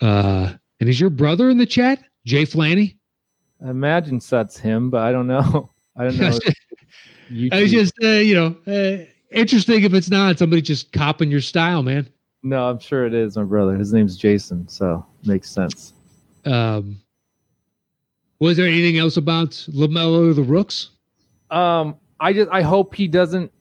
Uh, 0.00 0.52
and 0.80 0.88
is 0.88 1.00
your 1.00 1.10
brother 1.10 1.50
in 1.50 1.58
the 1.58 1.66
chat, 1.66 2.02
Jay 2.24 2.44
Flanny? 2.44 2.96
I 3.64 3.70
imagine 3.70 4.20
that's 4.28 4.58
him, 4.58 4.90
but 4.90 5.02
I 5.02 5.12
don't 5.12 5.26
know. 5.26 5.70
I 5.96 6.04
don't 6.04 6.18
know. 6.18 6.38
I 7.52 7.62
was 7.62 7.70
just, 7.70 7.94
uh, 8.02 8.08
you 8.08 8.34
know, 8.34 8.56
uh, 8.66 9.04
interesting 9.30 9.84
if 9.84 9.94
it's 9.94 10.10
not 10.10 10.38
somebody 10.38 10.60
just 10.62 10.92
copping 10.92 11.30
your 11.30 11.40
style, 11.40 11.82
man. 11.82 12.08
No, 12.42 12.68
I'm 12.68 12.78
sure 12.78 13.06
it 13.06 13.14
is 13.14 13.36
my 13.36 13.44
brother. 13.44 13.76
His 13.76 13.92
name's 13.92 14.16
Jason, 14.16 14.66
so 14.68 15.06
makes 15.24 15.50
sense. 15.50 15.92
Um, 16.44 17.00
was 18.40 18.56
there 18.56 18.66
anything 18.66 18.98
else 18.98 19.16
about 19.16 19.50
Lamelo 19.70 20.30
or 20.30 20.34
the 20.34 20.42
Rooks? 20.42 20.90
Um, 21.50 21.96
I 22.18 22.32
just 22.32 22.50
I 22.50 22.62
hope 22.62 22.94
he 22.94 23.06
doesn't 23.06 23.52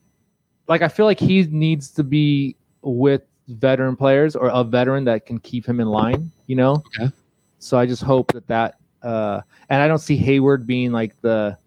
like. 0.67 0.81
I 0.81 0.87
feel 0.87 1.05
like 1.05 1.19
he 1.19 1.43
needs 1.43 1.91
to 1.91 2.03
be 2.03 2.55
with 2.81 3.21
veteran 3.47 3.95
players 3.95 4.35
or 4.35 4.49
a 4.49 4.63
veteran 4.63 5.05
that 5.05 5.25
can 5.25 5.39
keep 5.39 5.65
him 5.65 5.79
in 5.79 5.87
line, 5.87 6.31
you 6.47 6.55
know? 6.55 6.83
Okay. 6.99 7.11
So 7.59 7.77
I 7.77 7.85
just 7.85 8.01
hope 8.01 8.31
that 8.33 8.47
that, 8.47 8.79
uh, 9.03 9.41
and 9.69 9.81
I 9.81 9.87
don't 9.87 9.99
see 9.99 10.17
Hayward 10.17 10.67
being 10.67 10.91
like 10.91 11.19
the, 11.21 11.57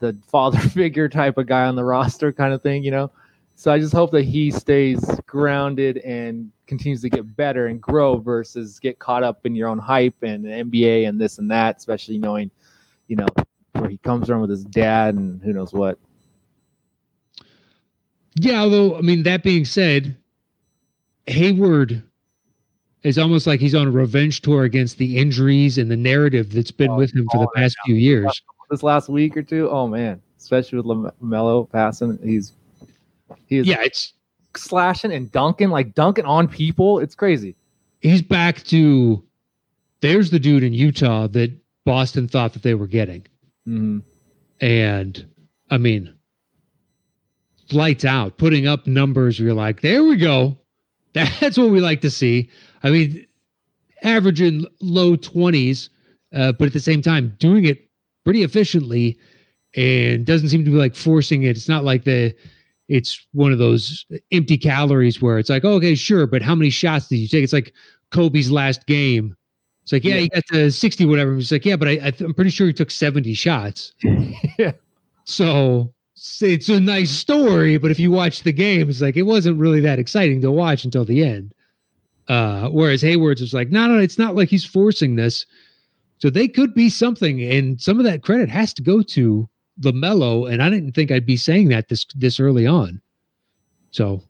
the 0.00 0.16
father 0.28 0.58
figure 0.70 1.08
type 1.08 1.38
of 1.38 1.46
guy 1.46 1.66
on 1.66 1.76
the 1.76 1.84
roster 1.84 2.32
kind 2.32 2.52
of 2.52 2.62
thing, 2.62 2.82
you 2.82 2.90
know? 2.90 3.10
So 3.54 3.70
I 3.70 3.78
just 3.78 3.92
hope 3.92 4.10
that 4.12 4.24
he 4.24 4.50
stays 4.50 5.04
grounded 5.26 5.98
and 5.98 6.50
continues 6.66 7.02
to 7.02 7.10
get 7.10 7.36
better 7.36 7.66
and 7.66 7.80
grow 7.80 8.16
versus 8.16 8.80
get 8.80 8.98
caught 8.98 9.22
up 9.22 9.46
in 9.46 9.54
your 9.54 9.68
own 9.68 9.78
hype 9.78 10.22
and 10.22 10.44
NBA 10.44 11.06
and 11.08 11.20
this 11.20 11.38
and 11.38 11.50
that, 11.50 11.76
especially 11.76 12.18
knowing, 12.18 12.50
you 13.08 13.16
know, 13.16 13.26
where 13.72 13.90
he 13.90 13.98
comes 13.98 14.26
from 14.26 14.40
with 14.40 14.50
his 14.50 14.64
dad 14.64 15.14
and 15.14 15.42
who 15.42 15.52
knows 15.52 15.72
what. 15.72 15.98
Yeah, 18.34 18.60
although 18.60 18.96
I 18.96 19.02
mean 19.02 19.22
that 19.24 19.42
being 19.42 19.64
said, 19.64 20.16
Hayward 21.26 22.02
is 23.02 23.18
almost 23.18 23.46
like 23.46 23.60
he's 23.60 23.74
on 23.74 23.88
a 23.88 23.90
revenge 23.90 24.42
tour 24.42 24.64
against 24.64 24.98
the 24.98 25.18
injuries 25.18 25.78
and 25.78 25.90
the 25.90 25.96
narrative 25.96 26.52
that's 26.52 26.70
been 26.70 26.90
oh, 26.90 26.96
with 26.96 27.14
him 27.14 27.26
for 27.32 27.40
the 27.40 27.48
past 27.54 27.76
few 27.84 27.94
years. 27.94 28.40
This 28.70 28.82
last 28.82 29.08
week 29.08 29.36
or 29.36 29.42
two, 29.42 29.68
oh 29.70 29.86
man, 29.86 30.20
especially 30.38 30.80
with 30.80 30.86
LaMelo 30.86 31.70
passing, 31.70 32.18
he's 32.22 32.52
he's 33.46 33.66
yeah, 33.66 33.82
it's 33.82 34.14
slashing 34.56 35.12
and 35.12 35.30
dunking 35.32 35.70
like 35.70 35.94
dunking 35.94 36.24
on 36.24 36.48
people. 36.48 36.98
It's 36.98 37.14
crazy. 37.14 37.56
He's 38.00 38.22
back 38.22 38.62
to 38.64 39.22
there's 40.00 40.30
the 40.30 40.38
dude 40.38 40.62
in 40.62 40.72
Utah 40.72 41.26
that 41.28 41.52
Boston 41.84 42.28
thought 42.28 42.52
that 42.52 42.62
they 42.62 42.74
were 42.74 42.86
getting, 42.86 43.26
mm-hmm. 43.66 43.98
and 44.64 45.26
I 45.70 45.78
mean, 45.78 46.14
lights 47.72 48.04
out, 48.04 48.38
putting 48.38 48.66
up 48.66 48.86
numbers. 48.86 49.38
You're 49.38 49.54
like, 49.54 49.80
there 49.80 50.04
we 50.04 50.16
go. 50.16 50.56
That's 51.12 51.58
what 51.58 51.70
we 51.70 51.80
like 51.80 52.00
to 52.02 52.10
see. 52.10 52.48
I 52.82 52.90
mean, 52.90 53.26
averaging 54.02 54.66
low 54.80 55.16
20s, 55.16 55.88
uh, 56.34 56.52
but 56.52 56.66
at 56.66 56.72
the 56.72 56.80
same 56.80 57.02
time, 57.02 57.34
doing 57.38 57.64
it 57.64 57.88
pretty 58.24 58.42
efficiently 58.42 59.18
and 59.76 60.26
doesn't 60.26 60.48
seem 60.48 60.64
to 60.64 60.70
be 60.70 60.76
like 60.76 60.94
forcing 60.94 61.44
it. 61.44 61.56
It's 61.56 61.68
not 61.68 61.84
like 61.84 62.04
the, 62.04 62.34
it's 62.88 63.26
one 63.32 63.52
of 63.52 63.58
those 63.58 64.04
empty 64.32 64.58
calories 64.58 65.22
where 65.22 65.38
it's 65.38 65.50
like, 65.50 65.64
oh, 65.64 65.74
okay, 65.74 65.94
sure, 65.94 66.26
but 66.26 66.42
how 66.42 66.54
many 66.54 66.70
shots 66.70 67.08
did 67.08 67.16
you 67.16 67.28
take? 67.28 67.44
It's 67.44 67.52
like 67.52 67.72
Kobe's 68.10 68.50
last 68.50 68.86
game. 68.86 69.36
It's 69.82 69.92
like, 69.92 70.04
yeah, 70.04 70.14
yeah. 70.14 70.20
he 70.20 70.28
got 70.28 70.46
to 70.48 70.70
60, 70.70 71.06
whatever. 71.06 71.36
It's 71.36 71.50
like, 71.50 71.64
yeah, 71.64 71.76
but 71.76 71.88
I, 71.88 71.92
I 71.92 72.12
am 72.20 72.34
pretty 72.34 72.50
sure 72.50 72.66
he 72.66 72.72
took 72.72 72.90
70 72.90 73.34
shots. 73.34 73.92
yeah. 74.58 74.72
So 75.24 75.92
it's 76.40 76.68
a 76.68 76.78
nice 76.78 77.10
story, 77.10 77.78
but 77.78 77.90
if 77.90 77.98
you 77.98 78.10
watch 78.10 78.42
the 78.42 78.52
game, 78.52 78.88
it's 78.88 79.00
like 79.00 79.16
it 79.16 79.22
wasn't 79.22 79.58
really 79.58 79.80
that 79.80 79.98
exciting 79.98 80.40
to 80.42 80.50
watch 80.50 80.84
until 80.84 81.04
the 81.04 81.24
end. 81.24 81.52
Uh, 82.28 82.68
whereas 82.68 83.02
Hayward's 83.02 83.40
was 83.40 83.54
like, 83.54 83.70
no, 83.70 83.86
no, 83.86 83.98
it's 83.98 84.18
not 84.18 84.36
like 84.36 84.48
he's 84.48 84.64
forcing 84.64 85.16
this. 85.16 85.44
So 86.18 86.30
they 86.30 86.46
could 86.46 86.72
be 86.72 86.88
something, 86.88 87.42
and 87.42 87.80
some 87.80 87.98
of 87.98 88.04
that 88.04 88.22
credit 88.22 88.48
has 88.48 88.72
to 88.74 88.82
go 88.82 89.02
to 89.02 89.48
LaMelo. 89.80 90.50
And 90.50 90.62
I 90.62 90.70
didn't 90.70 90.92
think 90.92 91.10
I'd 91.10 91.26
be 91.26 91.36
saying 91.36 91.68
that 91.70 91.88
this 91.88 92.06
this 92.14 92.38
early 92.38 92.66
on. 92.66 93.00
So, 93.90 94.22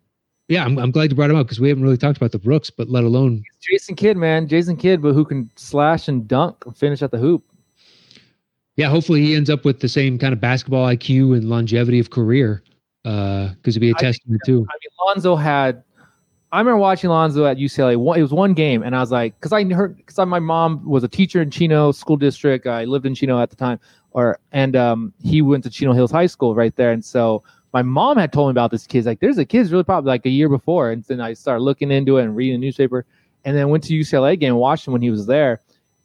yeah, 0.49 0.64
I'm, 0.64 0.78
I'm 0.78 0.90
glad 0.90 1.11
you 1.11 1.16
brought 1.16 1.30
him 1.30 1.36
up 1.36 1.47
because 1.47 1.61
we 1.61 1.68
haven't 1.68 1.84
really 1.84 1.99
talked 1.99 2.16
about 2.16 2.32
the 2.32 2.38
Brooks, 2.38 2.70
but 2.70 2.88
let 2.88 3.05
alone 3.05 3.45
Jason 3.61 3.95
Kidd, 3.95 4.16
man, 4.16 4.49
Jason 4.49 4.76
Kidd, 4.76 5.03
but 5.03 5.12
who 5.12 5.24
can 5.24 5.51
slash 5.57 6.09
and 6.09 6.26
dunk 6.26 6.64
and 6.64 6.76
finish 6.76 7.03
at 7.03 7.11
the 7.11 7.18
hoop. 7.18 7.45
Yeah, 8.76 8.88
hopefully 8.88 9.20
he 9.20 9.34
ends 9.34 9.51
up 9.51 9.64
with 9.66 9.80
the 9.80 9.88
same 9.88 10.18
kind 10.18 10.32
of 10.32 10.40
basketball 10.40 10.86
IQ 10.86 11.36
and 11.36 11.51
longevity 11.51 11.99
of 11.99 12.09
career 12.09 12.62
Uh, 13.05 13.49
because 13.51 13.76
uh, 13.76 13.78
it'd 13.78 13.80
be 13.82 13.90
a 13.90 13.95
testament 13.95 14.40
too. 14.47 14.66
I 14.70 14.74
mean, 14.80 14.90
Lonzo 15.07 15.36
had 15.36 15.84
I 16.53 16.59
remember 16.59 16.78
watching 16.78 17.09
Lonzo 17.09 17.46
at 17.46 17.57
UCLA. 17.57 17.94
It 18.18 18.22
was 18.22 18.32
one 18.32 18.53
game, 18.53 18.82
and 18.82 18.94
I 18.94 19.00
was 19.00 19.11
like, 19.11 19.34
because 19.40 19.53
I 19.53 19.64
heard, 19.64 19.96
because 19.96 20.18
my 20.26 20.38
mom 20.38 20.86
was 20.86 21.03
a 21.03 21.09
teacher 21.09 21.40
in 21.40 21.50
Chino 21.50 21.92
School 21.92 22.18
District. 22.18 22.66
I 22.66 22.84
lived 22.84 23.07
in 23.07 23.14
Chino 23.14 23.40
at 23.40 23.48
the 23.48 23.57
time, 23.57 23.80
or 24.11 24.38
and 24.53 24.76
um, 24.76 25.14
he 25.22 25.40
went 25.40 25.64
to 25.64 25.70
Chino 25.70 25.94
Hills 25.94 26.11
High 26.11 26.26
School 26.26 26.55
right 26.55 26.76
there, 26.76 26.92
and 26.92 27.03
so 27.03 27.42
my 27.72 27.80
mom 27.80 28.18
had 28.18 28.34
told 28.34 28.48
me 28.48 28.50
about 28.50 28.70
this 28.70 28.86
kid. 28.86 29.07
Like, 29.07 29.20
there's 29.20 29.38
a 29.38 29.46
kid's 29.46 29.72
really 29.72 29.84
popular, 29.84 30.12
like 30.12 30.26
a 30.26 30.30
year 30.30 30.50
before, 30.50 30.90
and 30.90 31.03
then 31.05 31.22
I 31.22 31.32
started 31.32 31.62
looking 31.62 31.90
into 31.90 32.18
it 32.18 32.24
and 32.24 32.36
reading 32.36 32.61
the 32.61 32.66
newspaper, 32.66 33.07
and 33.46 33.57
then 33.57 33.70
went 33.70 33.84
to 33.84 33.94
UCLA 33.94 34.38
game, 34.38 34.55
watched 34.57 34.86
him 34.86 34.92
when 34.92 35.00
he 35.00 35.11
was 35.11 35.24
there, 35.24 35.61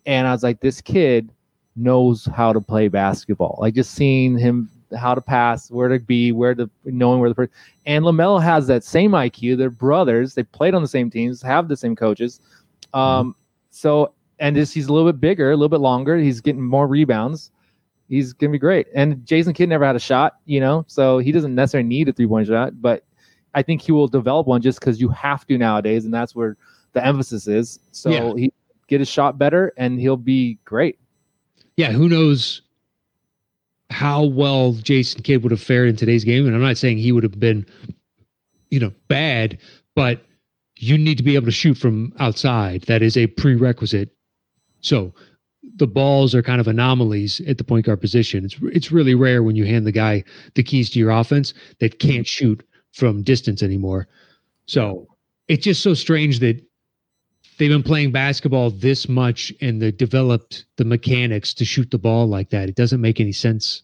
and 0.05 0.27
I 0.27 0.31
was 0.31 0.43
like, 0.43 0.61
this 0.61 0.79
kid 0.79 1.29
knows 1.75 2.25
how 2.33 2.53
to 2.53 2.61
play 2.61 2.87
basketball. 2.87 3.57
Like 3.59 3.75
just 3.75 3.91
seeing 3.91 4.37
him 4.37 4.69
how 4.95 5.15
to 5.15 5.21
pass, 5.21 5.69
where 5.71 5.89
to 5.89 5.99
be, 5.99 6.31
where 6.31 6.55
to 6.55 6.69
knowing 6.85 7.19
where 7.19 7.29
the 7.29 7.35
person. 7.35 7.53
And 7.85 8.05
Lamelo 8.05 8.41
has 8.41 8.67
that 8.67 8.83
same 8.83 9.11
IQ. 9.11 9.57
They're 9.57 9.69
brothers. 9.69 10.33
They 10.33 10.43
played 10.43 10.73
on 10.73 10.81
the 10.81 10.87
same 10.87 11.09
teams, 11.09 11.41
have 11.41 11.67
the 11.67 11.77
same 11.77 11.95
coaches. 11.95 12.39
Um, 12.93 13.35
so 13.69 14.13
and 14.39 14.55
just 14.55 14.73
he's 14.73 14.87
a 14.87 14.93
little 14.93 15.11
bit 15.11 15.19
bigger, 15.19 15.51
a 15.51 15.55
little 15.55 15.69
bit 15.69 15.79
longer. 15.79 16.17
He's 16.17 16.41
getting 16.41 16.61
more 16.61 16.87
rebounds. 16.87 17.51
He's 18.07 18.33
gonna 18.33 18.51
be 18.51 18.59
great. 18.59 18.87
And 18.93 19.25
Jason 19.25 19.53
Kidd 19.53 19.69
never 19.69 19.85
had 19.85 19.95
a 19.95 19.99
shot, 19.99 20.37
you 20.45 20.59
know, 20.59 20.85
so 20.87 21.17
he 21.17 21.31
doesn't 21.31 21.53
necessarily 21.53 21.87
need 21.87 22.07
a 22.07 22.13
three 22.13 22.27
point 22.27 22.47
shot, 22.47 22.81
but 22.81 23.03
I 23.53 23.63
think 23.63 23.81
he 23.81 23.91
will 23.91 24.07
develop 24.07 24.47
one 24.47 24.61
just 24.61 24.79
because 24.79 25.01
you 25.01 25.09
have 25.09 25.45
to 25.47 25.57
nowadays, 25.57 26.05
and 26.05 26.13
that's 26.13 26.35
where 26.35 26.57
the 26.93 27.05
emphasis 27.05 27.47
is. 27.47 27.79
So 27.91 28.09
yeah. 28.09 28.33
he 28.35 28.53
get 28.87 28.99
his 28.99 29.09
shot 29.09 29.37
better, 29.37 29.73
and 29.77 29.99
he'll 29.99 30.15
be 30.15 30.59
great. 30.63 30.99
Yeah, 31.75 31.91
who 31.91 32.07
knows 32.07 32.61
how 33.89 34.23
well 34.23 34.73
Jason 34.73 35.21
Kidd 35.21 35.43
would 35.43 35.51
have 35.51 35.61
fared 35.61 35.89
in 35.89 35.95
today's 35.95 36.23
game. 36.23 36.45
And 36.45 36.55
I'm 36.55 36.61
not 36.61 36.77
saying 36.77 36.97
he 36.97 37.11
would 37.11 37.23
have 37.23 37.39
been, 37.39 37.65
you 38.69 38.79
know, 38.79 38.91
bad, 39.07 39.57
but 39.95 40.25
you 40.75 40.97
need 40.97 41.17
to 41.17 41.23
be 41.23 41.35
able 41.35 41.45
to 41.45 41.51
shoot 41.51 41.77
from 41.77 42.13
outside. 42.19 42.83
That 42.83 43.01
is 43.01 43.17
a 43.17 43.27
prerequisite. 43.27 44.09
So 44.81 45.13
the 45.77 45.87
balls 45.87 46.35
are 46.35 46.43
kind 46.43 46.61
of 46.61 46.67
anomalies 46.67 47.41
at 47.47 47.57
the 47.57 47.63
point 47.63 47.85
guard 47.85 48.01
position. 48.01 48.45
It's 48.45 48.55
it's 48.63 48.91
really 48.91 49.15
rare 49.15 49.43
when 49.43 49.55
you 49.55 49.65
hand 49.65 49.85
the 49.85 49.91
guy 49.91 50.23
the 50.55 50.63
keys 50.63 50.89
to 50.91 50.99
your 50.99 51.11
offense 51.11 51.53
that 51.79 51.99
can't 51.99 52.27
shoot 52.27 52.63
from 52.93 53.23
distance 53.23 53.63
anymore. 53.63 54.07
So 54.65 55.07
it's 55.47 55.63
just 55.63 55.81
so 55.81 55.93
strange 55.93 56.39
that 56.39 56.61
they've 57.57 57.69
been 57.69 57.83
playing 57.83 58.11
basketball 58.11 58.69
this 58.69 59.09
much 59.09 59.53
and 59.61 59.81
they 59.81 59.91
developed 59.91 60.65
the 60.77 60.85
mechanics 60.85 61.53
to 61.55 61.65
shoot 61.65 61.91
the 61.91 61.97
ball 61.97 62.27
like 62.27 62.49
that. 62.51 62.69
It 62.69 62.75
doesn't 62.75 63.01
make 63.01 63.19
any 63.19 63.31
sense 63.31 63.83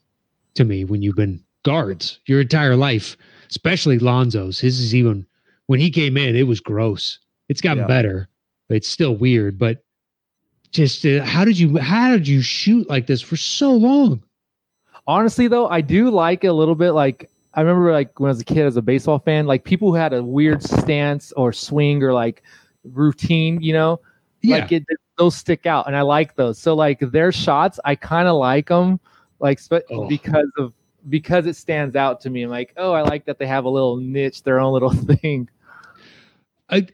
to 0.55 0.63
me 0.63 0.85
when 0.85 1.01
you've 1.01 1.15
been 1.15 1.43
guards 1.63 2.19
your 2.25 2.41
entire 2.41 2.75
life, 2.75 3.17
especially 3.49 3.99
Lonzo's. 3.99 4.59
His 4.59 4.79
is 4.79 4.93
even 4.95 5.25
when 5.67 5.79
he 5.79 5.89
came 5.89 6.17
in, 6.17 6.35
it 6.35 6.47
was 6.47 6.59
gross. 6.59 7.19
It's 7.49 7.61
gotten 7.61 7.83
yeah. 7.83 7.87
better, 7.87 8.29
but 8.67 8.77
it's 8.77 8.89
still 8.89 9.15
weird. 9.15 9.57
But 9.57 9.83
just 10.71 11.05
uh, 11.05 11.23
how 11.23 11.45
did 11.45 11.57
you 11.57 11.77
how 11.77 12.11
did 12.11 12.27
you 12.27 12.41
shoot 12.41 12.89
like 12.89 13.07
this 13.07 13.21
for 13.21 13.37
so 13.37 13.71
long? 13.71 14.23
Honestly, 15.05 15.47
though, 15.47 15.67
I 15.67 15.81
do 15.81 16.09
like 16.09 16.43
it 16.43 16.47
a 16.47 16.53
little 16.53 16.75
bit. 16.75 16.91
Like 16.91 17.29
I 17.53 17.61
remember, 17.61 17.91
like 17.91 18.19
when 18.19 18.29
I 18.29 18.31
was 18.31 18.41
a 18.41 18.45
kid, 18.45 18.65
as 18.65 18.77
a 18.77 18.81
baseball 18.81 19.19
fan, 19.19 19.45
like 19.45 19.63
people 19.63 19.89
who 19.89 19.95
had 19.95 20.13
a 20.13 20.23
weird 20.23 20.63
stance 20.63 21.31
or 21.33 21.53
swing 21.53 22.01
or 22.03 22.13
like 22.13 22.43
routine, 22.83 23.61
you 23.61 23.73
know, 23.73 23.99
yeah. 24.41 24.57
like 24.57 24.71
it, 24.71 24.85
those 25.17 25.35
stick 25.35 25.65
out, 25.65 25.87
and 25.87 25.95
I 25.95 26.01
like 26.01 26.35
those. 26.35 26.59
So 26.59 26.75
like 26.75 26.99
their 26.99 27.31
shots, 27.31 27.79
I 27.85 27.95
kind 27.95 28.27
of 28.27 28.35
like 28.35 28.67
them, 28.67 28.99
like 29.39 29.59
oh. 29.89 30.07
because 30.07 30.51
of 30.57 30.73
because 31.09 31.45
it 31.45 31.55
stands 31.55 31.95
out 31.95 32.21
to 32.21 32.29
me. 32.29 32.43
I'm 32.43 32.49
like, 32.49 32.73
oh, 32.77 32.93
I 32.93 33.01
like 33.01 33.25
that 33.25 33.37
they 33.39 33.47
have 33.47 33.65
a 33.65 33.69
little 33.69 33.97
niche, 33.97 34.43
their 34.43 34.59
own 34.59 34.73
little 34.73 34.93
thing. 34.93 35.49
I, 36.69 36.87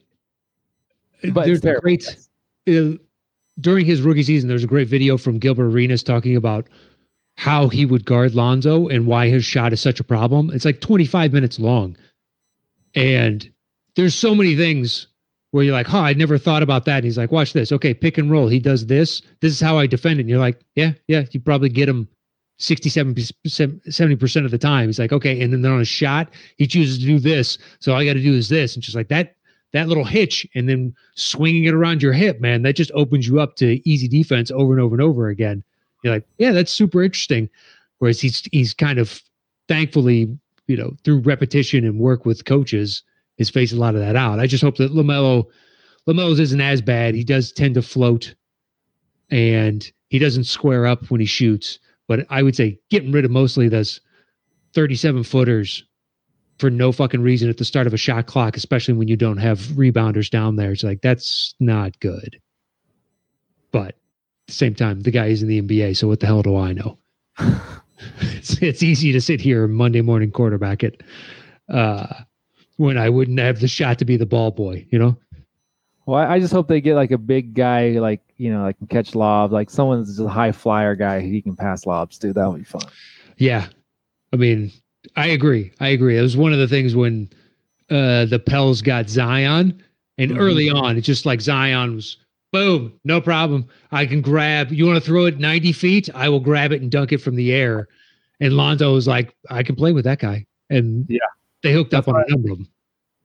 but 1.32 1.46
there's 1.46 1.64
a 1.64 1.76
great 1.76 2.18
uh, 2.68 2.92
during 3.60 3.86
his 3.86 4.02
rookie 4.02 4.24
season. 4.24 4.50
There's 4.50 4.64
a 4.64 4.68
great 4.68 4.88
video 4.88 5.18
from 5.18 5.40
Gilbert 5.40 5.66
Arenas 5.66 6.04
talking 6.04 6.36
about 6.36 6.68
how 7.36 7.70
he 7.70 7.86
would 7.86 8.06
guard 8.06 8.36
Lonzo 8.36 8.88
and 8.88 9.06
why 9.06 9.30
his 9.30 9.46
shot 9.46 9.72
is 9.72 9.80
such 9.80 10.00
a 10.00 10.04
problem. 10.04 10.52
It's 10.54 10.66
like 10.66 10.82
25 10.82 11.32
minutes 11.32 11.60
long, 11.60 11.96
and 12.96 13.50
there's 13.96 14.16
so 14.16 14.36
many 14.36 14.56
things 14.56 15.08
where 15.52 15.64
you're 15.64 15.74
like, 15.74 15.88
huh, 15.88 16.02
I 16.02 16.14
never 16.14 16.38
thought 16.38 16.64
about 16.64 16.86
that. 16.86 16.98
And 16.98 17.06
he's 17.06 17.18
like, 17.18 17.32
watch 17.32 17.54
this. 17.54 17.72
Okay, 17.72 17.94
pick 17.94 18.18
and 18.18 18.30
roll. 18.30 18.48
He 18.48 18.60
does 18.60 18.86
this. 18.86 19.22
This 19.42 19.54
is 19.54 19.60
how 19.60 19.78
I 19.78 19.88
defend 19.88 20.20
it. 20.20 20.24
And 20.24 20.30
you're 20.30 20.40
like, 20.40 20.62
yeah, 20.76 20.94
yeah, 21.08 21.26
you 21.32 21.40
probably 21.40 21.70
get 21.70 21.90
him 21.90 22.08
67 22.60 23.16
70% 23.16 24.46
of 24.46 24.52
the 24.52 24.58
time. 24.58 24.88
He's 24.88 25.00
like, 25.00 25.14
okay. 25.14 25.42
And 25.42 25.52
then 25.52 25.62
they're 25.62 25.74
on 25.74 25.82
a 25.82 25.86
shot, 25.86 26.30
he 26.58 26.68
chooses 26.68 27.00
to 27.00 27.06
do 27.06 27.20
this. 27.20 27.58
So 27.80 27.94
all 27.94 28.00
I 28.00 28.06
got 28.06 28.14
to 28.14 28.22
do 28.22 28.34
is 28.34 28.50
this. 28.50 28.76
And 28.76 28.84
just 28.84 28.96
like 28.96 29.08
that, 29.08 29.36
that 29.72 29.88
little 29.88 30.04
hitch 30.04 30.46
and 30.56 30.68
then 30.68 30.94
swinging 31.16 31.66
it 31.66 31.74
around 31.74 32.02
your 32.02 32.14
hip, 32.14 32.42
man, 32.42 32.62
that 32.64 32.76
just 32.76 32.92
opens 32.94 33.28
you 33.28 33.40
up 33.40 33.56
to 33.58 33.90
easy 33.90 34.08
defense 34.08 34.52
over 34.52 34.74
and 34.74 34.82
over 34.82 34.96
and 34.96 35.02
over 35.02 35.30
again. 35.30 35.64
You're 36.04 36.14
like, 36.14 36.28
yeah, 36.38 36.52
that's 36.52 36.72
super 36.72 37.04
interesting. 37.04 37.50
Whereas 38.00 38.22
he's, 38.22 38.48
he's 38.52 38.74
kind 38.74 39.00
of 39.00 39.22
thankfully, 39.68 40.38
you 40.68 40.78
know, 40.78 40.96
through 41.04 41.20
repetition 41.20 41.86
and 41.86 42.00
work 42.00 42.26
with 42.26 42.46
coaches, 42.46 43.04
is 43.40 43.50
phasing 43.50 43.78
a 43.78 43.80
lot 43.80 43.96
of 43.96 44.02
that 44.02 44.16
out. 44.16 44.40
I 44.40 44.46
just 44.46 44.64
hope 44.64 44.78
that 44.78 44.94
Lamelo 44.94 45.46
Lamelo's 46.08 46.40
isn't 46.40 46.62
as 46.62 46.82
bad. 46.82 47.16
He 47.16 47.24
does 47.24 47.52
tend 47.52 47.74
to 47.76 47.82
float, 47.82 48.36
and 49.32 49.90
he 50.10 50.20
doesn't 50.20 50.44
square 50.44 50.86
up 50.86 51.10
when 51.10 51.20
he 51.20 51.26
shoots. 51.26 51.80
But 52.08 52.26
I 52.30 52.44
would 52.44 52.56
say 52.56 52.80
getting 52.90 53.12
rid 53.12 53.26
of 53.26 53.32
mostly 53.32 53.68
those 53.68 54.00
thirty-seven 54.74 55.24
footers 55.24 55.84
for 56.60 56.70
no 56.70 56.92
fucking 56.92 57.22
reason 57.22 57.50
at 57.50 57.58
the 57.58 57.66
start 57.66 57.88
of 57.88 57.94
a 57.94 57.98
shot 57.98 58.28
clock, 58.28 58.58
especially 58.58 58.94
when 58.94 59.08
you 59.08 59.16
don't 59.16 59.38
have 59.38 59.60
rebounders 59.60 60.30
down 60.30 60.58
there. 60.58 60.72
It's 60.72 60.84
like 60.84 61.02
that's 61.02 61.56
not 61.60 62.00
good. 62.00 62.40
But 63.72 63.90
at 63.90 63.96
the 64.48 64.54
same 64.54 64.76
time, 64.76 65.02
the 65.02 65.12
guy 65.12 65.28
is 65.28 65.42
in 65.42 65.48
the 65.48 65.62
NBA, 65.62 65.96
so 65.96 66.08
what 66.08 66.20
the 66.20 66.26
hell 66.26 66.42
do 66.42 66.58
I 66.58 66.74
know? 66.74 66.98
it's, 68.20 68.62
it's 68.62 68.84
easy 68.84 69.12
to 69.12 69.22
sit 69.22 69.40
here 69.40 69.68
Monday 69.68 70.02
morning 70.02 70.32
quarterback 70.32 70.84
it. 70.84 71.02
Uh, 71.72 72.08
when 72.80 72.98
I 72.98 73.10
wouldn't 73.10 73.40
have 73.40 73.60
the 73.60 73.68
shot 73.68 74.00
to 74.00 74.06
be 74.06 74.16
the 74.16 74.26
ball 74.26 74.52
boy, 74.52 74.88
you 74.90 74.98
know? 74.98 75.18
Well, 76.06 76.20
I 76.20 76.40
just 76.40 76.54
hope 76.54 76.70
they 76.70 76.80
get 76.80 76.96
like 76.96 77.12
a 77.12 77.18
big 77.18 77.54
guy, 77.54 77.90
like, 78.00 78.22
you 78.38 78.54
know, 78.54 78.64
like 78.64 78.78
can 78.78 78.88
catch 78.88 79.16
lobs, 79.16 79.52
like 79.52 79.70
someone's 79.70 80.08
just 80.08 80.22
a 80.22 80.30
high 80.30 80.54
flyer 80.54 80.96
guy. 80.96 81.20
He 81.20 81.42
can 81.42 81.58
pass 81.58 81.86
lobs, 81.86 82.18
dude. 82.18 82.36
That 82.36 82.50
would 82.50 82.60
be 82.60 82.64
fun. 82.64 82.84
Yeah. 83.38 83.68
I 84.32 84.38
mean, 84.38 84.72
I 85.18 85.28
agree. 85.28 85.74
I 85.82 85.90
agree. 85.90 86.18
It 86.18 86.22
was 86.22 86.38
one 86.38 86.54
of 86.54 86.60
the 86.60 86.70
things 86.70 86.96
when 86.96 87.30
uh, 87.90 88.26
the 88.26 88.40
Pels 88.40 88.82
got 88.82 89.10
Zion, 89.10 89.84
and 90.18 90.32
mm-hmm. 90.32 90.40
early 90.40 90.70
on, 90.70 90.96
it's 90.96 91.06
just 91.06 91.26
like 91.26 91.42
Zion 91.42 91.96
was 91.96 92.16
boom, 92.54 92.94
no 93.04 93.20
problem. 93.20 93.68
I 93.92 94.06
can 94.06 94.22
grab. 94.22 94.72
You 94.72 94.86
want 94.86 94.98
to 94.98 95.06
throw 95.06 95.26
it 95.26 95.38
ninety 95.38 95.72
feet? 95.74 96.10
I 96.16 96.30
will 96.30 96.40
grab 96.40 96.72
it 96.72 96.82
and 96.82 96.90
dunk 96.90 97.12
it 97.12 97.18
from 97.18 97.36
the 97.36 97.52
air. 97.52 97.88
And 98.40 98.54
Lonzo 98.54 98.94
was 98.94 99.08
like, 99.08 99.36
I 99.50 99.64
can 99.64 99.76
play 99.76 99.92
with 99.92 100.06
that 100.06 100.20
guy. 100.20 100.46
And 100.70 101.06
yeah, 101.10 101.20
they 101.64 101.74
hooked 101.74 101.94
up 101.94 102.08
on 102.08 102.16
a 102.16 102.30
number 102.30 102.52
of 102.52 102.58
them. 102.60 102.68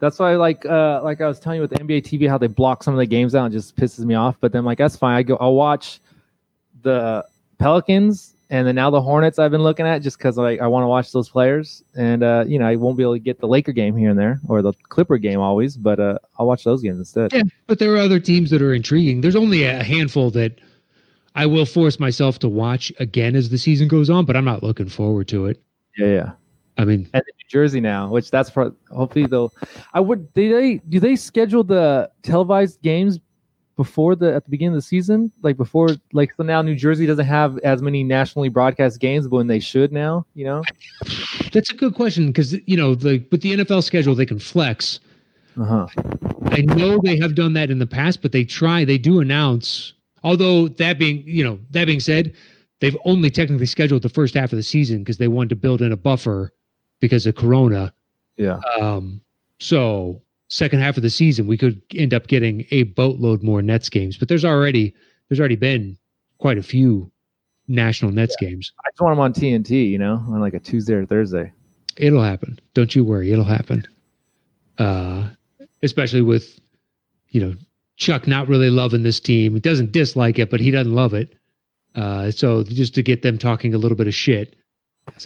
That's 0.01 0.19
why, 0.19 0.35
like, 0.37 0.67
uh, 0.67 1.03
like 1.03 1.21
I 1.21 1.29
was 1.29 1.41
telling 1.41 1.57
you 1.57 1.63
with 1.63 1.73
NBA 1.73 2.03
TV, 2.03 2.29
how 2.29 2.37
they 2.37 2.47
block 2.47 2.83
some 2.83 2.93
of 2.93 2.99
the 2.99 3.07
games 3.07 3.35
out 3.35 3.45
and 3.45 3.53
just 3.53 3.77
pisses 3.77 4.05
me 4.05 4.15
off. 4.15 4.37
But 4.41 4.53
then, 4.53 4.65
like, 4.65 4.79
that's 4.79 4.97
fine. 4.97 5.17
I 5.17 5.23
go, 5.23 5.37
I'll 5.37 5.55
watch 5.55 6.01
the 6.83 7.25
Pelicans 7.59 8.35
and 8.51 8.67
then 8.67 8.75
now 8.75 8.91
the 8.91 9.01
Hornets. 9.01 9.39
I've 9.39 9.51
been 9.51 9.63
looking 9.63 9.87
at 9.87 10.03
just 10.03 10.19
because 10.19 10.37
like 10.37 10.61
I 10.61 10.67
want 10.67 10.85
to 10.85 10.89
watch 10.89 11.13
those 11.13 11.29
players, 11.29 11.83
and 11.97 12.23
uh, 12.23 12.45
you 12.47 12.59
know, 12.59 12.67
I 12.67 12.77
won't 12.77 12.97
be 12.97 13.03
able 13.03 13.15
to 13.15 13.19
get 13.19 13.41
the 13.41 13.49
Laker 13.49 13.73
game 13.73 13.97
here 13.97 14.11
and 14.11 14.19
there 14.19 14.41
or 14.49 14.63
the 14.63 14.73
Clipper 14.89 15.19
game 15.19 15.41
always, 15.41 15.77
but 15.77 15.99
uh, 15.99 16.19
I'll 16.39 16.47
watch 16.47 16.65
those 16.65 16.83
games 16.83 16.99
instead. 16.99 17.33
Yeah, 17.33 17.43
but 17.67 17.79
there 17.79 17.93
are 17.95 17.99
other 17.99 18.21
teams 18.21 18.51
that 18.51 18.63
are 18.63 18.75
intriguing. 18.75 19.21
There's 19.23 19.37
only 19.37 19.65
a 19.65 19.83
handful 19.83 20.31
that 20.33 20.61
I 21.35 21.47
will 21.47 21.67
force 21.67 21.99
myself 21.99 22.39
to 22.41 22.49
watch 22.49 22.93
again 23.01 23.35
as 23.35 23.49
the 23.49 23.59
season 23.59 23.89
goes 23.89 24.11
on, 24.11 24.25
but 24.25 24.37
I'm 24.37 24.45
not 24.45 24.63
looking 24.63 24.89
forward 24.89 25.29
to 25.29 25.47
it. 25.47 25.63
Yeah, 25.97 26.07
yeah. 26.07 26.33
I 26.77 26.85
mean, 26.85 27.09
and 27.13 27.23
New 27.25 27.49
Jersey 27.49 27.81
now, 27.81 28.09
which 28.09 28.31
that's 28.31 28.51
for 28.51 28.75
hopefully 28.91 29.27
they'll. 29.27 29.53
I 29.93 30.01
would. 30.01 30.33
Do 30.35 30.53
they 30.53 30.79
do 30.89 30.99
they 30.99 31.17
schedule 31.17 31.63
the 31.63 32.11
televised 32.23 32.83
games 32.83 33.21
before 33.77 34.17
the 34.17 34.35
at 34.35 34.45
the 34.45 34.51
beginning 34.51 34.75
of 34.75 34.79
the 34.79 34.83
season? 34.83 35.31
Like 35.43 35.57
before, 35.57 35.91
like 36.13 36.35
so 36.35 36.43
now 36.43 36.63
New 36.63 36.75
Jersey 36.75 37.07
doesn't 37.07 37.25
have 37.27 37.59
as 37.59 37.81
many 37.81 38.03
nationally 38.03 38.49
broadcast 38.49 38.99
games, 38.99 39.29
but 39.29 39.37
when 39.37 39.47
they 39.47 39.61
should 39.61 39.93
now, 39.93 40.27
you 40.35 40.45
know. 40.45 40.63
That's 41.53 41.71
a 41.71 41.75
good 41.75 41.95
question 41.95 42.29
because 42.29 42.53
you 42.67 42.77
know 42.77 42.97
the 42.97 43.25
with 43.31 43.43
the 43.43 43.57
NFL 43.57 43.85
schedule 43.85 44.17
they 44.17 44.27
can 44.27 44.41
flex. 44.41 44.99
Uh 45.59 45.65
huh. 45.65 45.87
I 46.47 46.63
know 46.63 47.01
they 47.03 47.17
have 47.19 47.37
done 47.37 47.53
that 47.53 47.71
in 47.71 47.79
the 47.79 47.87
past, 47.87 48.21
but 48.21 48.33
they 48.33 48.45
try. 48.45 48.85
They 48.85 48.99
do 48.99 49.21
announce. 49.21 49.93
Although 50.25 50.69
that 50.69 50.99
being 50.99 51.23
you 51.25 51.45
know 51.45 51.61
that 51.71 51.85
being 51.85 52.01
said, 52.01 52.35
they've 52.81 52.97
only 53.05 53.31
technically 53.31 53.67
scheduled 53.67 54.03
the 54.03 54.09
first 54.09 54.35
half 54.35 54.53
of 54.53 54.57
the 54.57 54.65
season 54.65 54.99
because 54.99 55.19
they 55.19 55.29
wanted 55.29 55.51
to 55.51 55.57
build 55.57 55.81
in 55.81 55.93
a 55.93 55.97
buffer 55.97 56.53
because 57.05 57.27
of 57.27 57.35
Corona. 57.35 57.93
Yeah. 58.39 58.61
Um, 58.81 59.21
so 59.61 60.23
second 60.49 60.81
half 60.81 60.97
of 60.97 61.03
the 61.03 61.11
season, 61.11 61.47
we 61.47 61.59
could 61.59 61.83
end 61.95 62.15
up 62.15 62.29
getting 62.29 62.65
a 62.71 62.85
boatload 62.85 63.43
more 63.43 63.61
Nets 63.61 63.91
games. 63.91 64.17
But 64.17 64.29
there's 64.29 64.45
already 64.45 64.95
there's 65.29 65.39
already 65.39 65.57
been 65.57 65.99
quite 66.39 66.57
a 66.57 66.63
few 66.63 67.13
national 67.69 68.11
Nets 68.11 68.35
yeah. 68.41 68.49
games. 68.49 68.73
I 68.87 68.89
just 68.91 69.03
want 69.03 69.13
them 69.13 69.21
on 69.21 69.35
TNT, 69.35 69.91
you 69.91 69.99
know, 69.99 70.15
on 70.15 70.41
like 70.41 70.55
a 70.55 70.59
Tuesday 70.59 70.95
or 70.95 71.05
Thursday. 71.05 71.53
It'll 71.99 72.23
happen. 72.23 72.59
Don't 72.73 72.95
you 72.97 73.05
worry. 73.05 73.31
It'll 73.31 73.45
happen. 73.45 73.87
Uh, 74.79 75.29
especially 75.83 76.23
with, 76.23 76.59
you 77.29 77.43
know, 77.43 77.55
Chuck 77.97 78.27
not 78.27 78.49
really 78.49 78.71
loving 78.71 79.03
this 79.03 79.21
team. 79.21 79.53
He 79.53 79.61
doesn't 79.61 79.93
dislike 79.93 80.39
it, 80.39 80.49
but 80.49 80.59
he 80.59 80.71
doesn't 80.71 80.95
love 80.95 81.13
it. 81.13 81.35
Uh, 81.95 82.31
so 82.31 82.65
just 82.65 82.95
to 82.95 83.03
get 83.03 83.21
them 83.21 83.37
talking 83.37 83.75
a 83.75 83.79
little 83.79 83.97
bit 83.97 84.09
of 84.09 84.15
shit. 84.15 84.57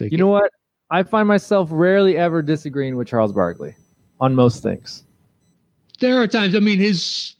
Like, 0.01 0.11
you 0.11 0.19
know 0.19 0.27
what? 0.27 0.51
I 0.91 1.03
find 1.03 1.29
myself 1.29 1.69
rarely 1.71 2.17
ever 2.17 2.43
disagreeing 2.43 2.97
with 2.97 3.09
Charles 3.09 3.33
Barkley 3.33 3.75
on 4.21 4.35
most 4.35 4.63
things 4.63 5.05
there 5.99 6.21
are 6.21 6.27
times. 6.27 6.55
I 6.55 6.61
mean, 6.61 6.79
his, 6.79 7.35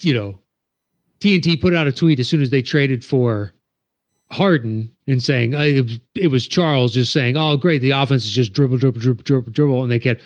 you 0.00 0.14
know, 0.14 0.38
TNT 1.20 1.60
put 1.60 1.74
out 1.74 1.86
a 1.86 1.92
tweet 1.92 2.20
as 2.20 2.28
soon 2.28 2.42
as 2.42 2.50
they 2.50 2.62
traded 2.62 3.04
for 3.04 3.52
Harden 4.30 4.90
and 5.06 5.22
saying 5.22 5.54
uh, 5.54 5.84
it, 6.14 6.28
was, 6.28 6.46
Charles 6.46 6.92
just 6.92 7.12
saying, 7.12 7.36
"Oh, 7.36 7.56
great, 7.56 7.82
the 7.82 7.90
offense 7.90 8.24
is 8.24 8.30
just 8.30 8.52
dribble, 8.52 8.78
dribble, 8.78 9.00
dribble, 9.00 9.22
dribble, 9.22 9.52
dribble," 9.52 9.82
and 9.82 9.90
they 9.90 9.98
kept 9.98 10.22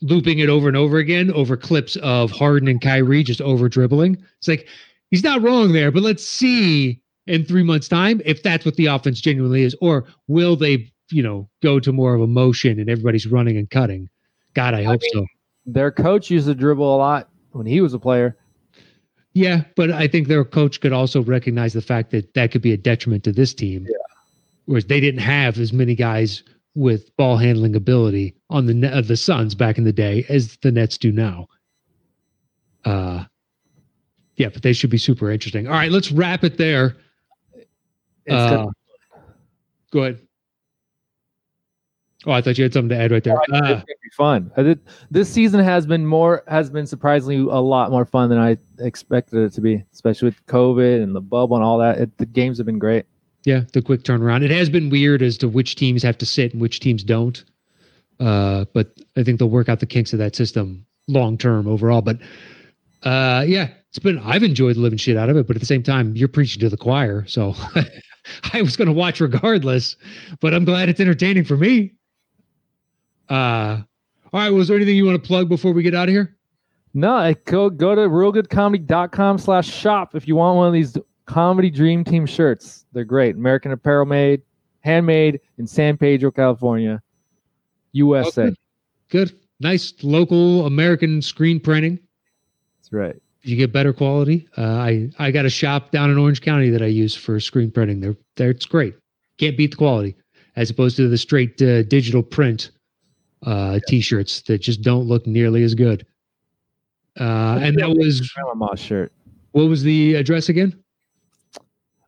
looping 0.00 0.38
it 0.38 0.48
over 0.48 0.68
and 0.68 0.76
over 0.76 0.98
again 0.98 1.30
over 1.32 1.56
clips 1.56 1.96
of 1.96 2.30
Harden 2.30 2.68
and 2.68 2.80
Kyrie 2.80 3.22
just 3.22 3.40
over 3.40 3.68
dribbling. 3.68 4.22
It's 4.38 4.48
like 4.48 4.68
he's 5.10 5.24
not 5.24 5.42
wrong 5.42 5.72
there, 5.72 5.90
but 5.90 6.02
let's 6.02 6.26
see 6.26 7.00
in 7.26 7.44
three 7.44 7.62
months' 7.62 7.88
time 7.88 8.20
if 8.24 8.42
that's 8.42 8.64
what 8.64 8.76
the 8.76 8.86
offense 8.86 9.20
genuinely 9.20 9.62
is, 9.62 9.76
or 9.80 10.04
will 10.26 10.56
they, 10.56 10.92
you 11.10 11.22
know, 11.22 11.48
go 11.62 11.80
to 11.80 11.92
more 11.92 12.14
of 12.14 12.20
a 12.20 12.26
motion 12.26 12.80
and 12.80 12.88
everybody's 12.88 13.26
running 13.26 13.56
and 13.56 13.70
cutting? 13.70 14.08
God, 14.54 14.74
I 14.74 14.82
hope 14.84 15.00
I 15.02 15.16
mean, 15.16 15.24
so 15.24 15.26
their 15.66 15.90
coach 15.90 16.30
used 16.30 16.46
to 16.46 16.54
dribble 16.54 16.94
a 16.94 16.98
lot 16.98 17.28
when 17.52 17.66
he 17.66 17.80
was 17.80 17.94
a 17.94 17.98
player. 17.98 18.36
Yeah, 19.32 19.62
but 19.74 19.90
I 19.90 20.06
think 20.06 20.28
their 20.28 20.44
coach 20.44 20.80
could 20.80 20.92
also 20.92 21.22
recognize 21.22 21.72
the 21.72 21.82
fact 21.82 22.12
that 22.12 22.34
that 22.34 22.52
could 22.52 22.62
be 22.62 22.72
a 22.72 22.76
detriment 22.76 23.24
to 23.24 23.32
this 23.32 23.52
team. 23.52 23.84
Yeah. 23.88 23.96
Whereas 24.66 24.86
they 24.86 25.00
didn't 25.00 25.20
have 25.20 25.58
as 25.58 25.72
many 25.72 25.94
guys 25.94 26.42
with 26.74 27.14
ball 27.16 27.36
handling 27.36 27.74
ability 27.74 28.34
on 28.50 28.66
the 28.66 28.88
uh, 28.88 29.00
the 29.00 29.16
Suns 29.16 29.54
back 29.54 29.78
in 29.78 29.84
the 29.84 29.92
day 29.92 30.24
as 30.28 30.56
the 30.62 30.72
Nets 30.72 30.98
do 30.98 31.12
now. 31.12 31.46
Uh 32.84 33.24
yeah, 34.36 34.48
but 34.48 34.62
they 34.62 34.72
should 34.72 34.90
be 34.90 34.98
super 34.98 35.30
interesting. 35.30 35.68
All 35.68 35.74
right, 35.74 35.92
let's 35.92 36.10
wrap 36.10 36.42
it 36.42 36.58
there. 36.58 36.96
Uh, 38.28 38.66
go 39.92 40.00
ahead. 40.00 40.23
Oh, 42.26 42.32
I 42.32 42.40
thought 42.40 42.56
you 42.56 42.64
had 42.64 42.72
something 42.72 42.88
to 42.90 42.96
add 42.96 43.12
right 43.12 43.22
there. 43.22 43.38
Oh, 43.52 43.56
uh, 43.56 43.80
be 43.80 43.94
fun. 44.16 44.50
Did, 44.56 44.80
this 45.10 45.28
season 45.28 45.60
has 45.60 45.86
been 45.86 46.06
more 46.06 46.42
has 46.48 46.70
been 46.70 46.86
surprisingly 46.86 47.36
a 47.36 47.60
lot 47.60 47.90
more 47.90 48.04
fun 48.06 48.30
than 48.30 48.38
I 48.38 48.56
expected 48.78 49.40
it 49.40 49.52
to 49.54 49.60
be, 49.60 49.84
especially 49.92 50.26
with 50.26 50.46
COVID 50.46 51.02
and 51.02 51.14
the 51.14 51.20
bubble 51.20 51.56
and 51.56 51.64
all 51.64 51.78
that. 51.78 51.98
It, 51.98 52.16
the 52.18 52.26
games 52.26 52.58
have 52.58 52.66
been 52.66 52.78
great. 52.78 53.04
Yeah, 53.44 53.64
the 53.72 53.82
quick 53.82 54.02
turnaround. 54.04 54.42
It 54.42 54.50
has 54.50 54.70
been 54.70 54.88
weird 54.88 55.20
as 55.20 55.36
to 55.38 55.48
which 55.48 55.76
teams 55.76 56.02
have 56.02 56.16
to 56.18 56.26
sit 56.26 56.52
and 56.52 56.62
which 56.62 56.80
teams 56.80 57.04
don't. 57.04 57.44
Uh, 58.18 58.64
but 58.72 58.98
I 59.16 59.22
think 59.22 59.38
they'll 59.38 59.50
work 59.50 59.68
out 59.68 59.80
the 59.80 59.86
kinks 59.86 60.12
of 60.12 60.18
that 60.18 60.34
system 60.34 60.86
long 61.08 61.36
term 61.36 61.68
overall. 61.68 62.00
But 62.00 62.20
uh, 63.02 63.44
yeah, 63.46 63.68
it's 63.90 63.98
been 63.98 64.18
I've 64.20 64.42
enjoyed 64.42 64.76
the 64.76 64.80
living 64.80 64.98
shit 64.98 65.16
out 65.18 65.28
of 65.28 65.36
it, 65.36 65.46
but 65.46 65.56
at 65.56 65.60
the 65.60 65.66
same 65.66 65.82
time, 65.82 66.16
you're 66.16 66.28
preaching 66.28 66.60
to 66.60 66.70
the 66.70 66.76
choir. 66.78 67.26
So 67.26 67.54
I 68.52 68.62
was 68.62 68.76
going 68.76 68.88
to 68.88 68.94
watch 68.94 69.20
regardless, 69.20 69.96
but 70.40 70.54
I'm 70.54 70.64
glad 70.64 70.88
it's 70.88 71.00
entertaining 71.00 71.44
for 71.44 71.56
me. 71.56 71.92
Uh, 73.28 73.82
all 74.32 74.40
right. 74.40 74.50
Was 74.50 74.68
there 74.68 74.76
anything 74.76 74.96
you 74.96 75.06
want 75.06 75.22
to 75.22 75.26
plug 75.26 75.48
before 75.48 75.72
we 75.72 75.82
get 75.82 75.94
out 75.94 76.08
of 76.08 76.14
here? 76.14 76.36
No, 76.94 77.34
go 77.44 77.70
go 77.70 77.94
to 77.94 78.02
realgoodcomedy.com 78.02 79.38
slash 79.38 79.68
shop 79.68 80.14
if 80.14 80.28
you 80.28 80.36
want 80.36 80.56
one 80.56 80.68
of 80.68 80.72
these 80.72 80.96
comedy 81.26 81.68
dream 81.68 82.04
team 82.04 82.24
shirts. 82.24 82.86
They're 82.92 83.04
great. 83.04 83.34
American 83.34 83.72
apparel 83.72 84.06
made, 84.06 84.42
handmade 84.80 85.40
in 85.58 85.66
San 85.66 85.96
Pedro, 85.96 86.30
California, 86.30 87.02
USA. 87.92 88.48
Oh, 88.48 88.54
good. 89.10 89.36
Nice 89.58 89.92
local 90.02 90.66
American 90.66 91.20
screen 91.20 91.58
printing. 91.58 91.98
That's 92.78 92.92
right. 92.92 93.16
You 93.42 93.56
get 93.56 93.72
better 93.72 93.92
quality. 93.92 94.48
Uh, 94.56 94.62
I 94.62 95.10
I 95.18 95.30
got 95.32 95.46
a 95.46 95.50
shop 95.50 95.90
down 95.90 96.10
in 96.10 96.18
Orange 96.18 96.42
County 96.42 96.70
that 96.70 96.82
I 96.82 96.86
use 96.86 97.14
for 97.14 97.38
screen 97.40 97.70
printing. 97.70 98.00
They're, 98.00 98.16
they're 98.36 98.50
it's 98.50 98.66
great. 98.66 98.94
Can't 99.38 99.56
beat 99.56 99.72
the 99.72 99.76
quality 99.76 100.16
as 100.56 100.70
opposed 100.70 100.96
to 100.96 101.08
the 101.08 101.18
straight 101.18 101.60
uh, 101.60 101.82
digital 101.82 102.22
print 102.22 102.70
uh, 103.44 103.78
t-shirts 103.86 104.42
that 104.42 104.58
just 104.58 104.82
don't 104.82 105.06
look 105.06 105.26
nearly 105.26 105.62
as 105.62 105.74
good. 105.74 106.06
Uh, 107.18 107.58
and 107.62 107.78
that 107.78 107.90
was 107.90 108.20
Grandma 108.20 108.74
shirt. 108.74 109.12
What 109.52 109.64
was 109.64 109.82
the 109.82 110.14
address 110.14 110.48
again? 110.48 110.82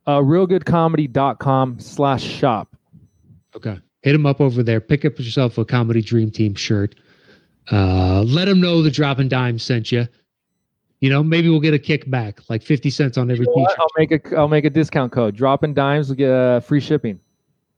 Uh, 0.06 0.18
realgoodcomedy.com 0.18 1.78
slash 1.80 2.22
shop. 2.22 2.76
Okay. 3.54 3.78
Hit 4.02 4.12
them 4.12 4.26
up 4.26 4.40
over 4.40 4.62
there. 4.62 4.80
Pick 4.80 5.04
up 5.04 5.18
yourself 5.18 5.58
a 5.58 5.64
Comedy 5.64 6.02
Dream 6.02 6.30
Team 6.30 6.54
shirt. 6.54 6.94
Uh, 7.70 8.22
let 8.22 8.44
them 8.46 8.60
know 8.60 8.82
the 8.82 8.90
Dropping 8.90 9.28
Dime 9.28 9.58
sent 9.58 9.90
you. 9.90 10.06
You 11.00 11.10
know, 11.10 11.22
maybe 11.22 11.50
we'll 11.50 11.60
get 11.60 11.74
a 11.74 11.78
kickback, 11.78 12.48
like 12.48 12.62
fifty 12.62 12.88
cents 12.88 13.18
on 13.18 13.30
every 13.30 13.44
you 13.44 13.54
know 13.54 13.66
t-shirt. 13.66 13.78
I'll 13.78 13.88
make 13.98 14.12
a 14.12 14.38
I'll 14.38 14.48
make 14.48 14.64
a 14.64 14.70
discount 14.70 15.12
code. 15.12 15.36
Dropping 15.36 15.74
dimes 15.74 16.08
will 16.08 16.16
get 16.16 16.30
uh, 16.30 16.60
free 16.60 16.80
shipping. 16.80 17.20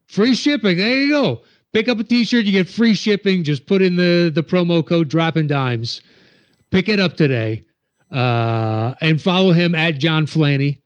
Free 0.06 0.34
shipping. 0.34 0.76
There 0.76 0.96
you 0.96 1.11
go 1.11 1.42
pick 1.72 1.88
up 1.88 1.98
a 1.98 2.04
t-shirt 2.04 2.44
you 2.44 2.52
get 2.52 2.68
free 2.68 2.94
shipping. 2.94 3.44
Just 3.44 3.66
put 3.66 3.82
in 3.82 3.96
the 3.96 4.30
the 4.34 4.42
promo 4.42 4.86
code 4.86 5.08
dropping 5.08 5.46
dimes. 5.46 6.00
Pick 6.70 6.88
it 6.88 7.00
up 7.00 7.16
today 7.16 7.64
uh 8.10 8.94
and 9.00 9.20
follow 9.20 9.52
him 9.52 9.74
at 9.74 9.98
john 9.98 10.26
flanny. 10.26 10.80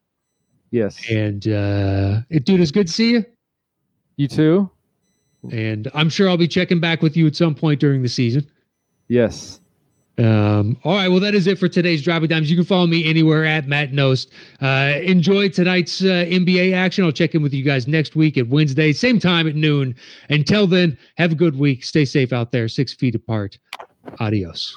Yes. 0.70 1.01
And 1.09 1.47
uh 1.47 2.20
it, 2.30 2.45
dude 2.45 2.61
it's 2.61 2.72
good 2.72 2.89
to 2.89 2.93
see 2.93 3.12
you. 3.12 3.24
You 4.16 4.28
too? 4.28 4.70
And 5.51 5.91
i'm 5.95 6.09
sure 6.09 6.28
i'll 6.28 6.37
be 6.37 6.49
checking 6.49 6.80
back 6.80 7.03
with 7.03 7.16
you 7.16 7.26
at 7.26 7.37
some 7.37 7.55
point 7.55 7.80
during 7.80 8.03
the 8.03 8.09
season. 8.09 8.49
Yes 9.09 9.61
um, 10.19 10.77
all 10.85 10.95
right. 10.95 11.09
Well, 11.09 11.21
that 11.21 11.35
is 11.35 11.47
it 11.47 11.59
for 11.59 11.69
today's 11.69 12.03
Dropping 12.03 12.29
Dimes. 12.29 12.51
You 12.51 12.57
can 12.57 12.65
follow 12.65 12.87
me 12.87 13.09
anywhere 13.09 13.45
at 13.45 13.67
Matt 13.67 13.93
Knost. 13.93 14.29
Uh, 14.61 14.99
enjoy 15.01 15.49
tonight's 15.49 16.03
uh, 16.03 16.27
NBA 16.29 16.75
action. 16.75 17.05
I'll 17.05 17.13
check 17.13 17.35
in 17.35 17.43
with 17.43 17.55
you 17.55 17.65
guys 17.65 17.89
next 17.89 18.15
week 18.15 18.37
at 18.37 18.49
Wednesday, 18.49 18.93
same 18.93 19.19
time 19.19 19.49
at 19.49 19.55
noon. 19.55 19.95
Until 20.29 20.67
then, 20.67 20.99
have 21.17 21.33
a 21.33 21.37
good 21.37 21.59
week. 21.59 21.85
Stay 21.85 22.05
safe 22.05 22.33
out 22.33 22.53
there, 22.53 22.69
six 22.69 22.93
feet 22.93 23.15
apart. 23.15 23.59
Adios. 24.21 24.77